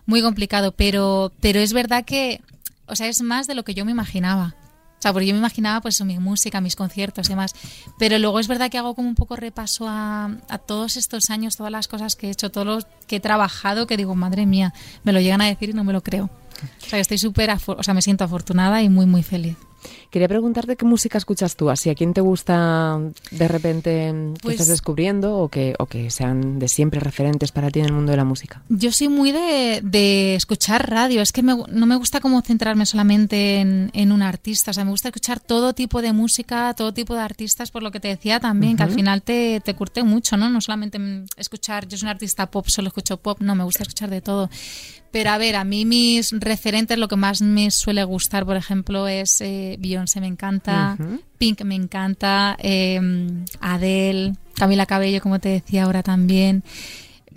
muy 0.06 0.22
complicado, 0.22 0.72
pero, 0.72 1.32
pero 1.42 1.60
es 1.60 1.74
verdad 1.74 2.06
que, 2.06 2.42
o 2.88 2.96
sea, 2.96 3.08
es 3.08 3.22
más 3.22 3.48
de 3.48 3.56
lo 3.56 3.64
que 3.64 3.74
yo 3.74 3.86
me 3.86 3.92
imaginaba. 3.92 4.56
O 4.98 5.02
sea, 5.02 5.14
porque 5.14 5.26
yo 5.26 5.34
me 5.34 5.40
imaginaba 5.40 5.82
pues 5.82 6.00
mi 6.04 6.20
música, 6.20 6.62
mis 6.62 6.76
conciertos 6.76 7.26
y 7.26 7.30
demás. 7.30 7.56
Pero 7.98 8.20
luego 8.20 8.40
es 8.40 8.48
verdad 8.48 8.70
que 8.70 8.78
hago 8.78 8.94
como 8.94 9.08
un 9.08 9.16
poco 9.16 9.36
repaso 9.36 9.88
a, 9.88 10.26
a 10.48 10.58
todos 10.60 10.96
estos 10.96 11.32
años, 11.32 11.58
todas 11.58 11.72
las 11.72 11.88
cosas 11.88 12.16
que 12.16 12.28
he 12.28 12.30
hecho, 12.30 12.52
todo 12.52 12.66
lo 12.66 12.80
que 13.08 13.16
he 13.16 13.20
trabajado, 13.20 13.88
que 13.88 13.98
digo, 13.98 14.14
madre 14.14 14.46
mía, 14.46 14.76
me 15.04 15.12
lo 15.12 15.20
llegan 15.20 15.42
a 15.42 15.48
decir 15.48 15.72
y 15.72 15.74
no 15.74 15.84
me 15.84 15.92
lo 15.92 16.04
creo. 16.04 16.30
O 16.86 16.88
sea, 16.88 17.00
estoy 17.00 17.18
súper, 17.18 17.50
o 17.66 17.82
sea, 17.82 17.96
me 17.96 18.04
siento 18.04 18.24
afortunada 18.24 18.84
y 18.84 18.90
muy, 18.90 19.08
muy 19.08 19.24
feliz. 19.24 19.58
Quería 20.10 20.28
preguntarte 20.28 20.76
qué 20.76 20.86
música 20.86 21.18
escuchas 21.18 21.56
tú, 21.56 21.70
así 21.70 21.90
a 21.90 21.96
quién 21.96 22.14
te 22.14 22.22
gusta 22.22 23.00
de 23.32 23.48
repente 23.48 24.14
que 24.36 24.40
Pues- 24.42 24.54
estás 24.56 24.68
descubriendo 24.68 25.38
o 25.38 25.50
que, 25.50 25.76
o 25.80 25.86
que 25.86 26.10
sean 26.12 26.60
de 26.60 26.68
siempre 26.68 27.00
referentes 27.00 27.52
para 27.52 27.70
ti 27.70 27.80
en 27.80 27.86
el 27.86 27.94
mundo 27.94 28.12
de 28.12 28.18
la 28.18 28.24
música. 28.26 28.62
Yo 28.70 28.92
soy 28.92 29.08
muy 29.08 29.32
de, 29.32 29.82
de 29.84 30.36
escuchar 30.36 30.90
radio. 30.90 31.22
Es 31.22 31.32
que 31.32 31.44
me- 31.44 31.56
no 31.70 31.86
me 31.86 31.96
gusta 31.96 32.20
como 32.20 32.42
centrarme 32.42 32.86
solamente 32.86 33.58
en, 33.60 33.90
en 33.94 34.12
un 34.12 34.22
artista. 34.22 34.72
O 34.72 34.74
sea, 34.74 34.84
me 34.86 34.92
gusta 34.92 35.10
escuchar 35.10 35.40
todo 35.40 35.74
tipo 35.74 36.02
de 36.02 36.14
música, 36.14 36.74
todo 36.76 36.94
tipo 36.94 37.14
de 37.16 37.22
artistas, 37.22 37.72
por 37.72 37.84
lo 37.84 37.92
que 37.92 38.00
te 38.00 38.08
decía 38.10 38.40
también, 38.40 38.78
que 38.78 38.84
al 38.84 38.92
final 38.92 39.22
te, 39.22 39.62
te 39.62 39.74
curte 39.76 40.04
mucho, 40.04 40.38
¿no? 40.38 40.50
No 40.50 40.62
solamente 40.62 41.00
escuchar, 41.38 41.88
yo 41.88 41.98
soy 41.98 42.06
una 42.06 42.12
artista 42.12 42.50
pop, 42.52 42.68
solo 42.68 42.88
escucho 42.90 43.18
pop. 43.18 43.40
No, 43.42 43.56
me 43.56 43.64
gusta 43.64 43.84
escuchar 43.84 44.10
de 44.10 44.22
todo. 44.22 44.50
Pero 45.12 45.32
a 45.32 45.38
ver, 45.38 45.56
a 45.58 45.64
mí 45.64 45.84
mis 45.86 46.32
referentes, 46.32 46.98
lo 46.98 47.08
que 47.08 47.18
más 47.18 47.42
me 47.42 47.70
suele 47.72 48.04
gustar, 48.06 48.46
por 48.46 48.56
ejemplo, 48.56 49.08
es 49.08 49.42
eh, 49.42 49.76
Beyoncé, 49.80 50.22
me 50.22 50.28
encanta. 50.28 50.98
Pink 51.38 51.64
me 51.64 51.76
encanta, 51.76 52.56
eh, 52.60 53.00
Adele, 53.60 54.36
Camila 54.56 54.86
Cabello, 54.86 55.22
como 55.22 55.40
te 55.40 55.50
decía 55.50 55.84
ahora 55.84 56.04
también. 56.04 56.64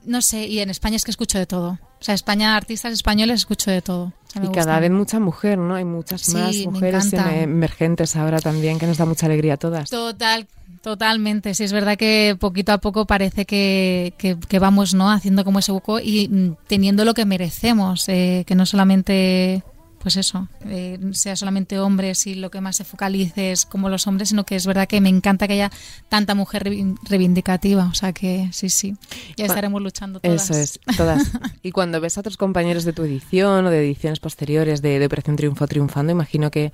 No 0.04 0.20
sé, 0.22 0.46
y 0.46 0.60
en 0.60 0.70
España 0.70 0.96
es 0.96 1.04
que 1.04 1.10
escucho 1.10 1.38
de 1.38 1.46
todo. 1.46 1.78
O 2.00 2.04
sea, 2.04 2.14
España, 2.14 2.54
artistas 2.54 2.92
españoles, 2.92 3.36
escucho 3.40 3.70
de 3.70 3.80
todo. 3.80 4.04
O 4.04 4.30
sea, 4.30 4.42
me 4.42 4.48
Y 4.48 4.52
cada 4.52 4.78
vez 4.78 4.90
mucha 4.90 5.18
mujer, 5.18 5.56
¿no? 5.56 5.74
Hay 5.74 5.86
muchas 5.86 6.20
Sí, 6.20 6.34
más 6.34 6.56
mujeres 6.66 7.10
em- 7.14 7.28
emergentes 7.44 8.14
ahora 8.14 8.40
también, 8.40 8.78
que 8.78 8.86
nos 8.86 8.98
da 8.98 9.06
mucha 9.06 9.24
alegría 9.26 9.54
a 9.54 9.56
todas. 9.56 9.88
Total, 9.88 10.46
totalmente. 10.84 11.54
Sí, 11.54 11.64
es 11.64 11.72
verdad 11.72 11.96
que 11.96 12.36
poquito 12.38 12.70
a 12.72 12.78
poco 12.78 13.06
parece 13.06 13.46
que, 13.46 14.12
que- 14.18 14.36
que 14.38 14.58
vamos 14.58 14.94
no 14.94 15.10
haciendo 15.10 15.42
como 15.44 15.58
ese 15.58 15.72
hueco 15.72 15.98
y 15.98 16.28
mm, 16.28 16.56
teniendo 16.68 17.04
lo 17.04 17.14
que 17.14 17.24
merecemos, 17.24 18.08
eh, 18.08 18.44
que 18.46 18.54
no 18.54 18.66
solamente, 18.66 19.62
pues 20.04 20.18
eso, 20.18 20.46
eh, 20.66 21.00
sea 21.12 21.34
solamente 21.34 21.78
hombres 21.78 22.26
y 22.26 22.34
lo 22.34 22.50
que 22.50 22.60
más 22.60 22.76
se 22.76 22.84
focalice 22.84 23.52
es 23.52 23.64
como 23.64 23.88
los 23.88 24.06
hombres, 24.06 24.28
sino 24.28 24.44
que 24.44 24.54
es 24.54 24.66
verdad 24.66 24.86
que 24.86 25.00
me 25.00 25.08
encanta 25.08 25.48
que 25.48 25.54
haya 25.54 25.72
tanta 26.10 26.34
mujer 26.34 26.62
reivin- 26.64 26.98
reivindicativa. 27.08 27.86
O 27.86 27.94
sea 27.94 28.12
que 28.12 28.50
sí, 28.52 28.68
sí, 28.68 28.94
ya 29.38 29.46
estaremos 29.46 29.80
luchando 29.80 30.20
todas. 30.20 30.50
Eso 30.50 30.60
es, 30.60 30.78
todas. 30.98 31.30
y 31.62 31.72
cuando 31.72 32.00
ves 32.02 32.18
a 32.18 32.20
otros 32.20 32.36
compañeros 32.36 32.84
de 32.84 32.92
tu 32.92 33.02
edición 33.02 33.64
o 33.64 33.70
de 33.70 33.80
ediciones 33.82 34.20
posteriores 34.20 34.82
de, 34.82 34.98
de 34.98 35.06
Operación 35.06 35.36
Triunfo 35.36 35.66
triunfando, 35.66 36.12
imagino 36.12 36.50
que 36.50 36.70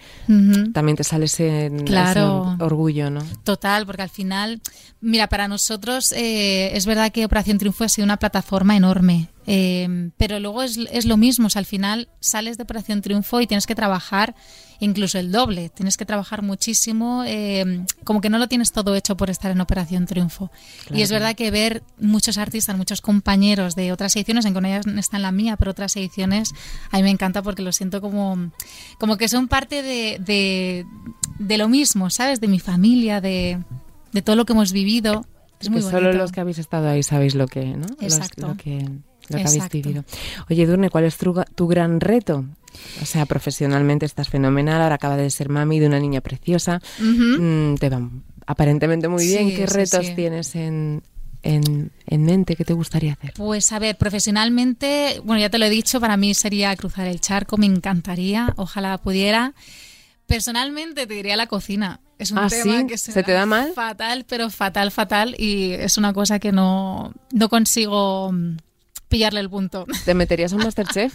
también 0.73 0.97
te 0.97 1.05
sale 1.05 1.27
ese, 1.27 1.71
Claro. 1.87 2.53
ese 2.55 2.65
orgullo, 2.65 3.11
¿no? 3.11 3.23
Total, 3.45 3.87
porque 3.87 4.03
al 4.03 4.11
final, 4.11 4.61
mira, 5.01 5.29
para 5.29 5.47
nosotros 5.47 6.11
eh, 6.13 6.77
es 6.77 6.85
verdad 6.85 7.13
que 7.13 7.25
Operación 7.25 7.59
Triunfo 7.59 7.85
ha 7.85 7.89
sido 7.89 8.05
una 8.05 8.17
plataforma 8.17 8.77
enorme, 8.77 9.29
eh, 9.47 10.11
pero 10.17 10.39
luego 10.41 10.63
es, 10.63 10.77
es 10.93 11.05
lo 11.07 11.17
mismo, 11.17 11.47
o 11.47 11.51
sea, 11.51 11.61
al 11.61 11.67
final 11.67 12.09
sales 12.21 12.57
de 12.57 12.63
Operación 12.65 13.01
Triunfo 13.03 13.41
y 13.41 13.47
tienes 13.47 13.67
que 13.67 13.75
trabajar 13.75 14.35
incluso 14.83 15.19
el 15.19 15.31
doble, 15.31 15.69
tienes 15.69 15.99
que 15.99 16.07
trabajar 16.07 16.41
muchísimo, 16.43 17.23
eh, 17.27 17.85
como 18.05 18.23
que 18.23 18.31
no 18.31 18.39
lo 18.39 18.49
tienes 18.49 18.73
todo 18.73 18.95
hecho 18.95 19.15
por 19.15 19.29
estar 19.29 19.51
en 19.51 19.61
Operación 19.61 20.07
Triunfo. 20.07 20.51
Y 20.91 21.03
es 21.03 21.11
verdad 21.11 21.35
que 21.35 21.51
ver 21.51 21.83
muchos 22.01 22.39
artistas, 22.39 22.77
muchos 22.79 23.03
compañeros 23.03 23.75
de 23.75 23.93
otras 23.93 24.17
ediciones, 24.17 24.45
ya 24.45 24.51
no 24.53 24.99
está 25.01 25.17
en 25.17 25.23
la 25.23 25.33
mía, 25.33 25.57
pero 25.59 25.73
otras 25.73 25.95
ediciones, 25.97 26.55
a 26.91 26.97
mí 26.97 27.03
me 27.03 27.11
encanta 27.11 27.43
porque 27.43 27.61
lo 27.63 27.73
siento 27.73 28.01
como, 28.01 28.53
como 28.99 29.19
que 29.19 29.29
son 29.29 29.49
parte 29.49 29.83
de, 29.83 30.19
de, 30.19 30.87
de 31.39 31.59
lo 31.59 31.69
mismo, 31.69 32.09
¿sabes? 32.09 32.41
De 32.41 32.49
mi 32.49 32.59
familia, 32.59 33.21
de, 33.21 33.63
de 34.13 34.23
todo 34.23 34.35
lo 34.37 34.47
que 34.47 34.55
hemos 34.55 34.73
vivido. 34.73 35.27
Es 35.61 35.69
muy 35.69 35.81
que 35.81 35.85
bonito. 35.91 35.99
solo 36.09 36.13
los 36.15 36.33
que 36.33 36.41
habéis 36.41 36.59
estado 36.59 36.89
ahí 36.89 37.03
sabéis 37.03 37.35
lo 37.35 37.47
que, 37.49 37.67
¿no? 37.67 37.87
Los- 38.01 38.15
Exacto. 38.15 38.49
lo 38.49 38.57
que, 38.57 38.89
lo 39.31 39.37
que 39.37 39.43
habéis 39.43 39.55
Exacto. 39.65 39.79
vivido. 39.79 40.05
Oye, 40.51 40.67
Durne, 40.67 40.91
¿cuál 40.91 41.05
es 41.05 41.17
tu, 41.17 41.35
tu 41.55 41.67
gran 41.67 42.01
reto? 42.01 42.45
O 43.03 43.07
sea, 43.07 43.27
profesionalmente 43.27 44.07
estás 44.07 44.29
fenomenal, 44.29 44.81
ahora 44.83 44.97
acaba 44.97 45.17
de 45.17 45.31
ser 45.31 45.49
mami 45.49 45.81
de 45.81 45.87
una 45.87 45.99
niña 45.99 46.21
preciosa. 46.21 46.81
Mm, 46.99 47.75
te 47.77 47.89
va 47.89 48.01
aparentemente 48.47 49.09
muy 49.09 49.27
bien. 49.27 49.51
¿Qué 49.51 49.67
sí, 49.69 49.75
retos 49.75 50.07
sí. 50.07 50.15
tienes 50.15 50.55
en, 50.57 51.03
en, 51.43 51.91
en 52.07 52.25
mente? 52.25 52.57
¿Qué 52.57 52.65
te 52.65 52.73
gustaría 52.73 53.13
hacer? 53.13 53.33
Pues 53.35 53.73
a 53.73 53.79
ver, 53.79 53.97
profesionalmente, 53.97 55.21
bueno, 55.25 55.41
ya 55.41 55.51
te 55.51 55.59
lo 55.59 55.67
he 55.67 55.71
dicho, 55.71 56.01
para 56.01 56.17
mí 56.17 56.35
sería 56.35 56.75
cruzar 56.77 57.07
el 57.07 57.21
charco, 57.21 57.57
me 57.57 57.67
encantaría, 57.67 58.53
ojalá 58.57 58.99
pudiera. 58.99 59.55
Personalmente 60.27 61.07
te 61.07 61.15
diría 61.15 61.37
la 61.37 61.47
cocina. 61.47 62.01
Es 62.19 62.31
un 62.31 62.39
¿Ah, 62.39 62.49
tema 62.49 62.81
sí? 62.81 62.87
que 62.87 62.99
se, 62.99 63.13
¿Se 63.13 63.23
te 63.23 63.33
da 63.33 63.47
mal? 63.47 63.73
Fatal, 63.75 64.25
pero 64.29 64.51
fatal, 64.51 64.91
fatal. 64.91 65.35
Y 65.39 65.73
es 65.73 65.97
una 65.97 66.13
cosa 66.13 66.39
que 66.39 66.53
no, 66.53 67.13
no 67.33 67.49
consigo 67.49 68.33
pillarle 69.11 69.41
el 69.41 69.51
punto. 69.51 69.85
¿Te 70.07 70.15
meterías 70.15 70.53
un 70.53 70.63
Masterchef? 70.63 71.13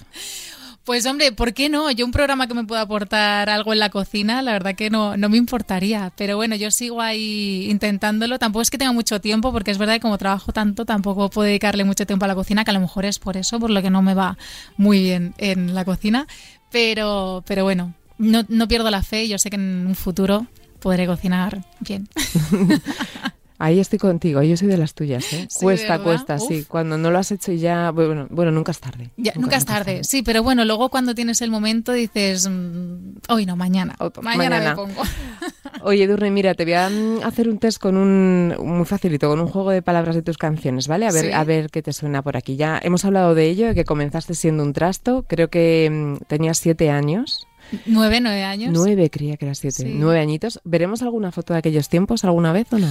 Pues 0.83 1.07
hombre, 1.07 1.31
¿por 1.31 1.55
qué 1.55 1.67
no? 1.67 1.89
Yo 1.89 2.05
un 2.05 2.11
programa 2.11 2.45
que 2.45 2.53
me 2.53 2.63
pueda 2.63 2.81
aportar 2.81 3.49
algo 3.49 3.73
en 3.73 3.79
la 3.79 3.89
cocina, 3.89 4.43
la 4.43 4.51
verdad 4.51 4.75
que 4.75 4.91
no, 4.91 5.17
no 5.17 5.29
me 5.29 5.37
importaría. 5.37 6.13
Pero 6.15 6.35
bueno, 6.35 6.55
yo 6.55 6.69
sigo 6.69 7.01
ahí 7.01 7.67
intentándolo. 7.71 8.37
Tampoco 8.37 8.61
es 8.61 8.69
que 8.69 8.77
tenga 8.77 8.91
mucho 8.91 9.19
tiempo, 9.19 9.51
porque 9.51 9.71
es 9.71 9.79
verdad 9.79 9.95
que 9.95 10.01
como 10.01 10.19
trabajo 10.19 10.51
tanto, 10.53 10.85
tampoco 10.85 11.31
puedo 11.31 11.47
dedicarle 11.47 11.85
mucho 11.85 12.05
tiempo 12.05 12.25
a 12.25 12.27
la 12.27 12.35
cocina, 12.35 12.63
que 12.63 12.69
a 12.69 12.75
lo 12.75 12.81
mejor 12.81 13.05
es 13.05 13.17
por 13.17 13.35
eso, 13.35 13.59
por 13.59 13.71
lo 13.71 13.81
que 13.81 13.89
no 13.89 14.03
me 14.03 14.13
va 14.13 14.37
muy 14.77 15.01
bien 15.01 15.33
en 15.39 15.73
la 15.73 15.85
cocina. 15.85 16.27
Pero, 16.69 17.43
pero 17.47 17.63
bueno, 17.63 17.95
no, 18.19 18.45
no 18.47 18.67
pierdo 18.67 18.91
la 18.91 19.01
fe 19.01 19.23
y 19.23 19.29
yo 19.29 19.39
sé 19.39 19.49
que 19.49 19.55
en 19.55 19.87
un 19.87 19.95
futuro 19.95 20.45
podré 20.79 21.07
cocinar 21.07 21.65
bien. 21.79 22.07
Ahí 23.57 23.79
estoy 23.79 23.99
contigo, 23.99 24.41
yo 24.43 24.57
soy 24.57 24.67
de 24.67 24.77
las 24.77 24.93
tuyas, 24.93 25.31
¿eh? 25.31 25.47
Sí, 25.49 25.59
cuesta, 25.61 25.97
¿verdad? 25.97 26.03
cuesta, 26.03 26.39
sí. 26.39 26.65
Cuando 26.67 26.97
no 26.97 27.09
lo 27.09 27.19
has 27.19 27.31
hecho 27.31 27.53
y 27.53 27.59
ya, 27.59 27.91
bueno, 27.91 28.27
bueno, 28.29 28.51
nunca 28.51 28.71
es 28.73 28.79
tarde. 28.79 29.11
Ya, 29.15 29.31
nunca, 29.35 29.55
es 29.55 29.63
tarde, 29.65 30.03
sí, 30.03 30.23
pero 30.23 30.43
bueno, 30.43 30.65
luego 30.65 30.89
cuando 30.89 31.15
tienes 31.15 31.41
el 31.41 31.51
momento 31.51 31.93
dices, 31.93 32.49
mm, 32.49 33.17
hoy 33.29 33.45
no, 33.45 33.55
mañana. 33.55 33.95
Otro- 33.99 34.21
mañana, 34.23 34.57
mañana. 34.57 34.69
me 34.71 34.75
pongo. 34.75 35.01
Oye, 35.83 36.03
Edurne, 36.03 36.31
mira, 36.31 36.53
te 36.53 36.65
voy 36.65 36.73
a 36.73 36.89
mm, 36.89 37.19
hacer 37.23 37.47
un 37.47 37.57
test 37.59 37.79
con 37.79 37.95
un 37.95 38.55
muy 38.59 38.85
facilito, 38.85 39.29
con 39.29 39.39
un 39.39 39.47
juego 39.47 39.69
de 39.71 39.81
palabras 39.81 40.15
de 40.15 40.21
tus 40.21 40.37
canciones, 40.37 40.87
¿vale? 40.89 41.07
A 41.07 41.11
ver, 41.11 41.25
Sí. 41.27 41.31
a 41.31 41.43
ver 41.45 41.69
qué 41.69 41.81
te 41.81 41.93
suena 41.93 42.21
por 42.23 42.35
aquí. 42.35 42.57
Ya 42.57 42.77
hemos 42.83 43.05
hablado 43.05 43.35
de 43.35 43.45
ello, 43.47 43.67
de 43.67 43.75
que 43.75 43.85
comenzaste 43.85 44.33
siendo 44.35 44.63
un 44.63 44.73
trasto. 44.73 45.23
Creo 45.29 45.49
que 45.49 45.89
mm, 46.19 46.25
tenías 46.27 46.57
siete 46.57 46.89
años. 46.89 47.47
Nueve, 47.85 48.19
nueve 48.21 48.43
años. 48.43 48.71
Nueve, 48.73 49.09
creía 49.09 49.37
que 49.37 49.45
eras 49.45 49.59
siete. 49.59 49.83
Sí. 49.83 49.93
Nueve 49.95 50.19
añitos. 50.19 50.59
¿Veremos 50.65 51.01
alguna 51.01 51.31
foto 51.31 51.53
de 51.53 51.59
aquellos 51.59 51.87
tiempos 51.89 52.23
alguna 52.25 52.51
vez 52.51 52.67
o 52.73 52.77
no? 52.79 52.87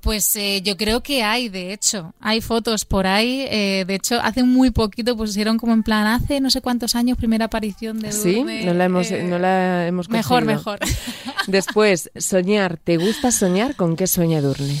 Pues 0.00 0.36
eh, 0.36 0.62
yo 0.62 0.76
creo 0.76 1.02
que 1.02 1.24
hay, 1.24 1.48
de 1.48 1.72
hecho, 1.72 2.14
hay 2.20 2.40
fotos 2.40 2.84
por 2.84 3.06
ahí. 3.06 3.46
eh, 3.50 3.84
de 3.86 3.94
hecho, 3.96 4.20
hace 4.22 4.44
muy 4.44 4.70
poquito 4.70 5.16
pusieron 5.16 5.58
como 5.58 5.72
en 5.72 5.82
plan, 5.82 6.06
hace 6.06 6.40
no 6.40 6.50
sé 6.50 6.60
cuántos 6.60 6.94
años, 6.94 7.18
primera 7.18 7.46
aparición 7.46 7.98
de 7.98 8.12
Sí, 8.12 8.44
no 8.64 8.74
la 8.74 8.84
hemos, 8.84 9.10
eh, 9.10 9.24
no 9.24 9.38
la 9.38 9.86
hemos 9.86 10.08
Mejor, 10.08 10.44
mejor. 10.44 10.78
Después, 11.48 12.10
soñar. 12.16 12.76
¿Te 12.76 12.96
gusta 12.96 13.32
soñar? 13.32 13.74
¿Con 13.74 13.96
qué 13.96 14.06
sueña 14.06 14.38
Edurne? 14.38 14.80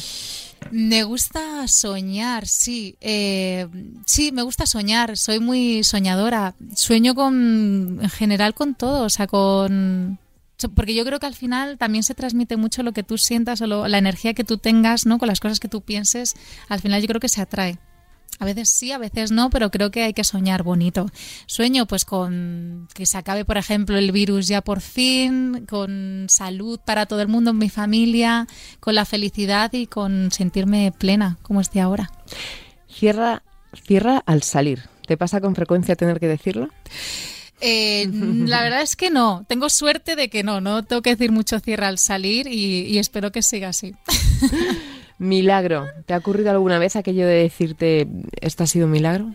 Me 0.70 1.02
gusta 1.04 1.66
soñar, 1.66 2.46
sí. 2.46 2.96
Eh, 3.00 3.66
sí, 4.06 4.32
me 4.32 4.42
gusta 4.42 4.66
soñar. 4.66 5.16
Soy 5.16 5.40
muy 5.40 5.82
soñadora. 5.82 6.54
Sueño 6.74 7.14
con, 7.14 7.98
en 8.02 8.10
general, 8.10 8.54
con 8.54 8.74
todo. 8.74 9.04
O 9.04 9.10
sea, 9.10 9.26
con. 9.26 10.18
Porque 10.74 10.94
yo 10.94 11.04
creo 11.04 11.20
que 11.20 11.26
al 11.26 11.34
final 11.36 11.78
también 11.78 12.02
se 12.02 12.14
transmite 12.14 12.56
mucho 12.56 12.82
lo 12.82 12.92
que 12.92 13.02
tú 13.04 13.16
sientas 13.18 13.60
o 13.60 13.66
lo- 13.66 13.86
la 13.86 13.98
energía 13.98 14.34
que 14.34 14.42
tú 14.44 14.58
tengas, 14.58 15.06
¿no? 15.06 15.18
Con 15.18 15.28
las 15.28 15.38
cosas 15.40 15.60
que 15.60 15.68
tú 15.68 15.82
pienses. 15.82 16.34
Al 16.68 16.80
final 16.80 17.00
yo 17.00 17.06
creo 17.06 17.20
que 17.20 17.28
se 17.28 17.40
atrae. 17.40 17.78
A 18.40 18.44
veces 18.44 18.70
sí, 18.70 18.92
a 18.92 18.98
veces 18.98 19.32
no, 19.32 19.50
pero 19.50 19.70
creo 19.70 19.90
que 19.90 20.02
hay 20.04 20.12
que 20.14 20.22
soñar 20.22 20.62
bonito. 20.62 21.06
Sueño 21.46 21.86
pues 21.86 22.04
con 22.04 22.86
que 22.94 23.04
se 23.06 23.18
acabe, 23.18 23.44
por 23.44 23.56
ejemplo, 23.56 23.96
el 23.96 24.12
virus 24.12 24.46
ya 24.46 24.60
por 24.60 24.80
fin, 24.80 25.64
con 25.68 26.26
salud 26.28 26.78
para 26.84 27.06
todo 27.06 27.20
el 27.20 27.26
mundo 27.28 27.52
mi 27.52 27.68
familia, 27.68 28.46
con 28.80 28.94
la 28.94 29.04
felicidad 29.04 29.72
y 29.72 29.86
con 29.86 30.30
sentirme 30.30 30.92
plena 30.96 31.38
como 31.42 31.60
estoy 31.60 31.80
ahora. 31.80 32.10
Cierra, 32.88 33.42
cierra 33.86 34.22
al 34.26 34.42
salir. 34.42 34.82
¿Te 35.06 35.16
pasa 35.16 35.40
con 35.40 35.54
frecuencia 35.56 35.96
tener 35.96 36.20
que 36.20 36.28
decirlo? 36.28 36.68
Eh, 37.60 38.08
la 38.12 38.62
verdad 38.62 38.82
es 38.82 38.96
que 38.96 39.10
no, 39.10 39.44
tengo 39.48 39.68
suerte 39.68 40.16
de 40.16 40.28
que 40.28 40.42
no, 40.42 40.60
no 40.60 40.84
tengo 40.84 41.02
que 41.02 41.10
decir 41.10 41.32
mucho 41.32 41.60
cierra 41.60 41.88
al 41.88 41.98
salir 41.98 42.46
y, 42.46 42.86
y 42.86 42.98
espero 42.98 43.32
que 43.32 43.42
siga 43.42 43.68
así. 43.68 43.94
Milagro. 45.18 45.86
¿Te 46.06 46.14
ha 46.14 46.18
ocurrido 46.18 46.50
alguna 46.50 46.78
vez 46.78 46.94
aquello 46.94 47.26
de 47.26 47.42
decirte 47.42 48.06
esto 48.40 48.62
ha 48.62 48.66
sido 48.66 48.86
un 48.86 48.92
milagro? 48.92 49.34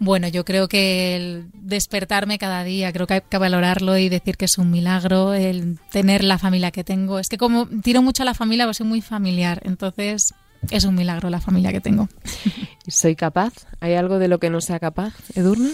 Bueno, 0.00 0.28
yo 0.28 0.44
creo 0.44 0.68
que 0.68 1.16
el 1.16 1.50
despertarme 1.54 2.38
cada 2.38 2.62
día, 2.62 2.92
creo 2.92 3.06
que 3.06 3.14
hay 3.14 3.22
que 3.28 3.38
valorarlo 3.38 3.96
y 3.98 4.08
decir 4.08 4.36
que 4.36 4.44
es 4.44 4.56
un 4.56 4.70
milagro, 4.70 5.34
el 5.34 5.78
tener 5.90 6.22
la 6.22 6.38
familia 6.38 6.70
que 6.70 6.84
tengo. 6.84 7.18
Es 7.18 7.28
que 7.28 7.38
como 7.38 7.66
tiro 7.66 8.00
mucho 8.00 8.22
a 8.22 8.26
la 8.26 8.34
familia, 8.34 8.66
pues 8.66 8.76
soy 8.76 8.86
muy 8.86 9.00
familiar, 9.00 9.60
entonces 9.64 10.34
es 10.70 10.84
un 10.84 10.94
milagro 10.94 11.30
la 11.30 11.40
familia 11.40 11.72
que 11.72 11.80
tengo. 11.80 12.08
¿Soy 12.86 13.16
capaz? 13.16 13.52
¿Hay 13.80 13.94
algo 13.94 14.20
de 14.20 14.28
lo 14.28 14.38
que 14.38 14.50
no 14.50 14.60
sea 14.60 14.78
capaz, 14.78 15.14
Edurne? 15.34 15.70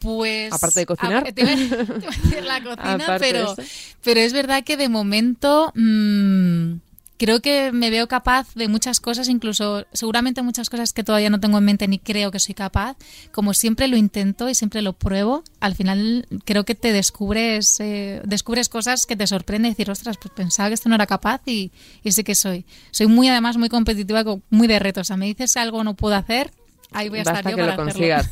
Pues 0.00 0.52
Aparte 0.52 0.80
de 0.80 0.86
cocinar. 0.86 1.26
a- 1.26 1.32
te 1.32 1.40
iba, 1.42 1.50
te 1.56 1.64
iba 1.64 1.84
a 2.10 2.16
decir 2.16 2.44
la 2.44 2.62
cocina, 2.62 3.16
pero, 3.18 3.54
pero 4.02 4.20
es 4.20 4.32
verdad 4.32 4.62
que 4.64 4.76
de 4.76 4.88
momento 4.88 5.72
mm, 5.74 6.74
creo 7.18 7.40
que 7.42 7.72
me 7.72 7.90
veo 7.90 8.06
capaz 8.06 8.54
de 8.54 8.68
muchas 8.68 9.00
cosas, 9.00 9.28
incluso 9.28 9.84
seguramente 9.92 10.40
muchas 10.42 10.70
cosas 10.70 10.92
que 10.92 11.02
todavía 11.02 11.30
no 11.30 11.40
tengo 11.40 11.58
en 11.58 11.64
mente 11.64 11.88
ni 11.88 11.98
creo 11.98 12.30
que 12.30 12.38
soy 12.38 12.54
capaz. 12.54 12.96
Como 13.32 13.54
siempre 13.54 13.88
lo 13.88 13.96
intento 13.96 14.48
y 14.48 14.54
siempre 14.54 14.82
lo 14.82 14.92
pruebo, 14.92 15.42
al 15.58 15.74
final 15.74 16.26
creo 16.44 16.64
que 16.64 16.76
te 16.76 16.92
descubres 16.92 17.80
eh, 17.80 18.22
descubres 18.24 18.68
cosas 18.68 19.04
que 19.04 19.16
te 19.16 19.26
sorprenden 19.26 19.70
y 19.70 19.72
decir, 19.74 19.90
ostras, 19.90 20.16
pues 20.16 20.32
pensaba 20.32 20.68
que 20.68 20.74
esto 20.74 20.88
no 20.88 20.94
era 20.94 21.06
capaz 21.06 21.40
y, 21.46 21.72
y 22.04 22.12
sí 22.12 22.22
que 22.22 22.36
soy. 22.36 22.64
Soy 22.92 23.08
muy 23.08 23.28
además 23.28 23.56
muy 23.56 23.68
competitiva, 23.68 24.22
co- 24.22 24.42
muy 24.50 24.68
de 24.68 24.78
retos. 24.78 25.00
O 25.00 25.04
sea, 25.08 25.16
me 25.16 25.26
dices 25.26 25.56
algo 25.56 25.82
no 25.82 25.94
puedo 25.94 26.14
hacer, 26.14 26.52
ahí 26.92 27.08
voy 27.08 27.18
a 27.20 27.24
Basta 27.24 27.38
estar 27.40 27.52
yo 27.52 27.56
que 27.56 27.62
lo 27.62 27.76
para 27.76 27.82
hacerlo. 27.90 27.92
consigas. 27.92 28.30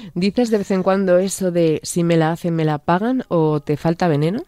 ¿Dices 0.14 0.50
de 0.50 0.58
vez 0.58 0.70
en 0.70 0.82
cuando 0.82 1.18
eso 1.18 1.50
de 1.50 1.80
si 1.82 2.02
me 2.04 2.16
la 2.16 2.32
hacen, 2.32 2.54
me 2.54 2.64
la 2.64 2.78
pagan 2.78 3.24
o 3.28 3.60
te 3.60 3.76
falta 3.76 4.08
veneno? 4.08 4.42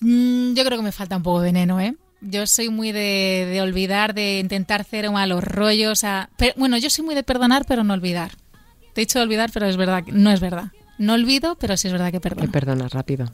Mm, 0.00 0.54
yo 0.54 0.64
creo 0.64 0.78
que 0.78 0.84
me 0.84 0.92
falta 0.92 1.16
un 1.16 1.22
poco 1.22 1.40
de 1.40 1.46
veneno, 1.52 1.80
¿eh? 1.80 1.94
Yo 2.20 2.46
soy 2.46 2.68
muy 2.70 2.92
de, 2.92 3.46
de 3.50 3.60
olvidar, 3.60 4.14
de 4.14 4.38
intentar 4.40 4.80
hacer 4.82 5.10
malos 5.10 5.44
rollos. 5.44 5.98
sea, 6.00 6.30
pero- 6.36 6.54
bueno, 6.56 6.78
yo 6.78 6.90
soy 6.90 7.04
muy 7.04 7.14
de 7.14 7.22
perdonar, 7.22 7.64
pero 7.66 7.84
no 7.84 7.94
olvidar. 7.94 8.32
Te 8.94 9.02
he 9.02 9.04
dicho 9.04 9.20
olvidar, 9.20 9.50
pero 9.52 9.66
es 9.66 9.76
verdad, 9.76 10.04
que- 10.04 10.12
no 10.12 10.30
es 10.30 10.40
verdad. 10.40 10.72
No 10.98 11.12
olvido, 11.14 11.56
pero 11.56 11.76
sí 11.76 11.88
es 11.88 11.92
verdad 11.92 12.06
que 12.06 12.12
Que 12.12 12.20
perdono. 12.20 12.50
perdonas 12.50 12.92
rápido. 12.92 13.26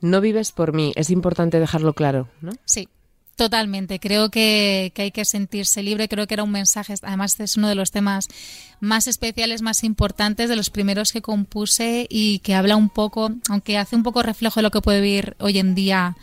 No 0.00 0.20
vives 0.20 0.52
por 0.52 0.72
mí, 0.72 0.92
es 0.96 1.10
importante 1.10 1.60
dejarlo 1.60 1.92
claro, 1.92 2.28
¿no? 2.40 2.52
Sí, 2.64 2.88
totalmente. 3.38 3.98
Creo 4.00 4.30
que, 4.30 4.92
hay 4.94 5.10
que 5.12 5.24
sentirse 5.24 5.82
libre. 5.82 6.08
Creo 6.08 6.26
que 6.26 6.34
era 6.34 6.42
un 6.42 6.50
mensaje, 6.50 6.94
además 7.02 7.40
es 7.40 7.56
uno 7.56 7.68
de 7.68 7.74
los 7.74 7.90
temas 7.90 8.28
más 8.80 9.06
especiales, 9.06 9.62
más 9.62 9.84
importantes, 9.84 10.50
de 10.50 10.56
los 10.56 10.68
primeros 10.68 11.12
que 11.12 11.22
compuse 11.22 12.06
y 12.10 12.40
que 12.40 12.54
habla 12.54 12.76
un 12.76 12.90
poco, 12.90 13.30
aunque 13.48 13.78
hace 13.78 13.96
un 13.96 14.02
poco 14.02 14.22
reflejo 14.22 14.60
de 14.60 14.64
lo 14.64 14.70
que 14.70 14.82
puede 14.82 15.00
vivir 15.00 15.36
hoy 15.38 15.58
en 15.58 15.74
día, 15.74 16.16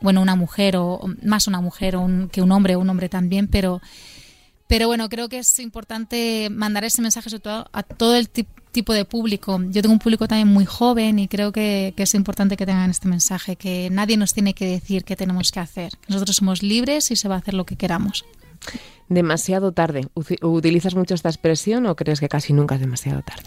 bueno, 0.00 0.22
una 0.22 0.36
mujer 0.36 0.76
o 0.76 1.00
más 1.22 1.48
una 1.48 1.60
mujer 1.60 1.96
o 1.96 2.02
un- 2.02 2.28
que 2.28 2.40
un 2.42 2.52
hombre 2.52 2.76
un 2.76 2.88
hombre 2.88 3.08
también, 3.08 3.48
pero... 3.48 3.80
Pero 4.68 4.86
bueno, 4.86 5.08
creo 5.08 5.28
que 5.28 5.38
es 5.38 5.58
importante 5.58 6.48
mandar 6.48 6.84
ese 6.84 7.02
mensaje 7.02 7.28
sobre 7.28 7.40
todo 7.42 7.68
a 7.72 7.82
todo 7.82 8.14
el 8.14 8.28
ti- 8.28 8.46
tipo 8.72 8.92
de 8.92 9.04
público. 9.04 9.60
Yo 9.68 9.82
tengo 9.82 9.92
un 9.92 9.98
público 9.98 10.28
también 10.28 10.48
muy 10.48 10.64
joven 10.64 11.18
y 11.18 11.28
creo 11.28 11.52
que, 11.52 11.94
es 11.96 12.14
importante 12.14 12.56
que 12.56 12.66
tengan 12.66 12.90
este 12.90 13.08
mensaje, 13.08 13.56
que 13.56 13.88
nadie 13.90 14.16
nos 14.16 14.32
tiene 14.32 14.54
que 14.54 14.66
decir 14.66 15.04
qué 15.04 15.16
tenemos 15.16 15.50
que 15.50 15.60
hacer. 15.60 15.92
Nosotros 16.08 16.36
somos 16.36 16.62
libres 16.62 17.10
y 17.10 17.16
se 17.16 17.28
va 17.28 17.36
a 17.36 17.38
hacer 17.38 17.54
lo 17.54 17.64
que 17.66 17.76
queramos. 17.76 18.24
Demasiado 19.08 19.72
tarde. 19.72 20.06
¿Utilizas 20.42 20.94
mucho 20.94 21.14
esta 21.14 21.28
expresión 21.28 21.86
o 21.86 21.96
crees 21.96 22.20
que 22.20 22.28
casi 22.28 22.52
nunca 22.52 22.76
es 22.76 22.80
demasiado 22.80 23.22
tarde? 23.22 23.42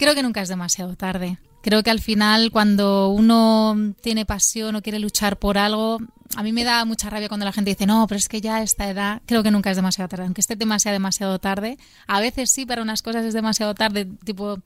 Creo 0.00 0.14
que 0.14 0.22
nunca 0.22 0.40
es 0.40 0.48
demasiado 0.48 0.96
tarde. 0.96 1.36
Creo 1.60 1.82
que 1.82 1.90
al 1.90 2.00
final 2.00 2.50
cuando 2.50 3.10
uno 3.10 3.76
tiene 4.00 4.24
pasión 4.24 4.74
o 4.74 4.80
quiere 4.80 4.98
luchar 4.98 5.38
por 5.38 5.58
algo, 5.58 5.98
a 6.36 6.42
mí 6.42 6.54
me 6.54 6.64
da 6.64 6.86
mucha 6.86 7.10
rabia 7.10 7.28
cuando 7.28 7.44
la 7.44 7.52
gente 7.52 7.72
dice, 7.72 7.84
no, 7.84 8.06
pero 8.06 8.16
es 8.16 8.26
que 8.26 8.40
ya 8.40 8.56
a 8.56 8.62
esta 8.62 8.88
edad, 8.88 9.20
creo 9.26 9.42
que 9.42 9.50
nunca 9.50 9.70
es 9.70 9.76
demasiado 9.76 10.08
tarde. 10.08 10.24
Aunque 10.24 10.40
este 10.40 10.56
tema 10.56 10.78
sea 10.78 10.92
demasiado 10.92 11.38
tarde, 11.38 11.76
a 12.06 12.18
veces 12.18 12.50
sí, 12.50 12.64
para 12.64 12.80
unas 12.80 13.02
cosas 13.02 13.26
es 13.26 13.34
demasiado 13.34 13.74
tarde, 13.74 14.06
tipo, 14.24 14.60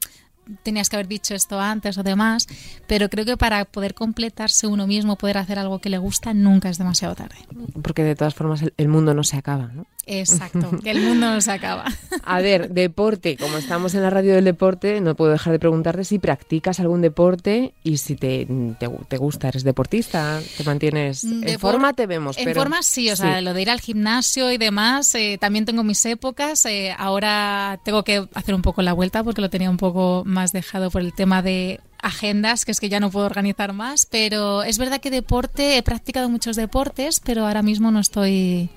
tenías 0.63 0.89
que 0.89 0.95
haber 0.95 1.09
dicho 1.09 1.35
esto 1.35 1.59
antes 1.59 1.99
o 1.99 2.05
demás, 2.05 2.47
pero 2.87 3.09
creo 3.09 3.25
que 3.25 3.37
para 3.37 3.65
poder 3.65 3.95
completarse 3.95 4.69
uno 4.69 4.87
mismo, 4.87 5.17
poder 5.17 5.39
hacer 5.39 5.59
algo 5.59 5.81
que 5.81 5.91
le 5.91 5.99
gusta, 5.99 6.33
nunca 6.33 6.69
es 6.69 6.79
demasiado 6.79 7.17
tarde. 7.17 7.39
Porque 7.83 8.05
de 8.05 8.15
todas 8.15 8.37
formas 8.37 8.63
el, 8.63 8.73
el 8.77 8.87
mundo 8.87 9.15
no 9.15 9.25
se 9.25 9.37
acaba, 9.37 9.67
¿no? 9.67 9.85
Exacto, 10.07 10.71
que 10.83 10.91
el 10.91 11.01
mundo 11.03 11.31
no 11.33 11.41
se 11.41 11.51
acaba. 11.51 11.85
A 12.25 12.41
ver, 12.41 12.71
deporte. 12.71 13.37
Como 13.37 13.57
estamos 13.59 13.95
en 13.95 14.03
la 14.03 14.11
radio 14.11 14.35
del 14.35 14.45
deporte, 14.45 15.01
no 15.01 15.15
puedo 15.15 15.33
dejar 15.33 15.53
de 15.53 15.59
preguntarte 15.59 16.05
si 16.05 16.19
practicas 16.19 16.81
algún 16.81 17.01
deporte 17.03 17.73
y 17.83 17.97
si 17.99 18.17
te, 18.17 18.47
te, 18.79 18.89
te 19.09 19.17
gusta, 19.17 19.49
eres 19.49 19.65
deportista, 19.65 20.41
te 20.57 20.65
mantienes 20.65 21.25
en 21.25 21.43
Depor- 21.43 21.59
forma, 21.59 21.93
te 21.95 22.07
vemos. 22.07 22.37
En 22.39 22.45
pero- 22.45 22.61
forma 22.61 22.83
sí, 22.83 23.11
o 23.11 23.17
sea, 23.17 23.41
lo 23.41 23.55
de 23.55 23.63
ir 23.63 23.71
al 23.71 23.81
gimnasio 23.81 24.51
y 24.53 24.59
demás, 24.59 25.15
eh, 25.15 25.39
también 25.41 25.65
tengo 25.65 25.83
mis 25.85 26.05
épocas. 26.07 26.65
eh, 26.67 26.95
ahora 26.99 27.81
tengo 27.85 28.03
que 28.05 28.27
hacer 28.35 28.55
un 28.55 28.63
poco 28.63 28.83
la 28.83 28.93
vuelta 28.93 29.25
porque 29.25 29.41
lo 29.41 29.51
tenía 29.51 29.71
un 29.71 29.77
poco 29.77 30.23
más 30.27 30.53
dejado 30.53 30.91
por 30.91 31.01
el 31.03 31.13
tema 31.15 31.43
de 31.43 31.81
agendas, 32.03 32.65
que 32.67 32.73
es 32.73 32.81
que 32.81 32.89
ya 32.91 33.01
no 33.01 33.11
puedo 33.11 33.25
organizar 33.27 33.73
más. 33.73 34.07
Pero 34.11 34.63
es 34.63 34.77
verdad 34.79 35.01
que 35.01 35.11
deporte, 35.11 35.79
he 35.79 35.83
practicado 35.83 36.29
muchos 36.29 36.57
deportes, 36.57 37.21
pero 37.21 37.47
ahora 37.47 37.63
mismo 37.63 37.91
no 37.91 38.01
estoy 38.01 38.69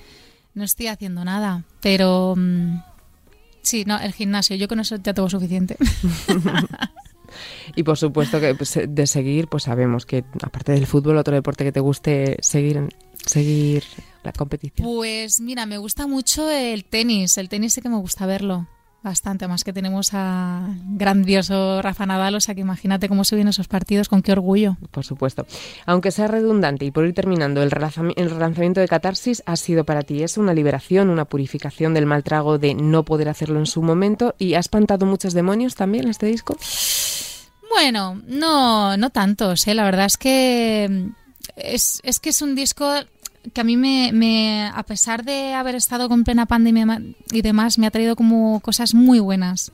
no 0.57 0.63
estoy 0.63 0.87
haciendo 0.87 1.23
nada, 1.23 1.63
pero 1.81 2.33
mm, 2.35 2.81
sí, 3.61 3.85
no, 3.85 3.99
el 3.99 4.11
gimnasio, 4.11 4.55
yo 4.55 4.67
con 4.67 4.79
eso 4.79 4.95
ya 4.97 5.13
tengo 5.13 5.29
suficiente. 5.29 5.77
y 7.75 7.83
por 7.83 7.97
supuesto 7.97 8.39
que 8.39 8.55
pues, 8.55 8.79
de 8.87 9.07
seguir, 9.07 9.47
pues 9.47 9.63
sabemos 9.63 10.05
que 10.05 10.25
aparte 10.41 10.71
del 10.71 10.87
fútbol, 10.87 11.17
otro 11.17 11.35
deporte 11.35 11.63
que 11.63 11.71
te 11.71 11.79
guste 11.79 12.37
seguir, 12.41 12.89
seguir 13.23 13.83
la 14.23 14.33
competición. 14.33 14.87
Pues 14.87 15.39
mira, 15.39 15.67
me 15.67 15.77
gusta 15.77 16.07
mucho 16.07 16.49
el 16.49 16.85
tenis, 16.85 17.37
el 17.37 17.49
tenis 17.49 17.73
sí 17.73 17.81
que 17.81 17.89
me 17.89 17.97
gusta 17.97 18.25
verlo. 18.25 18.67
Bastante, 19.07 19.47
más 19.47 19.63
que 19.63 19.71
tenemos 19.71 20.09
a 20.11 20.67
grandioso 20.83 21.81
Rafa 21.81 22.05
Nadal, 22.05 22.35
o 22.35 22.41
sea 22.41 22.53
que 22.55 22.59
imagínate 22.59 23.07
cómo 23.07 23.23
se 23.23 23.37
vienen 23.37 23.51
esos 23.51 23.69
partidos, 23.69 24.09
con 24.09 24.21
qué 24.21 24.33
orgullo. 24.33 24.75
Por 24.91 25.05
supuesto. 25.05 25.47
Aunque 25.85 26.11
sea 26.11 26.27
redundante 26.27 26.83
y 26.83 26.91
por 26.91 27.05
ir 27.07 27.13
terminando, 27.13 27.63
el, 27.63 27.71
relanzamiento 27.71 28.81
de 28.81 28.87
Catarsis 28.89 29.43
ha 29.45 29.55
sido 29.55 29.85
para 29.85 30.01
ti, 30.01 30.23
es 30.23 30.37
una 30.37 30.53
liberación, 30.53 31.09
una 31.09 31.23
purificación 31.23 31.93
del 31.93 32.05
mal 32.05 32.21
trago 32.21 32.57
de 32.57 32.75
no 32.75 33.03
poder 33.03 33.29
hacerlo 33.29 33.59
en 33.59 33.65
su 33.65 33.81
momento 33.81 34.35
y 34.37 34.55
ha 34.55 34.59
espantado 34.59 35.05
muchos 35.05 35.33
demonios 35.33 35.75
también 35.75 36.09
este 36.09 36.25
disco. 36.25 36.57
Bueno, 37.69 38.21
no, 38.27 38.97
no 38.97 39.09
tantos, 39.11 39.67
¿eh? 39.69 39.73
la 39.73 39.85
verdad 39.85 40.07
es 40.07 40.17
que 40.17 41.11
es, 41.55 42.01
es 42.03 42.19
que 42.19 42.31
es 42.31 42.41
un 42.41 42.55
disco 42.55 42.85
que 43.53 43.61
a 43.61 43.63
mí 43.63 43.77
me, 43.77 44.71
a 44.73 44.83
pesar 44.83 45.23
de 45.23 45.53
haber 45.53 45.75
estado 45.75 46.09
con 46.09 46.23
plena 46.23 46.45
pandemia 46.45 47.01
y 47.31 47.41
demás, 47.41 47.77
me 47.77 47.87
ha 47.87 47.91
traído 47.91 48.15
como 48.15 48.59
cosas 48.59 48.93
muy 48.93 49.19
buenas 49.19 49.71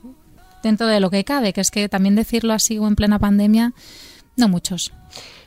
dentro 0.62 0.86
de 0.86 1.00
lo 1.00 1.10
que 1.10 1.24
cabe, 1.24 1.52
que 1.52 1.60
es 1.60 1.70
que 1.70 1.88
también 1.88 2.14
decirlo 2.14 2.52
así 2.52 2.78
o 2.78 2.86
en 2.86 2.96
plena 2.96 3.18
pandemia, 3.18 3.72
no 4.36 4.48
muchos. 4.48 4.92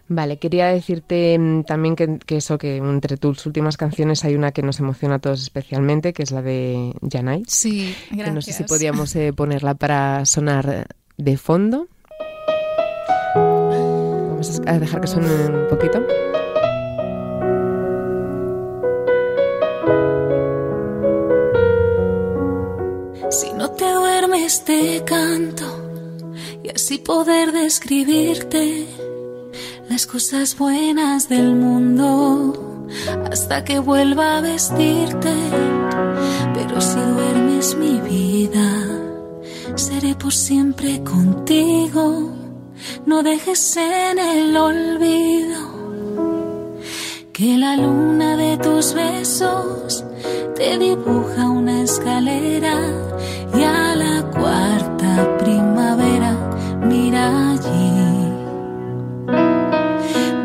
Vale, 0.09 0.37
quería 0.37 0.67
decirte 0.67 1.37
mm, 1.37 1.63
también 1.63 1.95
que, 1.95 2.19
eso, 2.29 2.57
que 2.57 2.77
entre 2.77 3.17
tus 3.17 3.45
últimas 3.45 3.75
canciones 3.75 4.23
hay 4.23 4.35
una 4.35 4.51
que 4.51 4.61
nos 4.61 4.79
emociona 4.79 5.15
a 5.15 5.19
todos 5.19 5.41
especialmente, 5.41 6.13
que 6.13 6.23
es 6.23 6.31
la 6.31 6.41
de 6.41 6.93
Janai. 7.11 7.43
Sí, 7.47 7.93
gracias. 8.11 8.35
no 8.35 8.41
sé 8.41 8.53
si 8.53 8.63
podíamos 8.63 9.15
eh, 9.15 9.33
ponerla 9.33 9.75
para 9.75 10.25
sonar 10.25 10.87
de 11.17 11.37
fondo. 11.37 11.87
Vamos 13.35 14.61
a 14.65 14.79
dejar 14.79 15.01
que 15.01 15.07
suene 15.07 15.27
un 15.27 15.67
poquito. 15.67 16.05
Te 24.37 24.45
duermes 24.45 24.63
te 24.65 25.03
canto 25.03 25.65
y 26.63 26.69
así 26.69 26.99
poder 26.99 27.51
describirte 27.51 28.85
las 29.89 30.05
cosas 30.05 30.55
buenas 30.57 31.27
del 31.27 31.55
mundo 31.55 32.87
hasta 33.31 33.63
que 33.63 33.79
vuelva 33.79 34.37
a 34.37 34.41
vestirte. 34.41 35.33
Pero 36.53 36.81
si 36.81 36.99
duermes 36.99 37.75
mi 37.77 37.99
vida, 38.01 38.69
seré 39.75 40.13
por 40.15 40.33
siempre 40.33 41.03
contigo. 41.03 42.31
No 43.05 43.23
dejes 43.23 43.77
en 43.77 44.19
el 44.19 44.55
olvido 44.55 45.76
que 47.37 47.55
la 47.55 47.75
luna 47.75 48.35
de 48.35 48.57
tus 48.57 48.95
besos 48.95 50.03
te 50.55 50.79
dibuja 50.79 51.47
una 51.47 51.83
escalera 51.83 52.75
y 53.55 53.61
a 53.61 53.95
la 53.95 54.23
cuarta 54.31 55.37
primavera 55.37 56.33
mira 56.81 57.51
allí 57.51 57.91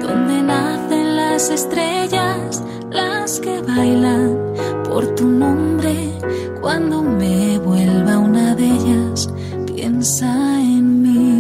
donde 0.02 0.42
nacen 0.42 1.16
las 1.16 1.48
estrellas, 1.48 2.62
las 2.90 3.40
que 3.40 3.62
bailan 3.62 4.36
por 4.84 5.14
tu 5.14 5.26
nombre. 5.26 5.94
Cuando 6.60 7.02
me 7.02 7.58
vuelva 7.58 8.18
una 8.18 8.54
de 8.54 8.66
ellas, 8.66 9.30
piensa 9.66 10.60
en 10.60 11.00
mí, 11.00 11.31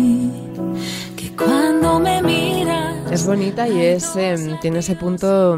Es 3.12 3.26
bonita 3.26 3.68
y 3.68 3.80
es, 3.80 4.16
em, 4.16 4.58
tiene 4.60 4.78
ese 4.78 4.96
punto 4.96 5.56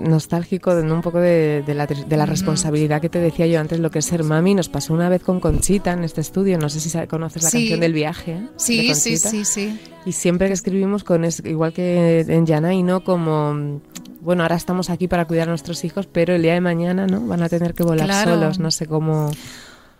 nostálgico 0.00 0.74
de 0.74 0.90
un 0.90 1.02
poco 1.02 1.20
de, 1.20 1.62
la, 1.68 1.86
de, 1.86 2.16
la, 2.16 2.26
responsabilidad 2.26 3.00
que 3.00 3.08
te 3.08 3.20
decía 3.20 3.46
yo 3.46 3.60
antes, 3.60 3.78
lo 3.78 3.90
que 3.90 4.00
es 4.00 4.04
ser 4.04 4.24
mami. 4.24 4.54
Nos 4.54 4.68
pasó 4.68 4.92
una 4.92 5.08
vez 5.08 5.22
con 5.22 5.40
Conchita 5.40 5.92
en 5.92 6.02
este 6.04 6.20
estudio, 6.20 6.58
no 6.58 6.68
sé 6.68 6.80
si 6.80 6.90
conoces 7.06 7.44
la 7.44 7.50
canción 7.50 7.80
del 7.80 7.92
viaje. 7.92 8.32
¿eh? 8.32 8.48
Sí, 8.56 8.94
sí, 8.94 9.18
sí, 9.18 9.44
sí. 9.44 9.78
Y 10.04 10.12
siempre 10.12 10.48
que 10.48 10.54
escribimos 10.54 11.04
con, 11.04 11.24
es, 11.24 11.42
igual 11.44 11.72
que 11.72 12.20
en 12.20 12.44
Yanai, 12.44 12.82
¿no? 12.82 13.04
Como 13.04 13.80
bueno, 14.20 14.42
ahora 14.42 14.56
estamos 14.56 14.90
aquí 14.90 15.06
para 15.06 15.26
cuidar 15.26 15.48
a 15.48 15.52
nuestros 15.52 15.84
hijos, 15.84 16.08
pero 16.10 16.34
el 16.34 16.42
día 16.42 16.54
de 16.54 16.60
mañana, 16.60 17.06
¿no? 17.06 17.20
Van 17.20 17.42
a 17.42 17.48
tener 17.48 17.74
que 17.74 17.82
volar 17.82 18.24
solos, 18.24 18.58
no 18.58 18.70
sé 18.70 18.86
cómo... 18.86 19.30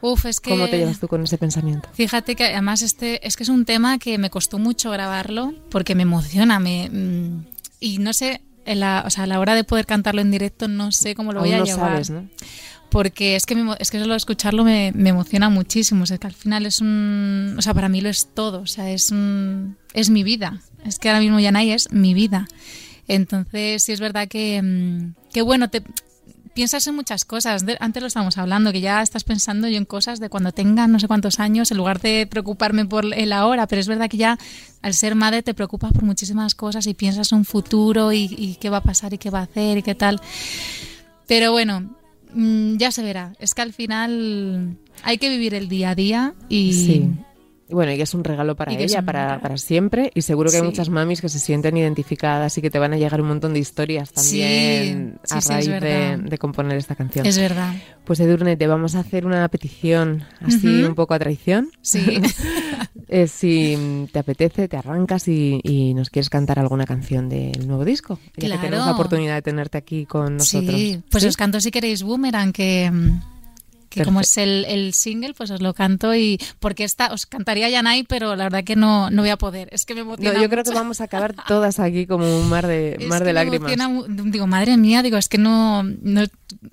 Uf, 0.07 0.27
es 0.27 0.39
que, 0.39 0.51
¿Cómo 0.51 0.69
te 0.69 0.77
llevas 0.77 1.01
tú 1.01 1.09
con 1.09 1.25
ese 1.25 1.39
pensamiento? 1.39 1.89
Fíjate 1.95 2.37
que 2.37 2.45
además 2.45 2.83
este 2.83 3.27
es 3.27 3.39
que 3.39 3.43
es 3.43 3.49
un 3.49 3.65
tema 3.65 3.99
que 3.99 4.19
me 4.19 4.29
costó 4.29 4.59
mucho 4.59 4.91
grabarlo 4.91 5.55
porque 5.71 5.95
me 5.95 6.03
emociona, 6.03 6.61
me 6.61 6.91
mm, 6.91 7.47
y 7.81 7.97
no 7.97 8.13
sé, 8.13 8.43
la, 8.67 9.05
o 9.07 9.09
sea, 9.09 9.25
a 9.25 9.27
la 9.27 9.41
hora 9.41 9.55
de 9.55 9.65
poder 9.65 9.87
cantarlo 9.87 10.21
en 10.21 10.31
directo 10.31 10.69
no 10.69 10.93
sé 10.93 11.15
cómo 11.15 11.33
lo 11.33 11.41
voy 11.41 11.55
a 11.55 11.65
llevar. 11.65 12.03
Porque 12.91 13.35
es 13.35 13.47
que, 13.47 13.57
es 13.79 13.91
que 13.91 13.99
solo 13.99 14.15
escucharlo 14.15 14.63
me, 14.63 14.89
emociona 14.89 15.49
muchísimo. 15.49 16.05
es 16.05 16.13
que 16.19 16.27
al 16.27 16.35
final 16.35 16.67
es 16.67 16.83
un. 16.83 17.55
O 17.59 17.63
sea, 17.63 17.73
para 17.73 17.89
mí 17.89 18.03
lo 18.03 18.11
es 18.11 18.29
todo. 18.35 18.61
O 18.61 18.67
sea, 18.67 18.91
es, 18.91 19.11
un, 19.11 19.79
es 19.95 20.11
mi 20.11 20.23
vida. 20.23 20.61
Es 20.85 20.99
que 20.99 21.09
ahora 21.09 21.21
mismo 21.21 21.41
Yanay 21.41 21.71
es 21.71 21.91
mi 21.93 22.13
vida. 22.13 22.47
Entonces, 23.09 23.83
sí 23.83 23.93
es 23.93 24.01
verdad 24.01 24.29
que, 24.29 24.61
mm, 24.63 25.15
que 25.33 25.41
bueno, 25.41 25.71
te, 25.71 25.83
piensas 26.55 26.87
en 26.87 26.95
muchas 26.95 27.25
cosas. 27.25 27.65
antes 27.81 28.03
lo 28.03 28.07
estábamos 28.07 28.39
hablando, 28.39 28.73
que 28.73 28.81
ya 28.81 29.03
estás 29.03 29.25
pensando 29.25 29.69
yo 29.69 29.77
en 29.77 29.85
cosas 29.85 30.21
de 30.21 30.31
cuando 30.31 30.53
tenga 30.53 30.87
no 30.87 30.99
sé 30.99 31.09
cuántos 31.09 31.41
años, 31.41 31.71
en 31.71 31.77
lugar 31.77 32.01
de 32.01 32.27
preocuparme 32.27 32.87
por 32.87 33.13
el 33.13 33.33
ahora. 33.33 33.67
Pero 33.67 33.81
es 33.81 33.89
verdad 33.89 34.09
que 34.09 34.17
ya 34.17 34.39
al 34.81 34.95
ser 34.95 35.15
madre 35.15 35.43
te 35.43 35.55
preocupas 35.55 35.93
por 35.93 36.05
muchísimas 36.05 36.55
cosas 36.55 36.87
y 36.87 36.95
piensas 36.95 37.33
en 37.33 37.39
un 37.39 37.45
futuro 37.45 38.13
y, 38.13 38.57
qué 38.61 38.71
va 38.71 38.79
a 38.79 38.83
pasar 38.83 39.13
y 39.13 39.19
qué 39.19 39.31
va 39.31 39.41
a 39.41 39.43
hacer 39.43 39.79
y 39.79 39.83
qué 39.83 39.95
tal. 39.95 40.21
Pero 41.27 41.53
bueno, 41.53 41.95
mm, 42.33 42.77
ya 42.77 42.91
se 42.93 43.03
verá. 43.03 43.35
Es 43.39 43.55
que 43.55 43.63
al 43.63 43.73
final 43.73 44.77
hay 45.03 45.19
que 45.19 45.29
vivir 45.29 45.55
el 45.55 45.69
día 45.69 45.91
a 45.91 45.95
día 45.95 46.35
y, 46.49 46.71
y 46.71 47.11
bueno, 47.71 47.93
y 47.93 48.01
es 48.01 48.12
un 48.15 48.25
regalo 48.25 48.57
para 48.57 48.73
ella, 48.73 49.03
para, 49.03 49.41
para, 49.41 49.57
siempre. 49.57 50.11
Y 50.15 50.23
seguro 50.23 50.51
que 50.51 50.59
hay 50.59 50.62
muchas 50.62 50.91
mamis 50.91 51.21
que 51.21 51.29
se 51.29 51.39
sienten 51.39 51.77
identificadas 51.77 52.57
y 52.59 52.62
que 52.62 52.71
te 52.71 52.79
van 52.79 52.93
a 52.93 52.97
llegar 52.97 53.21
un 53.21 53.29
montón 53.29 53.55
de 53.55 53.61
historias 53.61 54.12
también 54.12 55.19
a 55.31 55.41
raíz 55.41 55.69
de, 55.69 56.39
componer 56.39 56.77
esta 56.77 56.95
canción. 56.95 57.25
Es 57.27 57.39
verdad. 57.39 57.75
Pues 58.05 58.21
Edurne, 58.21 58.57
te 58.57 58.67
vamos 58.67 58.95
a 58.95 59.01
hacer 59.01 59.25
una 59.25 59.49
petición 59.49 60.25
así 60.41 60.83
un 60.83 60.95
poco 60.95 61.15
a 61.15 61.19
traición. 61.19 61.71
Sí. 61.81 62.21
Eh, 63.07 63.29
si 63.29 64.09
te 64.12 64.19
apetece, 64.19 64.67
te 64.67 64.77
arrancas 64.77 65.29
y, 65.29 65.93
nos 65.95 66.11
quieres 66.11 66.31
cantar 66.31 66.59
alguna 66.59 66.87
canción 66.87 67.29
del 67.29 67.67
nuevo 67.67 67.85
disco. 67.85 68.19
Ya 68.37 68.51
que 68.51 68.59
tenemos 68.59 68.87
la 68.87 68.93
oportunidad 68.93 69.35
de 69.35 69.43
tenerte 69.43 69.79
aquí 69.79 70.07
con 70.07 70.39
nosotros. 70.39 70.75
Sí, 70.75 71.01
pues 71.11 71.25
os 71.25 71.37
canto 71.37 71.61
si 71.61 71.71
queréis 71.71 72.03
Boomerang, 72.03 72.53
que 72.53 72.91
que 73.95 74.05
como 74.05 74.20
es 74.20 74.36
el, 74.38 74.64
el, 74.66 74.92
single, 74.92 75.34
pues 75.34 75.51
os 75.51 75.61
lo 75.61 75.74
canto 75.74 76.14
y 76.14 76.38
porque 76.61 76.84
esta 76.84 77.12
os 77.12 77.26
cantaría 77.26 77.68
Yanai, 77.68 78.05
pero 78.05 78.36
la 78.36 78.45
verdad 78.45 78.64
que 78.64 78.76
no, 78.76 79.11
no 79.11 79.22
voy 79.22 79.30
a 79.30 79.36
poder. 79.36 79.68
Es 79.72 79.86
que 79.86 79.95
me 79.95 80.01
emociona. 80.01 80.34
No, 80.34 80.42
yo 80.42 80.49
creo 80.49 80.64
que 80.64 80.70
vamos 80.70 81.01
a 81.01 81.05
acabar 81.05 81.34
todas 81.47 81.80
aquí 81.80 82.07
como 82.07 82.40
un 82.40 82.49
mar 82.49 82.66
de, 82.66 82.99
mar 83.09 83.24
de 83.24 83.32
lágrimas. 83.32 83.72
digo, 84.09 84.47
madre 84.47 84.76
mía, 84.76 85.03
digo, 85.03 85.16
es 85.16 85.28
que 85.28 85.38
no, 85.38 85.82
no, 85.82 86.24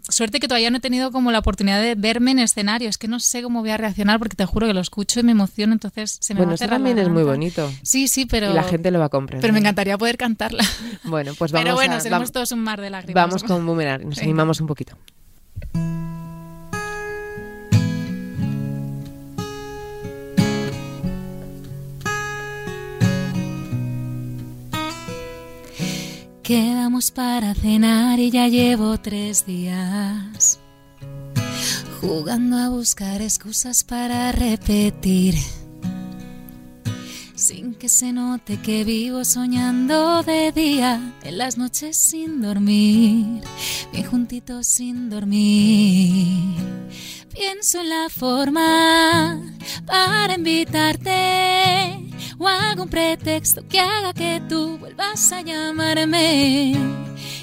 Suerte 0.07 0.39
que 0.39 0.47
todavía 0.47 0.71
no 0.71 0.77
he 0.77 0.81
tenido 0.81 1.11
como 1.11 1.31
la 1.31 1.39
oportunidad 1.39 1.81
de 1.81 1.95
verme 1.95 2.31
en 2.31 2.39
escenario. 2.39 2.89
Es 2.89 2.97
que 2.97 3.07
no 3.07 3.19
sé 3.19 3.41
cómo 3.41 3.61
voy 3.61 3.69
a 3.71 3.77
reaccionar 3.77 4.19
porque 4.19 4.35
te 4.35 4.45
juro 4.45 4.67
que 4.67 4.73
lo 4.73 4.79
escucho 4.79 5.19
y 5.19 5.23
me 5.23 5.31
emociono, 5.31 5.73
entonces 5.73 6.17
se 6.21 6.33
me 6.33 6.39
bueno, 6.39 6.55
va 6.59 6.65
a 6.65 6.69
también 6.69 6.97
es 6.97 7.09
muy 7.09 7.23
bonito. 7.23 7.71
Sí, 7.83 8.07
sí, 8.07 8.25
pero. 8.25 8.51
Y 8.51 8.53
la 8.53 8.63
gente 8.63 8.91
lo 8.91 8.99
va 8.99 9.05
a 9.05 9.09
comprender. 9.09 9.41
Pero 9.41 9.53
me 9.53 9.59
encantaría 9.59 9.97
poder 9.97 10.17
cantarla. 10.17 10.63
Bueno, 11.03 11.33
pues 11.37 11.51
vamos 11.51 11.65
Pero 11.65 11.75
bueno, 11.75 11.95
a, 11.95 11.99
seremos 11.99 12.31
todos 12.31 12.51
un 12.51 12.59
mar 12.59 12.79
de 12.79 12.89
lágrimas. 12.89 13.23
Vamos 13.23 13.43
con 13.43 13.65
Boomerang, 13.65 14.07
nos 14.07 14.19
animamos 14.19 14.61
un 14.61 14.67
poquito. 14.67 14.97
Quedamos 26.51 27.11
para 27.11 27.55
cenar 27.55 28.19
y 28.19 28.29
ya 28.29 28.49
llevo 28.49 28.99
tres 28.99 29.45
días 29.45 30.59
jugando 32.01 32.57
a 32.57 32.67
buscar 32.67 33.21
excusas 33.21 33.85
para 33.85 34.33
repetir. 34.33 35.35
Sin 37.35 37.73
que 37.73 37.87
se 37.87 38.11
note 38.11 38.57
que 38.57 38.83
vivo 38.83 39.23
soñando 39.23 40.23
de 40.23 40.51
día, 40.51 41.13
en 41.23 41.37
las 41.37 41.57
noches 41.57 41.95
sin 41.95 42.41
dormir, 42.41 43.43
bien 43.93 44.05
juntitos 44.07 44.67
sin 44.67 45.09
dormir. 45.09 46.53
Pienso 47.33 47.79
en 47.79 47.87
la 47.87 48.09
forma 48.09 49.41
para 49.85 50.35
invitarte 50.35 52.00
o 52.43 52.81
un 52.81 52.89
pretexto 52.89 53.61
que 53.67 53.79
haga 53.79 54.13
que 54.13 54.41
tú 54.49 54.77
vuelvas 54.79 55.31
a 55.31 55.41
llamarme. 55.41 56.73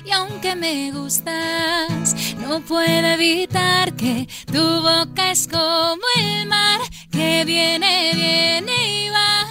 Y 0.04 0.10
aunque 0.10 0.56
me 0.56 0.90
gustas, 0.90 2.14
No 2.38 2.60
puedo 2.60 3.06
evitar 3.06 3.94
que 3.94 4.26
tu 4.50 4.64
boca 4.80 5.30
es 5.30 5.46
como 5.46 6.02
el 6.16 6.46
mar 6.46 6.80
que 7.10 7.44
viene, 7.44 8.12
viene 8.14 9.04
y 9.04 9.08
va. 9.10 9.46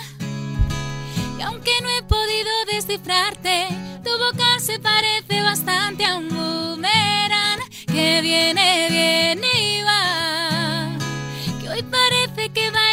Y 1.38 1.42
aunque 1.44 1.72
no 1.84 1.90
he 1.90 2.02
podido 2.04 2.50
descifrarte, 2.72 3.68
tu 4.04 4.10
boca 4.18 4.60
se 4.60 4.80
parece 4.80 5.42
bastante 5.42 6.06
a 6.06 6.16
un 6.16 6.28
boomerang 6.30 7.62
que 7.86 8.22
viene, 8.22 8.88
viene 8.90 9.48
y 9.62 9.82
va. 9.84 10.98
Que 11.62 11.70
hoy 11.70 11.84
parece 11.84 12.50
que 12.50 12.72
va 12.72 12.87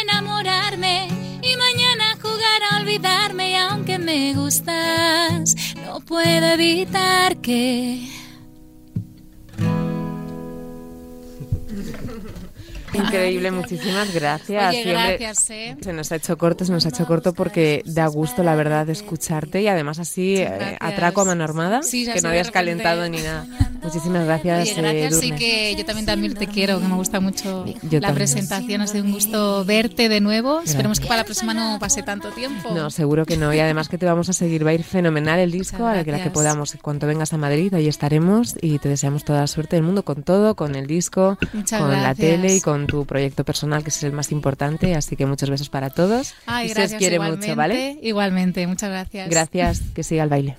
olvidarme. 2.95 3.51
Y 3.51 3.55
aunque 3.55 3.99
me 3.99 4.33
gustas, 4.33 5.55
no 5.85 5.99
puedo 5.99 6.45
evitar 6.47 7.37
que. 7.37 8.07
Increíble, 12.95 13.51
muchísimas 13.51 14.13
gracias. 14.13 14.69
Oye, 14.69 14.83
Siempre- 14.83 15.17
gracias, 15.17 15.49
¿eh? 15.49 15.77
Se 15.81 15.93
nos 15.93 16.11
ha 16.11 16.15
hecho 16.15 16.37
corto, 16.37 16.65
se 16.65 16.71
nos 16.71 16.85
ha 16.85 16.89
hecho 16.89 17.05
corto 17.05 17.33
porque 17.33 17.81
da 17.85 18.07
gusto, 18.07 18.43
la 18.43 18.55
verdad, 18.55 18.85
de 18.85 18.93
escucharte 18.93 19.61
y 19.61 19.67
además 19.67 19.99
así 19.99 20.37
eh, 20.37 20.45
gracias. 20.45 20.77
atraco 20.81 21.21
a 21.21 21.25
mano 21.25 21.43
armada, 21.43 21.83
Sí, 21.83 22.07
que 22.11 22.21
no 22.21 22.29
habías 22.29 22.51
calentado 22.51 23.07
ni 23.09 23.17
nada. 23.21 23.45
Muchísimas 23.83 24.25
gracias, 24.25 24.61
Oye, 24.71 24.81
gracias, 24.81 25.13
eh, 25.13 25.17
sí 25.21 25.31
que 25.33 25.75
yo 25.77 25.85
también, 25.85 26.05
también 26.05 26.33
te 26.33 26.47
quiero, 26.47 26.79
que 26.79 26.87
me 26.87 26.95
gusta 26.95 27.19
mucho 27.19 27.65
Yo 27.65 27.73
la 27.99 28.07
también. 28.07 28.15
presentación, 28.15 28.81
ha 28.81 28.87
sido 28.87 29.03
un 29.03 29.11
gusto 29.11 29.63
verte 29.65 30.09
de 30.09 30.21
nuevo. 30.21 30.61
Esperemos 30.61 30.99
que 30.99 31.05
para 31.07 31.17
la 31.21 31.23
próxima 31.25 31.53
no 31.53 31.77
pase 31.79 32.01
tanto 32.01 32.29
tiempo. 32.29 32.71
No, 32.73 32.89
seguro 32.89 33.25
que 33.25 33.37
no. 33.37 33.53
Y 33.53 33.59
además 33.59 33.87
que 33.89 33.97
te 33.97 34.05
vamos 34.05 34.27
a 34.29 34.33
seguir. 34.33 34.65
Va 34.65 34.71
a 34.71 34.73
ir 34.73 34.83
fenomenal 34.83 35.39
el 35.39 35.51
disco, 35.51 35.85
a 35.85 35.93
la 35.95 36.03
que, 36.03 36.11
la 36.11 36.17
que 36.17 36.23
gracias. 36.23 36.33
podamos. 36.33 36.77
Cuando 36.81 37.05
vengas 37.07 37.33
a 37.33 37.37
Madrid, 37.37 37.73
ahí 37.75 37.87
estaremos 37.87 38.55
y 38.61 38.79
te 38.79 38.89
deseamos 38.89 39.23
toda 39.23 39.41
la 39.41 39.47
suerte 39.47 39.75
del 39.75 39.83
mundo 39.83 40.03
con 40.03 40.23
todo, 40.23 40.55
con 40.55 40.73
el 40.75 40.87
disco, 40.87 41.37
Muchas 41.53 41.79
con 41.79 41.91
la 41.91 41.99
gracias. 41.99 42.17
tele 42.17 42.55
y 42.55 42.61
con 42.61 42.84
tu 42.87 43.05
proyecto 43.05 43.43
personal, 43.43 43.83
que 43.83 43.89
es 43.89 44.03
el 44.03 44.11
más 44.11 44.31
importante. 44.31 44.95
Así 44.95 45.15
que 45.15 45.25
muchos 45.25 45.49
besos 45.49 45.69
para 45.69 45.89
todos. 45.89 46.33
Ay, 46.45 46.65
y 46.65 46.69
se 46.69 46.75
gracias, 46.75 46.93
os 46.93 46.99
quiere 46.99 47.15
igualmente, 47.15 47.47
mucho, 47.47 47.57
¿vale? 47.57 47.99
Igualmente, 48.01 48.67
muchas 48.67 48.89
gracias. 48.89 49.29
Gracias, 49.29 49.81
que 49.93 50.03
siga 50.03 50.23
el 50.23 50.29
baile. 50.29 50.57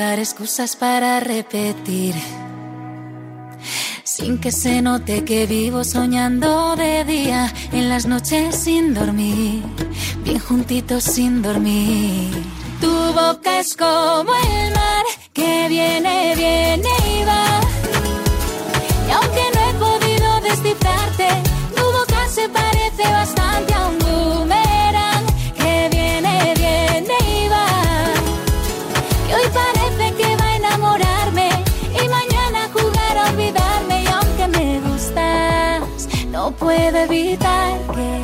Buscar 0.00 0.18
excusas 0.18 0.76
para 0.76 1.20
repetir. 1.20 2.14
Sin 4.02 4.38
que 4.38 4.50
se 4.50 4.80
note 4.80 5.26
que 5.26 5.44
vivo 5.44 5.84
soñando 5.84 6.74
de 6.74 7.04
día, 7.04 7.52
en 7.70 7.90
las 7.90 8.06
noches 8.06 8.56
sin 8.56 8.94
dormir, 8.94 9.62
bien 10.24 10.38
juntitos 10.38 11.04
sin 11.04 11.42
dormir. 11.42 12.30
Tu 12.80 12.90
boca 13.12 13.60
es 13.60 13.76
como 13.76 14.32
el 14.34 14.72
mar 14.72 15.04
que 15.34 15.68
viene, 15.68 16.34
viene 16.34 16.92
y 17.14 17.24
va. 17.24 17.60
Y 19.06 19.10
aunque 19.12 19.44
no 19.54 19.60
he 19.68 19.74
podido 19.84 20.40
descifrarte, 20.40 21.28
tu 21.76 21.82
boca 21.82 22.26
se 22.26 22.48
parece 22.48 23.02
bastante 23.02 23.69
puedo 36.90 37.04
evitar 37.04 37.78
que. 37.94 38.19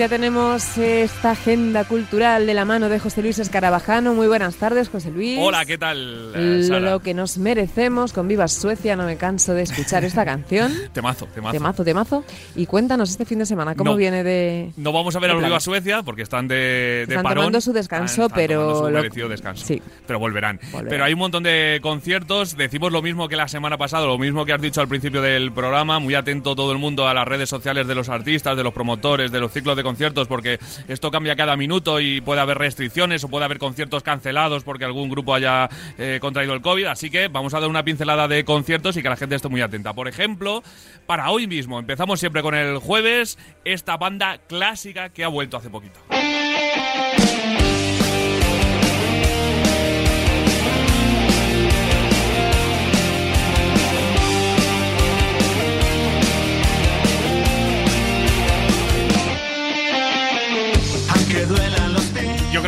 Ya 0.00 0.08
tenemos 0.08 0.78
esta 0.78 1.32
agenda 1.32 1.84
cultural 1.84 2.46
de 2.46 2.54
la 2.54 2.64
mano 2.64 2.88
de 2.88 2.98
José 2.98 3.20
Luis 3.20 3.38
Escarabajano. 3.38 4.14
Muy 4.14 4.28
buenas 4.28 4.56
tardes, 4.56 4.88
José 4.88 5.10
Luis. 5.10 5.38
Hola, 5.38 5.66
¿qué 5.66 5.76
tal, 5.76 6.32
eh, 6.34 6.56
Lo, 6.62 6.64
Sara? 6.64 6.90
lo 6.92 7.00
que 7.00 7.12
nos 7.12 7.36
merecemos 7.36 8.14
con 8.14 8.26
Viva 8.26 8.48
Suecia, 8.48 8.96
no 8.96 9.04
me 9.04 9.16
canso 9.18 9.52
de 9.52 9.60
escuchar 9.60 10.02
esta 10.04 10.24
canción. 10.24 10.72
Temazo, 10.94 11.26
temazo. 11.26 11.52
Temazo, 11.52 11.84
temazo. 11.84 12.24
Y 12.56 12.64
cuéntanos 12.64 13.10
este 13.10 13.26
fin 13.26 13.40
de 13.40 13.44
semana, 13.46 13.74
¿cómo 13.74 13.90
No. 13.90 13.96
viene 13.98 14.24
de...? 14.24 14.72
No 14.78 14.90
vamos 14.90 15.14
a 15.16 15.18
ver 15.18 15.32
a 15.32 15.34
los 15.34 15.44
Viva? 15.44 15.60
Suecia 15.60 16.02
porque 16.02 16.22
están 16.22 16.48
de, 16.48 16.54
de 16.54 17.02
Están 17.02 17.22
parón. 17.22 17.42
tomando 17.42 17.60
su 17.60 17.74
descanso, 17.74 18.22
Están- 18.22 18.36
pero 18.36 18.76
su 18.78 18.82
lo- 18.84 18.90
merecido 19.02 19.28
descanso. 19.28 19.66
Sí. 19.66 19.82
Pero 20.06 20.18
volverán. 20.18 20.58
Volverán. 20.72 20.88
Pero 20.88 21.04
hay 21.04 21.12
un 21.12 21.18
montón 21.18 21.42
de 21.42 21.78
conciertos. 21.82 22.56
Decimos 22.56 22.90
lo 22.90 23.02
mismo 23.02 23.28
que 23.28 23.36
la 23.36 23.48
semana 23.48 23.76
pasada, 23.76 24.06
lo 24.06 24.16
mismo 24.16 24.46
que 24.46 24.54
has 24.54 24.62
dicho 24.62 24.80
al 24.80 24.88
principio 24.88 25.20
del 25.20 25.52
programa. 25.52 25.98
Muy 25.98 26.14
atento 26.14 26.56
todo 26.56 26.72
el 26.72 26.78
mundo 26.78 27.06
a 27.06 27.12
las 27.12 27.28
redes 27.28 27.50
sociales 27.50 27.86
de 27.86 27.94
los 27.94 28.08
artistas, 28.08 28.56
de 28.56 28.62
los 28.64 28.72
promotores, 28.72 29.30
de 29.30 29.40
los 29.40 29.52
ciclos 29.52 29.76
de 29.76 29.89
conciertos, 29.90 30.28
porque 30.28 30.60
esto 30.86 31.10
cambia 31.10 31.34
cada 31.34 31.56
minuto 31.56 31.98
y 31.98 32.20
puede 32.20 32.40
haber 32.40 32.58
restricciones 32.58 33.24
o 33.24 33.28
puede 33.28 33.44
haber 33.44 33.58
conciertos 33.58 34.04
cancelados 34.04 34.62
porque 34.62 34.84
algún 34.84 35.10
grupo 35.10 35.34
haya 35.34 35.68
eh, 35.98 36.18
contraído 36.20 36.54
el 36.54 36.60
COVID. 36.60 36.86
Así 36.86 37.10
que 37.10 37.26
vamos 37.26 37.54
a 37.54 37.60
dar 37.60 37.68
una 37.68 37.82
pincelada 37.82 38.28
de 38.28 38.44
conciertos 38.44 38.96
y 38.96 39.02
que 39.02 39.08
la 39.08 39.16
gente 39.16 39.34
esté 39.34 39.48
muy 39.48 39.62
atenta. 39.62 39.92
Por 39.92 40.06
ejemplo, 40.06 40.62
para 41.06 41.30
hoy 41.30 41.48
mismo, 41.48 41.80
empezamos 41.80 42.20
siempre 42.20 42.40
con 42.40 42.54
el 42.54 42.78
jueves, 42.78 43.36
esta 43.64 43.96
banda 43.96 44.38
clásica 44.46 45.08
que 45.08 45.24
ha 45.24 45.28
vuelto 45.28 45.56
hace 45.56 45.70
poquito. 45.70 45.98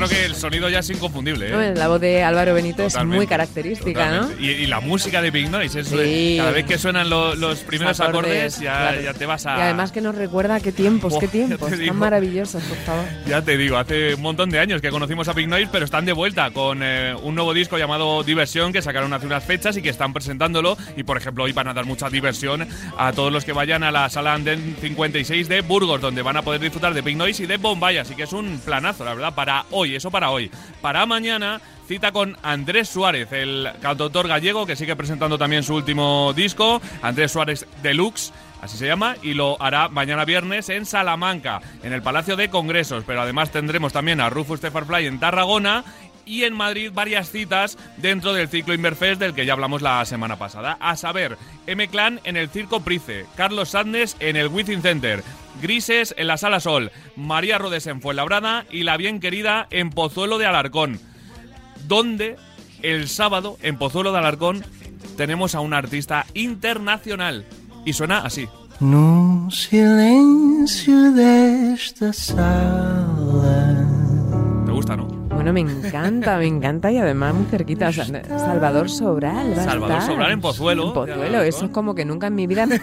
Creo 0.07 0.21
que 0.21 0.27
el 0.27 0.35
sonido 0.35 0.69
ya 0.69 0.81
es 0.81 0.91
inconfundible. 0.91 1.49
¿eh? 1.51 1.75
La 1.77 1.89
voz 1.89 2.01
de 2.01 2.23
Álvaro 2.23 2.55
Benito 2.55 2.85
es 2.85 3.03
muy 3.05 3.27
característica, 3.27 4.11
¿no? 4.11 4.31
Y, 4.41 4.51
y 4.51 4.67
la 4.67 4.81
música 4.81 5.21
de 5.23 5.31
Big 5.31 5.51
Noise, 5.51 5.81
eso 5.81 5.97
Sí. 6.03 6.35
es- 6.37 6.41
cada 6.41 6.53
vez 6.53 6.65
que 6.67 6.79
suenan 6.79 7.09
lo- 7.11 7.35
los 7.35 7.61
primeros 7.61 8.01
acordes, 8.01 8.59
ya, 8.61 8.73
claro. 8.79 9.01
ya 9.03 9.15
te 9.15 9.27
vas 9.27 9.47
a... 9.47 9.59
Y 9.59 9.61
además 9.63 9.93
que 9.93 10.01
nos 10.01 10.15
recuerda 10.15 10.61
qué 10.61 10.73
tiempos, 10.73 11.13
Oh, 11.15 11.19
qué 11.21 11.29
tiempos, 11.29 11.71
digo. 11.73 11.87
tan 11.93 11.97
maravillosos, 11.99 12.63
por 12.63 12.77
favor. 12.79 13.05
Ya 13.27 13.43
te 13.43 13.57
digo, 13.57 13.77
hace 13.79 14.15
un 14.15 14.23
montón 14.23 14.51
de 14.51 14.59
años 14.59 14.81
que 14.81 14.91
conocimos 14.91 15.29
a 15.29 15.33
Big 15.33 15.49
Noise, 15.49 15.69
pero 15.73 15.85
están 15.85 16.05
de 16.05 16.13
vuelta 16.13 16.51
con 16.51 16.81
eh, 16.83 17.15
un 17.23 17.35
nuevo 17.35 17.55
disco 17.55 17.79
llamado 17.79 18.23
Diversión 18.23 18.73
que 18.73 18.83
sacaron 18.83 19.13
hace 19.13 19.27
unas 19.27 19.45
fechas 19.45 19.77
y 19.77 19.83
que 19.83 19.89
están 19.91 20.13
presentándolo. 20.13 20.77
Y 20.97 21.03
por 21.05 21.17
ejemplo, 21.17 21.45
hoy 21.45 21.53
van 21.53 21.69
a 21.69 21.75
dar 21.75 21.85
mucha 21.85 22.09
diversión 22.11 22.67
a 22.99 23.13
todos 23.13 23.33
los 23.33 23.45
que 23.45 23.53
vayan 23.53 23.83
a 23.85 23.91
la 23.91 24.09
sala 24.11 24.35
Anden 24.35 24.77
56 24.81 25.49
de 25.49 25.61
Burgos, 25.63 26.01
donde 26.01 26.23
van 26.23 26.37
a 26.37 26.43
poder 26.43 26.61
disfrutar 26.61 26.95
de 26.95 27.01
Big 27.03 27.17
Noise 27.17 27.45
y 27.45 27.47
de 27.47 27.57
Bombay. 27.57 27.99
Así 27.99 28.15
que 28.15 28.25
es 28.25 28.33
un 28.33 28.61
planazo, 28.65 29.05
la 29.05 29.15
verdad, 29.15 29.35
para 29.35 29.65
hoy, 29.71 29.92
eso 29.97 30.11
para 30.11 30.31
hoy. 30.31 30.51
Para 30.81 31.07
mañana. 31.07 31.61
Cita 31.87 32.13
con 32.13 32.39
Andrés 32.43 32.89
Suárez, 32.89 33.33
el 33.33 33.69
cantautor 33.83 34.29
gallego 34.29 34.65
que 34.65 34.77
sigue 34.77 34.97
presentando 34.97 35.37
también 35.37 35.65
su 35.65 35.75
último 35.75 36.33
disco, 36.33 36.81
Andrés 37.03 37.33
Suárez 37.33 37.67
Deluxe, 37.83 38.33
así 38.63 38.79
se 38.79 38.87
llama, 38.87 39.17
y 39.21 39.35
lo 39.35 39.61
hará 39.61 39.89
mañana 39.89 40.25
viernes 40.25 40.69
en 40.69 40.87
Salamanca, 40.87 41.61
en 41.83 41.93
el 41.93 42.01
Palacio 42.01 42.37
de 42.37 42.49
Congresos. 42.49 43.03
Pero 43.05 43.21
además 43.21 43.51
tendremos 43.51 43.93
también 43.93 44.21
a 44.21 44.31
Rufus 44.31 44.61
Tefarfly 44.61 45.07
en 45.07 45.19
Tarragona 45.19 45.85
y 46.27 46.45
en 46.45 46.55
Madrid 46.55 46.91
varias 46.93 47.31
citas 47.31 47.79
dentro 47.97 48.33
del 48.33 48.49
ciclo 48.49 48.75
Inverfest 48.75 49.21
del 49.21 49.35
que 49.35 49.47
ya 49.47 49.53
hablamos 49.53 49.83
la 49.83 50.05
semana 50.05 50.37
pasada. 50.37 50.77
A 50.81 50.97
saber, 50.97 51.37
M-Clan 51.67 52.21
en 52.25 52.37
el 52.37 52.49
Circo 52.49 52.81
Price, 52.81 53.27
Carlos 53.37 53.71
Sadness 53.71 54.17
en 54.21 54.37
el 54.37 54.49
Within 54.49 54.83
Center, 54.83 55.23
Grises 55.61 56.15
en 56.17 56.27
la 56.27 56.37
Sala 56.37 56.61
Sol, 56.61 56.91
María 57.17 57.59
Rodes 57.59 57.87
en 57.87 58.01
Fuenlabrada 58.01 58.65
y 58.71 58.85
la 58.85 58.97
bien 58.97 59.21
querida 59.21 59.67
en 59.71 59.91
Pozuelo 59.91 60.39
de 60.39 60.47
Alarcón 60.47 61.01
donde 61.87 62.37
el 62.83 63.09
sábado 63.09 63.59
en 63.63 63.77
Pozuelo 63.79 64.13
de 64.13 64.19
Alarcón 64.19 64.65
tenemos 65.17 65.55
a 65.55 65.61
un 65.61 65.75
artista 65.75 66.27
internacional. 66.35 67.45
Y 67.85 67.93
suena 67.93 68.19
así. 68.19 68.49
No 68.81 69.49
silêncio 69.51 71.13
desta 71.13 72.13
sala. 72.13 73.87
¿Te 74.67 74.73
gusta, 74.73 74.97
no? 74.97 75.22
Bueno, 75.43 75.53
me 75.55 75.61
encanta, 75.61 76.39
me 76.39 76.47
encanta 76.47 76.93
y 76.93 76.99
además 76.99 77.35
muy 77.35 77.47
cerquita. 77.47 77.89
o 77.89 77.93
sea, 77.93 78.05
Salvador 78.05 78.89
Sobral. 78.89 79.51
va 79.59 79.63
a 79.63 79.65
Salvador 79.65 79.99
estar. 79.99 80.13
Sobral 80.13 80.31
en 80.33 80.41
Pozuelo, 80.41 80.87
En 80.89 80.93
Pozuelo, 80.93 81.43
eso 81.43 81.65
es 81.65 81.71
como 81.73 81.95
que 81.97 82.05
nunca 82.05 82.29
en 82.29 82.35
mi 82.37 82.47
vida. 82.47 82.65
me- 82.67 82.81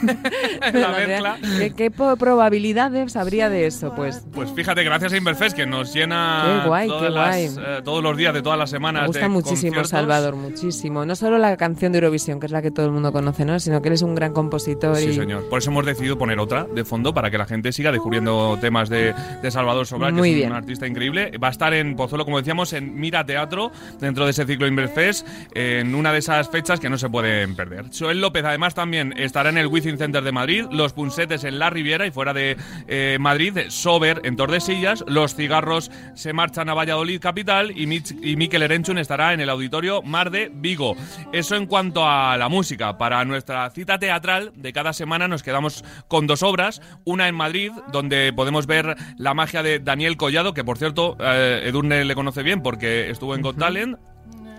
La 0.79 0.89
mezcla. 0.89 1.37
¿Qué, 1.57 1.71
qué 1.71 1.89
probabilidades 1.89 3.15
habría 3.15 3.49
de 3.49 3.65
eso? 3.65 3.93
Pues 3.95 4.25
Pues 4.33 4.51
fíjate, 4.51 4.83
gracias 4.83 5.13
a 5.13 5.17
Inverfest 5.17 5.55
que 5.55 5.65
nos 5.65 5.93
llena 5.93 6.61
Qué 6.63 6.67
guay, 6.67 6.87
todas 6.89 7.03
qué 7.03 7.09
las, 7.09 7.53
guay. 7.55 7.65
eh, 7.77 7.81
todos 7.83 8.03
los 8.03 8.17
días 8.17 8.33
de 8.33 8.41
todas 8.41 8.59
las 8.59 8.69
semanas. 8.69 9.03
me 9.03 9.07
gusta 9.07 9.21
de 9.23 9.29
muchísimo 9.29 9.59
conciertos. 9.75 9.89
Salvador, 9.89 10.35
muchísimo. 10.35 11.05
No 11.05 11.15
solo 11.15 11.37
la 11.37 11.55
canción 11.55 11.91
de 11.93 11.99
Eurovisión, 11.99 12.39
que 12.39 12.45
es 12.47 12.51
la 12.51 12.61
que 12.61 12.71
todo 12.71 12.85
el 12.85 12.91
mundo 12.91 13.11
conoce, 13.13 13.45
¿no? 13.45 13.59
Sino 13.59 13.81
que 13.81 13.87
eres 13.87 14.01
un 14.01 14.15
gran 14.15 14.33
compositor. 14.33 14.97
Sí, 14.97 15.09
y... 15.09 15.13
señor. 15.13 15.47
Por 15.49 15.59
eso 15.59 15.71
hemos 15.71 15.85
decidido 15.85 16.17
poner 16.17 16.39
otra 16.39 16.65
de 16.65 16.83
fondo 16.83 17.13
para 17.13 17.31
que 17.31 17.37
la 17.37 17.45
gente 17.45 17.71
siga 17.71 17.91
descubriendo 17.91 18.57
temas 18.59 18.89
de, 18.89 19.13
de 19.41 19.51
Salvador 19.51 19.85
Sobral, 19.87 20.13
Muy 20.13 20.29
que 20.29 20.29
es 20.31 20.35
bien. 20.37 20.51
un 20.51 20.57
artista 20.57 20.87
increíble. 20.87 21.31
Va 21.41 21.47
a 21.47 21.51
estar 21.51 21.73
en 21.73 21.95
Pozuelo, 21.95 22.25
como 22.25 22.37
en 22.49 22.99
Mira 22.99 23.23
Teatro, 23.25 23.71
dentro 23.99 24.25
de 24.25 24.31
ese 24.31 24.43
ciclo 24.45 24.65
Inverfest, 24.65 25.25
en 25.53 25.93
una 25.93 26.11
de 26.11 26.17
esas 26.17 26.49
fechas 26.49 26.79
que 26.79 26.89
no 26.89 26.97
se 26.97 27.07
pueden 27.07 27.55
perder. 27.55 27.85
Joel 27.97 28.21
López, 28.21 28.43
además, 28.43 28.73
también 28.73 29.13
estará 29.17 29.49
en 29.49 29.59
el 29.59 29.67
Within 29.67 29.99
Center 29.99 30.23
de 30.23 30.31
Madrid, 30.31 30.65
Los 30.71 30.93
Punsetes 30.93 31.43
en 31.43 31.59
La 31.59 31.69
Riviera 31.69 32.07
y 32.07 32.11
fuera 32.11 32.33
de 32.33 32.57
eh, 32.87 33.17
Madrid, 33.19 33.57
Sober 33.69 34.21
en 34.23 34.35
Tordesillas, 34.35 35.03
Los 35.07 35.35
Cigarros 35.35 35.91
se 36.15 36.33
marchan 36.33 36.69
a 36.69 36.73
Valladolid 36.73 37.21
capital 37.21 37.71
y, 37.75 37.85
Mich 37.85 38.15
y 38.21 38.35
Mikel 38.35 38.63
Erenchun 38.63 38.97
estará 38.97 39.33
en 39.33 39.41
el 39.41 39.49
auditorio 39.49 40.01
Mar 40.01 40.31
de 40.31 40.51
Vigo. 40.51 40.95
Eso 41.31 41.55
en 41.55 41.67
cuanto 41.67 42.07
a 42.07 42.35
la 42.35 42.49
música. 42.49 42.97
Para 42.97 43.23
nuestra 43.25 43.69
cita 43.69 43.99
teatral 43.99 44.51
de 44.55 44.73
cada 44.73 44.91
semana 44.93 45.27
nos 45.27 45.43
quedamos 45.43 45.85
con 46.07 46.25
dos 46.25 46.41
obras. 46.41 46.81
Una 47.05 47.27
en 47.27 47.35
Madrid, 47.35 47.71
donde 47.91 48.33
podemos 48.33 48.65
ver 48.65 48.95
la 49.17 49.35
magia 49.35 49.61
de 49.61 49.79
Daniel 49.79 50.17
Collado, 50.17 50.53
que 50.53 50.63
por 50.63 50.79
cierto 50.79 51.15
eh, 51.19 51.61
Edurne 51.65 52.05
le 52.05 52.15
conoce 52.15 52.38
bien 52.43 52.61
porque 52.61 53.09
estuvo 53.09 53.35
en 53.35 53.41
Got 53.41 53.57
Talent. 53.57 53.97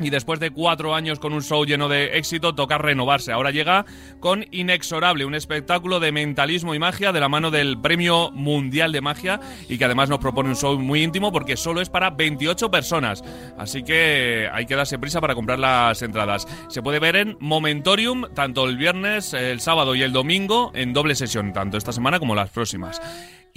Y 0.03 0.09
después 0.09 0.41
de 0.41 0.51
cuatro 0.51 0.95
años 0.95 1.19
con 1.19 1.35
un 1.35 1.43
show 1.43 1.63
lleno 1.67 1.89
de 1.89 2.17
éxito, 2.17 2.55
toca 2.55 2.79
renovarse. 2.79 3.33
Ahora 3.33 3.51
llega 3.51 3.85
con 4.19 4.47
Inexorable, 4.51 5.27
un 5.27 5.35
espectáculo 5.35 6.01
de 6.01 6.11
mentalismo 6.11 6.75
y 6.75 6.79
magia 6.79 7.13
de 7.13 7.21
la 7.21 7.29
mano 7.29 7.51
del 7.51 7.79
Premio 7.79 8.31
Mundial 8.31 8.93
de 8.93 9.03
Magia 9.03 9.41
y 9.69 9.77
que 9.77 9.85
además 9.85 10.09
nos 10.09 10.19
propone 10.19 10.49
un 10.49 10.57
show 10.57 10.79
muy 10.79 11.03
íntimo 11.03 11.33
porque 11.33 11.59
solo 11.59 11.83
es 11.83 11.91
para 11.91 12.09
28 12.09 12.71
personas. 12.71 13.23
Así 13.59 13.83
que 13.83 14.49
hay 14.51 14.65
que 14.65 14.75
darse 14.75 14.99
prisa 14.99 15.21
para 15.21 15.35
comprar 15.35 15.59
las 15.59 16.01
entradas. 16.01 16.49
Se 16.69 16.81
puede 16.81 16.99
ver 16.99 17.17
en 17.17 17.37
Momentorium 17.39 18.25
tanto 18.35 18.65
el 18.65 18.79
viernes, 18.79 19.35
el 19.35 19.61
sábado 19.61 19.95
y 19.95 20.03
el 20.03 20.13
domingo 20.13 20.73
en 20.75 20.95
doble 20.95 21.15
sesión, 21.15 21.53
tanto 21.53 21.77
esta 21.77 21.93
semana 21.93 22.19
como 22.19 22.35
las 22.35 22.49
próximas. 22.49 23.03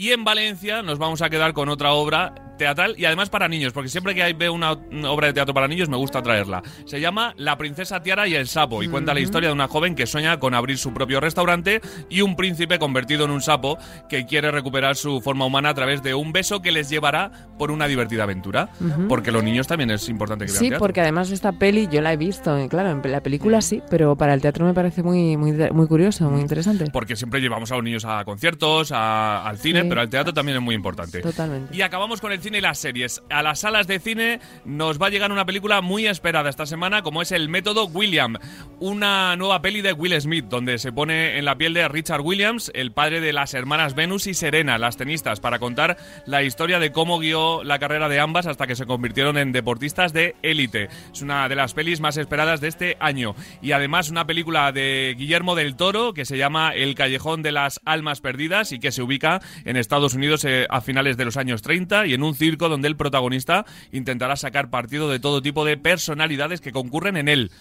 Y 0.03 0.11
en 0.11 0.25
Valencia 0.25 0.81
nos 0.81 0.99
vamos 0.99 1.21
a 1.21 1.29
quedar 1.29 1.53
con 1.53 1.69
otra 1.69 1.93
obra 1.93 2.35
teatral 2.57 2.93
y 2.99 3.05
además 3.05 3.29
para 3.31 3.47
niños, 3.47 3.73
porque 3.73 3.89
siempre 3.89 4.13
que 4.13 4.21
hay- 4.21 4.33
veo 4.33 4.53
una, 4.53 4.73
obra 4.73 5.27
de 5.27 5.33
teatro 5.33 5.53
para 5.55 5.67
niños 5.67 5.87
me 5.89 5.95
gusta 5.97 6.21
traerla. 6.21 6.61
Se 6.85 6.99
llama 7.01 7.33
La 7.37 7.57
princesa 7.57 8.03
Tiara 8.03 8.27
y 8.27 8.35
el 8.35 8.47
sapo 8.47 8.83
y 8.83 8.89
cuenta 8.89 9.13
la 9.13 9.21
historia 9.21 9.49
de 9.49 9.53
una 9.53 9.67
joven 9.67 9.95
que 9.95 10.05
sueña 10.05 10.39
con 10.39 10.53
abrir 10.53 10.77
su 10.77 10.93
propio 10.93 11.19
restaurante 11.19 11.81
y 12.09 12.21
un 12.21 12.35
príncipe 12.35 12.77
convertido 12.79 13.25
en 13.25 13.31
un 13.31 13.41
sapo 13.41 13.77
que 14.09 14.25
quiere 14.25 14.51
recuperar 14.51 14.95
su 14.97 15.19
forma 15.21 15.45
humana 15.45 15.69
a 15.69 15.73
través 15.73 16.03
de 16.03 16.13
un 16.13 16.31
beso 16.31 16.61
que 16.61 16.71
les 16.73 16.89
llevará 16.89 17.31
por 17.57 17.71
una 17.71 17.87
divertida 17.87 18.23
aventura. 18.23 18.69
Porque 19.09 19.31
los 19.31 19.41
niños 19.43 19.65
también 19.67 19.89
es 19.89 20.07
importante 20.09 20.45
que 20.45 20.51
vean 20.51 20.59
Sí, 20.59 20.69
teatro. 20.69 20.79
porque 20.85 20.99
además 21.01 21.31
esta 21.31 21.53
peli 21.53 21.87
yo 21.91 22.01
la 22.01 22.13
he 22.13 22.17
visto, 22.17 22.59
y 22.61 22.67
claro, 22.69 22.91
en 22.91 23.11
la 23.11 23.21
película 23.21 23.61
sí, 23.61 23.81
pero 23.89 24.15
para 24.17 24.33
el 24.33 24.41
teatro 24.41 24.65
me 24.65 24.73
parece 24.75 25.01
muy, 25.01 25.37
muy, 25.37 25.53
muy 25.71 25.87
curioso, 25.87 26.29
muy 26.29 26.41
interesante. 26.41 26.85
Porque 26.91 27.15
siempre 27.15 27.39
llevamos 27.41 27.71
a 27.71 27.75
los 27.75 27.83
niños 27.83 28.05
a 28.05 28.23
conciertos, 28.25 28.91
a- 28.91 29.47
al 29.47 29.57
cine, 29.57 29.81
Sí. 29.81 29.89
Pero 29.93 30.01
al 30.01 30.09
teatro 30.09 30.33
también 30.33 30.57
es 30.57 30.63
muy 30.63 30.73
importante. 30.73 31.21
Totalmente. 31.21 31.77
Y 31.77 31.83
acabamos 31.83 32.19
con 32.19 32.31
el 32.31 32.41
cine 32.41 32.57
y 32.57 32.61
las 32.61 32.79
series. 32.79 33.21
A 33.29 33.43
las 33.43 33.59
salas 33.59 33.85
de 33.85 33.99
cine 33.99 34.39
nos 34.65 34.99
va 34.99 35.05
a 35.05 35.09
llegar 35.11 35.31
una 35.31 35.45
película 35.45 35.81
muy 35.81 36.07
esperada 36.07 36.49
esta 36.49 36.65
semana, 36.65 37.03
como 37.03 37.21
es 37.21 37.31
El 37.31 37.47
Método 37.47 37.85
William, 37.85 38.37
una 38.79 39.35
nueva 39.35 39.61
peli 39.61 39.81
de 39.81 39.93
Will 39.93 40.19
Smith, 40.19 40.45
donde 40.45 40.79
se 40.79 40.91
pone 40.91 41.37
en 41.37 41.45
la 41.45 41.59
piel 41.59 41.75
de 41.75 41.87
Richard 41.87 42.21
Williams, 42.21 42.71
el 42.73 42.91
padre 42.91 43.21
de 43.21 43.33
las 43.33 43.53
hermanas 43.53 43.93
Venus 43.93 44.25
y 44.25 44.33
Serena, 44.33 44.79
las 44.79 44.97
tenistas, 44.97 45.39
para 45.39 45.59
contar 45.59 45.95
la 46.25 46.41
historia 46.41 46.79
de 46.79 46.91
cómo 46.91 47.19
guió 47.19 47.63
la 47.63 47.77
carrera 47.77 48.09
de 48.09 48.19
ambas 48.19 48.47
hasta 48.47 48.65
que 48.65 48.75
se 48.75 48.87
convirtieron 48.87 49.37
en 49.37 49.51
deportistas 49.51 50.11
de 50.11 50.35
élite. 50.41 50.89
Es 51.13 51.21
una 51.21 51.47
de 51.47 51.55
las 51.55 51.75
pelis 51.75 52.01
más 52.01 52.17
esperadas 52.17 52.61
de 52.61 52.69
este 52.69 52.97
año. 52.99 53.35
Y 53.61 53.73
además 53.73 54.09
una 54.09 54.25
película 54.25 54.71
de 54.71 55.13
Guillermo 55.19 55.53
del 55.53 55.75
Toro 55.75 56.15
que 56.15 56.25
se 56.25 56.39
llama 56.39 56.71
El 56.73 56.95
Callejón 56.95 57.43
de 57.43 57.51
las 57.51 57.79
Almas 57.85 58.21
Perdidas 58.21 58.71
y 58.71 58.79
que 58.79 58.91
se 58.91 59.03
ubica 59.03 59.39
en 59.65 59.72
Estados 59.76 60.13
Unidos 60.13 60.45
eh, 60.45 60.65
a 60.69 60.82
finales 60.82 61.17
de 61.17 61.26
los 61.26 61.38
años 61.38 61.61
30 61.61 62.07
y 62.07 62.13
en 62.13 62.24
un 62.24 62.36
circo 62.36 62.69
donde 62.69 62.88
el 62.88 62.95
protagonista 62.95 63.65
intentará 63.91 64.36
sacar 64.36 64.69
partido 64.69 65.09
de 65.09 65.19
todo 65.19 65.41
tipo 65.41 65.65
de 65.65 65.78
personalidades 65.78 66.61
que 66.61 66.71
concurren 66.71 67.17
en 67.17 67.28
él. 67.28 67.51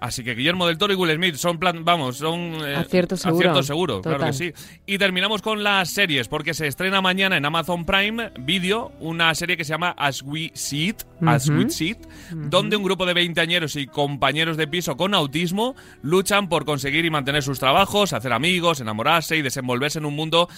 Así 0.00 0.24
que 0.24 0.34
Guillermo 0.34 0.66
del 0.66 0.78
Toro 0.78 0.94
y 0.94 0.96
Will 0.96 1.14
Smith 1.14 1.34
son 1.34 1.58
plan, 1.58 1.84
vamos, 1.84 2.16
son 2.16 2.54
eh, 2.66 2.74
Acierto 2.74 3.18
seguro. 3.18 3.36
acierto 3.36 3.62
seguro, 3.62 4.00
claro 4.00 4.24
que 4.24 4.32
sí. 4.32 4.52
Y 4.86 4.96
terminamos 4.96 5.42
con 5.42 5.62
las 5.62 5.90
series 5.90 6.26
porque 6.26 6.54
se 6.54 6.66
estrena 6.66 7.02
mañana 7.02 7.36
en 7.36 7.44
Amazon 7.44 7.84
Prime 7.84 8.32
Video 8.40 8.92
una 8.98 9.34
serie 9.34 9.58
que 9.58 9.64
se 9.64 9.74
llama 9.74 9.90
As 9.98 10.22
We 10.22 10.52
See 10.54 10.88
It, 10.88 11.02
As. 11.26 11.50
We 11.50 11.68
See 11.68 11.90
It, 11.90 11.98
donde 12.32 12.76
un 12.76 12.82
grupo 12.82 13.04
de 13.04 13.12
veinteañeros 13.12 13.76
y 13.76 13.86
compañeros 13.86 14.56
de 14.56 14.66
piso 14.66 14.96
con 14.96 15.12
autismo 15.12 15.76
luchan 16.00 16.48
por 16.48 16.64
conseguir 16.64 17.04
y 17.04 17.10
mantener 17.10 17.42
sus 17.42 17.58
trabajos, 17.58 18.14
hacer 18.14 18.32
amigos, 18.32 18.80
enamorarse 18.80 19.36
y 19.36 19.42
desenvolverse 19.42 19.98
en 19.98 20.06
un 20.06 20.16
mundo 20.16 20.48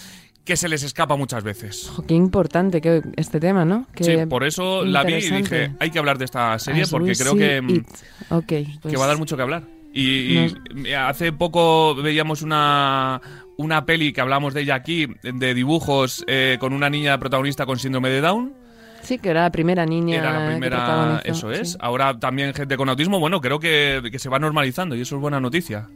que 0.44 0.56
se 0.56 0.68
les 0.68 0.82
escapa 0.82 1.16
muchas 1.16 1.44
veces. 1.44 1.88
Ojo, 1.90 2.04
qué 2.06 2.14
importante 2.14 2.80
que 2.80 3.02
este 3.16 3.38
tema, 3.40 3.64
¿no? 3.64 3.86
Qué 3.94 4.04
Sí, 4.04 4.16
por 4.28 4.44
eso 4.44 4.84
la 4.84 5.04
vi 5.04 5.14
y 5.14 5.30
dije, 5.30 5.72
hay 5.78 5.90
que 5.90 5.98
hablar 5.98 6.18
de 6.18 6.24
esta 6.24 6.58
serie 6.58 6.82
As 6.82 6.90
porque 6.90 7.14
creo 7.14 7.36
que, 7.36 7.60
mm, 7.60 7.70
it. 7.70 7.86
Ok, 8.30 8.46
que 8.46 8.66
pues 8.82 9.00
va 9.00 9.04
a 9.04 9.08
dar 9.08 9.18
mucho 9.18 9.36
que 9.36 9.42
hablar. 9.42 9.64
Y, 9.94 10.38
y 10.74 10.92
hace 10.96 11.32
poco 11.32 11.94
veíamos 11.94 12.40
una, 12.42 13.20
una 13.58 13.84
peli 13.84 14.12
que 14.12 14.20
hablamos 14.20 14.54
de 14.54 14.62
ella 14.62 14.74
aquí, 14.74 15.06
de 15.22 15.54
dibujos, 15.54 16.24
eh, 16.26 16.56
con 16.58 16.72
una 16.72 16.88
niña 16.88 17.18
protagonista 17.18 17.66
con 17.66 17.78
síndrome 17.78 18.08
de 18.08 18.20
Down. 18.22 18.54
Sí, 19.02 19.18
que 19.18 19.30
era 19.30 19.42
la 19.42 19.50
primera 19.52 19.84
niña. 19.84 20.16
Era 20.16 20.32
la 20.32 20.38
que 20.46 20.50
primera, 20.52 20.76
protagonizó, 20.76 21.22
eso 21.24 21.50
es. 21.50 21.72
sí. 21.72 21.78
Ahora 21.80 22.18
también 22.18 22.54
gente 22.54 22.76
con 22.76 22.88
autismo, 22.88 23.18
bueno, 23.20 23.40
creo 23.40 23.58
que, 23.58 24.00
que 24.10 24.18
se 24.18 24.28
va 24.28 24.38
normalizando 24.38 24.94
y 24.96 25.00
eso 25.02 25.16
es 25.16 25.20
buena 25.20 25.40
noticia. 25.40 25.88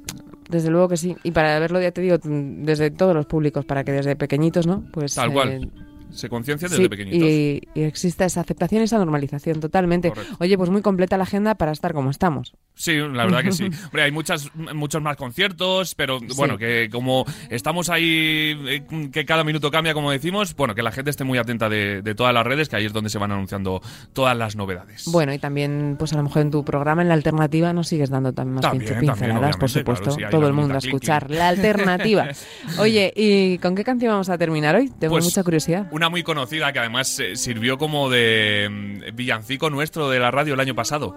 Desde 0.49 0.71
luego 0.71 0.89
que 0.89 0.97
sí. 0.97 1.17
Y 1.25 1.33
para 1.33 1.59
verlo, 1.59 1.81
ya 1.81 1.91
te 1.91 2.01
digo, 2.01 2.17
desde 2.23 2.91
todos 2.91 3.15
los 3.15 3.27
públicos, 3.27 3.65
para 3.65 3.85
que 3.85 3.93
desde 3.93 4.17
pequeñitos, 4.17 4.67
¿no? 4.67 4.85
Pues 4.93 5.15
Tal 5.15 5.33
cual. 5.33 5.65
eh, 5.65 5.69
se 6.13 6.29
conciencien 6.29 6.71
desde 6.71 6.83
Sí, 6.85 6.89
pequeñitos. 6.89 7.29
y, 7.29 7.63
y 7.75 7.83
exista 7.83 8.25
esa 8.25 8.41
aceptación 8.41 8.83
esa 8.83 8.99
normalización 8.99 9.61
totalmente. 9.61 10.09
Correcto. 10.11 10.37
Oye, 10.41 10.57
pues 10.57 10.71
muy 10.71 10.83
completa 10.83 11.17
la 11.17 11.25
agenda 11.25 11.55
para 11.57 11.73
estar 11.73 11.93
como 11.93 12.11
estamos. 12.11 12.55
Sí, 12.75 12.97
la 12.97 13.25
verdad 13.25 13.43
que 13.43 13.53
sí. 13.53 13.65
Hombre, 13.87 14.03
hay 14.03 14.13
muchas, 14.13 14.51
muchos 14.55 15.03
más 15.03 15.17
conciertos, 15.17 15.95
pero 15.95 16.19
bueno, 16.37 16.59
que 16.59 16.89
como 16.91 17.25
estamos 17.51 17.89
ahí, 17.91 18.57
eh, 18.69 18.83
que 19.13 19.25
cada 19.25 19.45
minuto 19.45 19.71
cambia, 19.71 19.95
como 19.95 20.11
decimos, 20.11 20.55
bueno, 20.57 20.75
que 20.75 20.83
la 20.83 20.93
gente 20.93 21.11
esté 21.11 21.25
muy 21.25 21.39
atenta 21.39 21.69
de, 21.69 22.03
de 22.03 22.15
todas 22.15 22.33
las 22.35 22.45
redes, 22.47 22.69
que 22.69 22.77
ahí 22.77 22.85
es 22.87 22.93
donde 22.93 23.11
se 23.11 23.19
van 23.19 23.33
anunciando 23.33 23.81
todas 24.13 24.37
las 24.37 24.57
novedades. 24.57 25.05
Bueno, 25.07 25.33
y 25.35 25.39
también, 25.39 25.97
pues 25.99 26.13
a 26.13 26.17
lo 26.17 26.23
mejor 26.23 26.43
en 26.43 26.51
tu 26.51 26.65
programa, 26.65 27.03
en 27.03 27.09
la 27.09 27.15
alternativa, 27.15 27.73
nos 27.73 27.89
sigues 27.89 28.11
dando 28.11 28.33
también 28.33 28.55
más 28.57 28.63
También, 28.63 28.83
pince- 28.83 28.95
también, 29.07 29.15
pinceladas, 29.31 29.57
por 29.57 29.71
supuesto. 29.71 30.05
claro, 30.05 30.17
sí, 30.19 30.25
ahí 30.25 30.31
todo 30.31 30.47
el 30.47 30.53
mundo 30.53 30.75
a 30.75 30.79
escuchar. 30.79 31.31
La 31.31 31.49
alternativa. 31.49 32.29
Oye, 32.79 33.13
¿y 33.17 33.59
con 33.59 33.75
qué 33.75 33.85
canción 33.85 34.13
vamos 34.13 34.29
a 34.29 34.39
terminar 34.39 34.77
hoy? 34.77 34.91
Tengo 34.99 35.15
Pues, 35.15 35.25
mucha 35.25 35.43
curiosidad. 35.43 35.89
Una 35.97 36.11
muy 36.11 36.23
conocida 36.23 36.75
que 36.75 36.79
además 36.79 37.19
eh, 37.21 37.37
sirvió 37.37 37.79
como 37.79 38.11
de 38.11 38.69
mm, 38.71 39.17
villancico 39.17 39.71
nuestro 39.71 40.11
de 40.11 40.19
la 40.19 40.31
radio 40.31 40.53
el 40.53 40.61
año 40.61 40.75
pasado. 40.75 41.17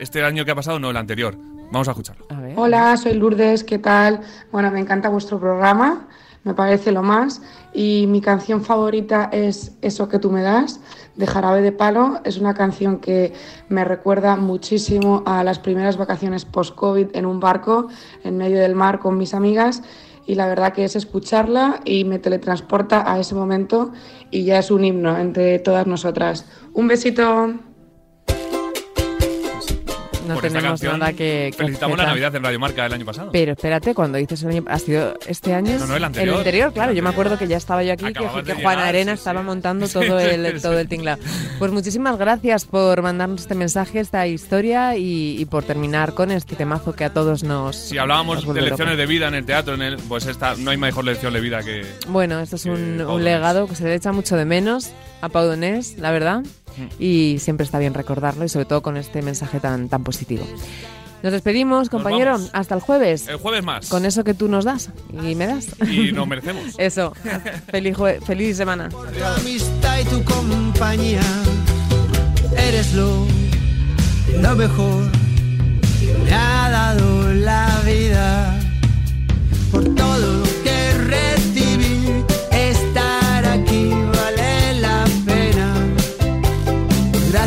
Este 0.00 0.24
año 0.24 0.44
que 0.44 0.50
ha 0.50 0.54
pasado, 0.56 0.80
no, 0.80 0.90
el 0.90 0.96
anterior. 0.96 1.36
Vamos 1.70 1.86
a 1.86 1.92
escucharlo. 1.92 2.26
A 2.30 2.40
ver. 2.40 2.54
Hola, 2.56 2.96
soy 2.96 3.14
Lourdes, 3.14 3.62
¿qué 3.62 3.78
tal? 3.78 4.20
Bueno, 4.50 4.72
me 4.72 4.80
encanta 4.80 5.10
vuestro 5.10 5.38
programa, 5.38 6.08
me 6.42 6.54
parece 6.54 6.90
lo 6.90 7.04
más. 7.04 7.40
Y 7.72 8.06
mi 8.08 8.20
canción 8.20 8.64
favorita 8.64 9.30
es 9.32 9.76
Eso 9.80 10.08
que 10.08 10.18
tú 10.18 10.32
me 10.32 10.42
das, 10.42 10.80
de 11.14 11.24
Jarabe 11.28 11.62
de 11.62 11.70
Palo. 11.70 12.20
Es 12.24 12.36
una 12.36 12.54
canción 12.54 12.98
que 12.98 13.32
me 13.68 13.84
recuerda 13.84 14.34
muchísimo 14.34 15.22
a 15.24 15.44
las 15.44 15.60
primeras 15.60 15.96
vacaciones 15.96 16.44
post-COVID 16.44 17.14
en 17.14 17.26
un 17.26 17.38
barco 17.38 17.86
en 18.24 18.38
medio 18.38 18.58
del 18.58 18.74
mar 18.74 18.98
con 18.98 19.18
mis 19.18 19.34
amigas. 19.34 19.84
Y 20.26 20.34
la 20.34 20.46
verdad 20.46 20.72
que 20.72 20.84
es 20.84 20.96
escucharla 20.96 21.80
y 21.84 22.04
me 22.04 22.18
teletransporta 22.18 23.10
a 23.10 23.18
ese 23.20 23.34
momento 23.34 23.92
y 24.30 24.44
ya 24.44 24.58
es 24.58 24.70
un 24.70 24.84
himno 24.84 25.16
entre 25.18 25.58
todas 25.60 25.86
nosotras. 25.86 26.46
Un 26.72 26.88
besito. 26.88 27.54
No 30.26 30.34
Por 30.34 30.42
tenemos 30.42 30.62
canción 30.80 30.98
nada 30.98 31.12
que, 31.12 31.50
que 31.52 31.56
Felicitamos 31.56 31.96
la. 31.98 32.06
Navidad 32.06 32.34
en 32.34 32.42
Radio 32.44 32.58
Marca 32.60 32.82
del 32.84 32.92
año 32.92 33.04
pasado. 33.04 33.30
Pero 33.32 33.52
espérate, 33.52 33.94
cuando 33.94 34.18
dices 34.18 34.42
el 34.42 34.50
año, 34.50 34.64
ha 34.68 34.78
sido 34.78 35.14
este 35.26 35.54
año. 35.54 35.78
No, 35.78 35.86
no, 35.86 35.96
el 35.96 36.04
anterior. 36.04 36.44
claro. 36.72 36.90
El 36.92 36.96
Yo 36.96 37.02
me 37.02 37.08
anterior. 37.08 37.08
acuerdo 37.08 37.38
que 37.38 37.46
ya 37.48 37.56
estaba 37.56 37.82
yo 37.82 37.92
aquí, 37.92 38.04
que, 38.04 38.10
Acababas 38.10 38.44
que 38.44 38.54
Juana 38.54 38.70
llegar, 38.82 38.88
Arena 38.88 39.12
sí, 39.12 39.18
estaba 39.18 39.40
sí. 39.40 39.46
montando 39.46 39.88
todo 39.92 40.20
sí, 40.20 40.26
el, 40.26 40.60
todo 40.62 40.78
el 40.78 40.88
tinglado. 40.88 41.22
Pues 41.58 41.72
muchísimas 41.72 42.16
gracias 42.18 42.64
por 42.64 43.00
mandarnos 43.02 43.40
este 43.42 43.54
mensaje, 43.54 44.00
esta 44.00 44.26
historia 44.26 44.96
y, 44.96 45.40
y 45.40 45.44
por 45.46 45.64
terminar 45.64 46.14
con 46.14 46.30
este 46.30 46.56
temazo 46.56 46.92
que 46.94 47.04
a 47.04 47.10
todos 47.12 47.42
nos. 47.44 47.76
Si 47.76 47.98
hablábamos 47.98 48.44
nos 48.44 48.54
de 48.54 48.60
lecciones 48.62 48.94
locos. 48.94 48.98
de 48.98 49.06
vida 49.06 49.28
en 49.28 49.34
el 49.34 49.44
teatro, 49.46 49.74
en 49.74 49.82
el, 49.82 49.96
pues 49.96 50.26
esta 50.26 50.54
no 50.56 50.70
hay 50.70 50.76
mejor 50.76 51.04
lección 51.04 51.32
de 51.32 51.40
vida 51.40 51.62
que. 51.62 51.84
Bueno, 52.08 52.40
esto 52.40 52.56
es 52.56 52.64
que 52.64 52.70
un, 52.70 53.00
un 53.00 53.24
legado 53.24 53.66
que 53.66 53.74
se 53.74 53.84
le 53.84 53.94
echa 53.94 54.12
mucho 54.12 54.36
de 54.36 54.44
menos 54.44 54.90
a 55.20 55.28
Pau 55.28 55.46
Donés, 55.46 55.96
la 55.98 56.10
verdad. 56.10 56.42
Y 56.98 57.38
siempre 57.40 57.64
está 57.64 57.78
bien 57.78 57.94
recordarlo 57.94 58.44
y 58.44 58.48
sobre 58.48 58.66
todo 58.66 58.82
con 58.82 58.96
este 58.96 59.22
mensaje 59.22 59.60
tan, 59.60 59.88
tan 59.88 60.04
positivo. 60.04 60.44
Nos 61.22 61.32
despedimos, 61.32 61.88
compañero. 61.88 62.38
Hasta 62.52 62.74
el 62.74 62.80
jueves. 62.80 63.26
El 63.28 63.36
jueves 63.36 63.64
más. 63.64 63.88
Con 63.88 64.04
eso 64.04 64.22
que 64.22 64.34
tú 64.34 64.48
nos 64.48 64.64
das 64.64 64.90
y 65.12 65.34
me 65.34 65.46
das. 65.46 65.68
Y 65.90 66.12
nos 66.12 66.26
merecemos. 66.28 66.74
Eso. 66.78 67.12
feliz, 67.70 67.96
feliz 68.24 68.56
semana. 68.56 68.88
tu 68.88 68.98
amistad 69.24 69.98
y 70.00 70.04
tu 70.04 70.22
compañía. 70.24 71.22
Eres 72.56 72.94
lo, 72.94 73.26
lo 74.40 74.56
mejor 74.56 75.10
que 76.00 76.14
me 76.24 76.32
ha 76.32 76.70
dado 76.70 77.32
la 77.32 77.80
vida. 77.84 78.65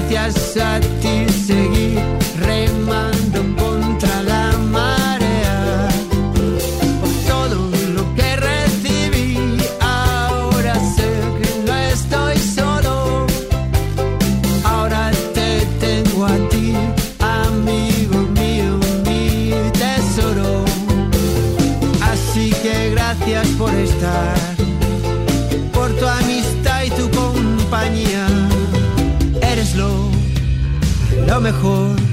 Gracias 0.10 0.58
a 0.58 0.80
ti 0.80 0.99
mejor 31.40 32.09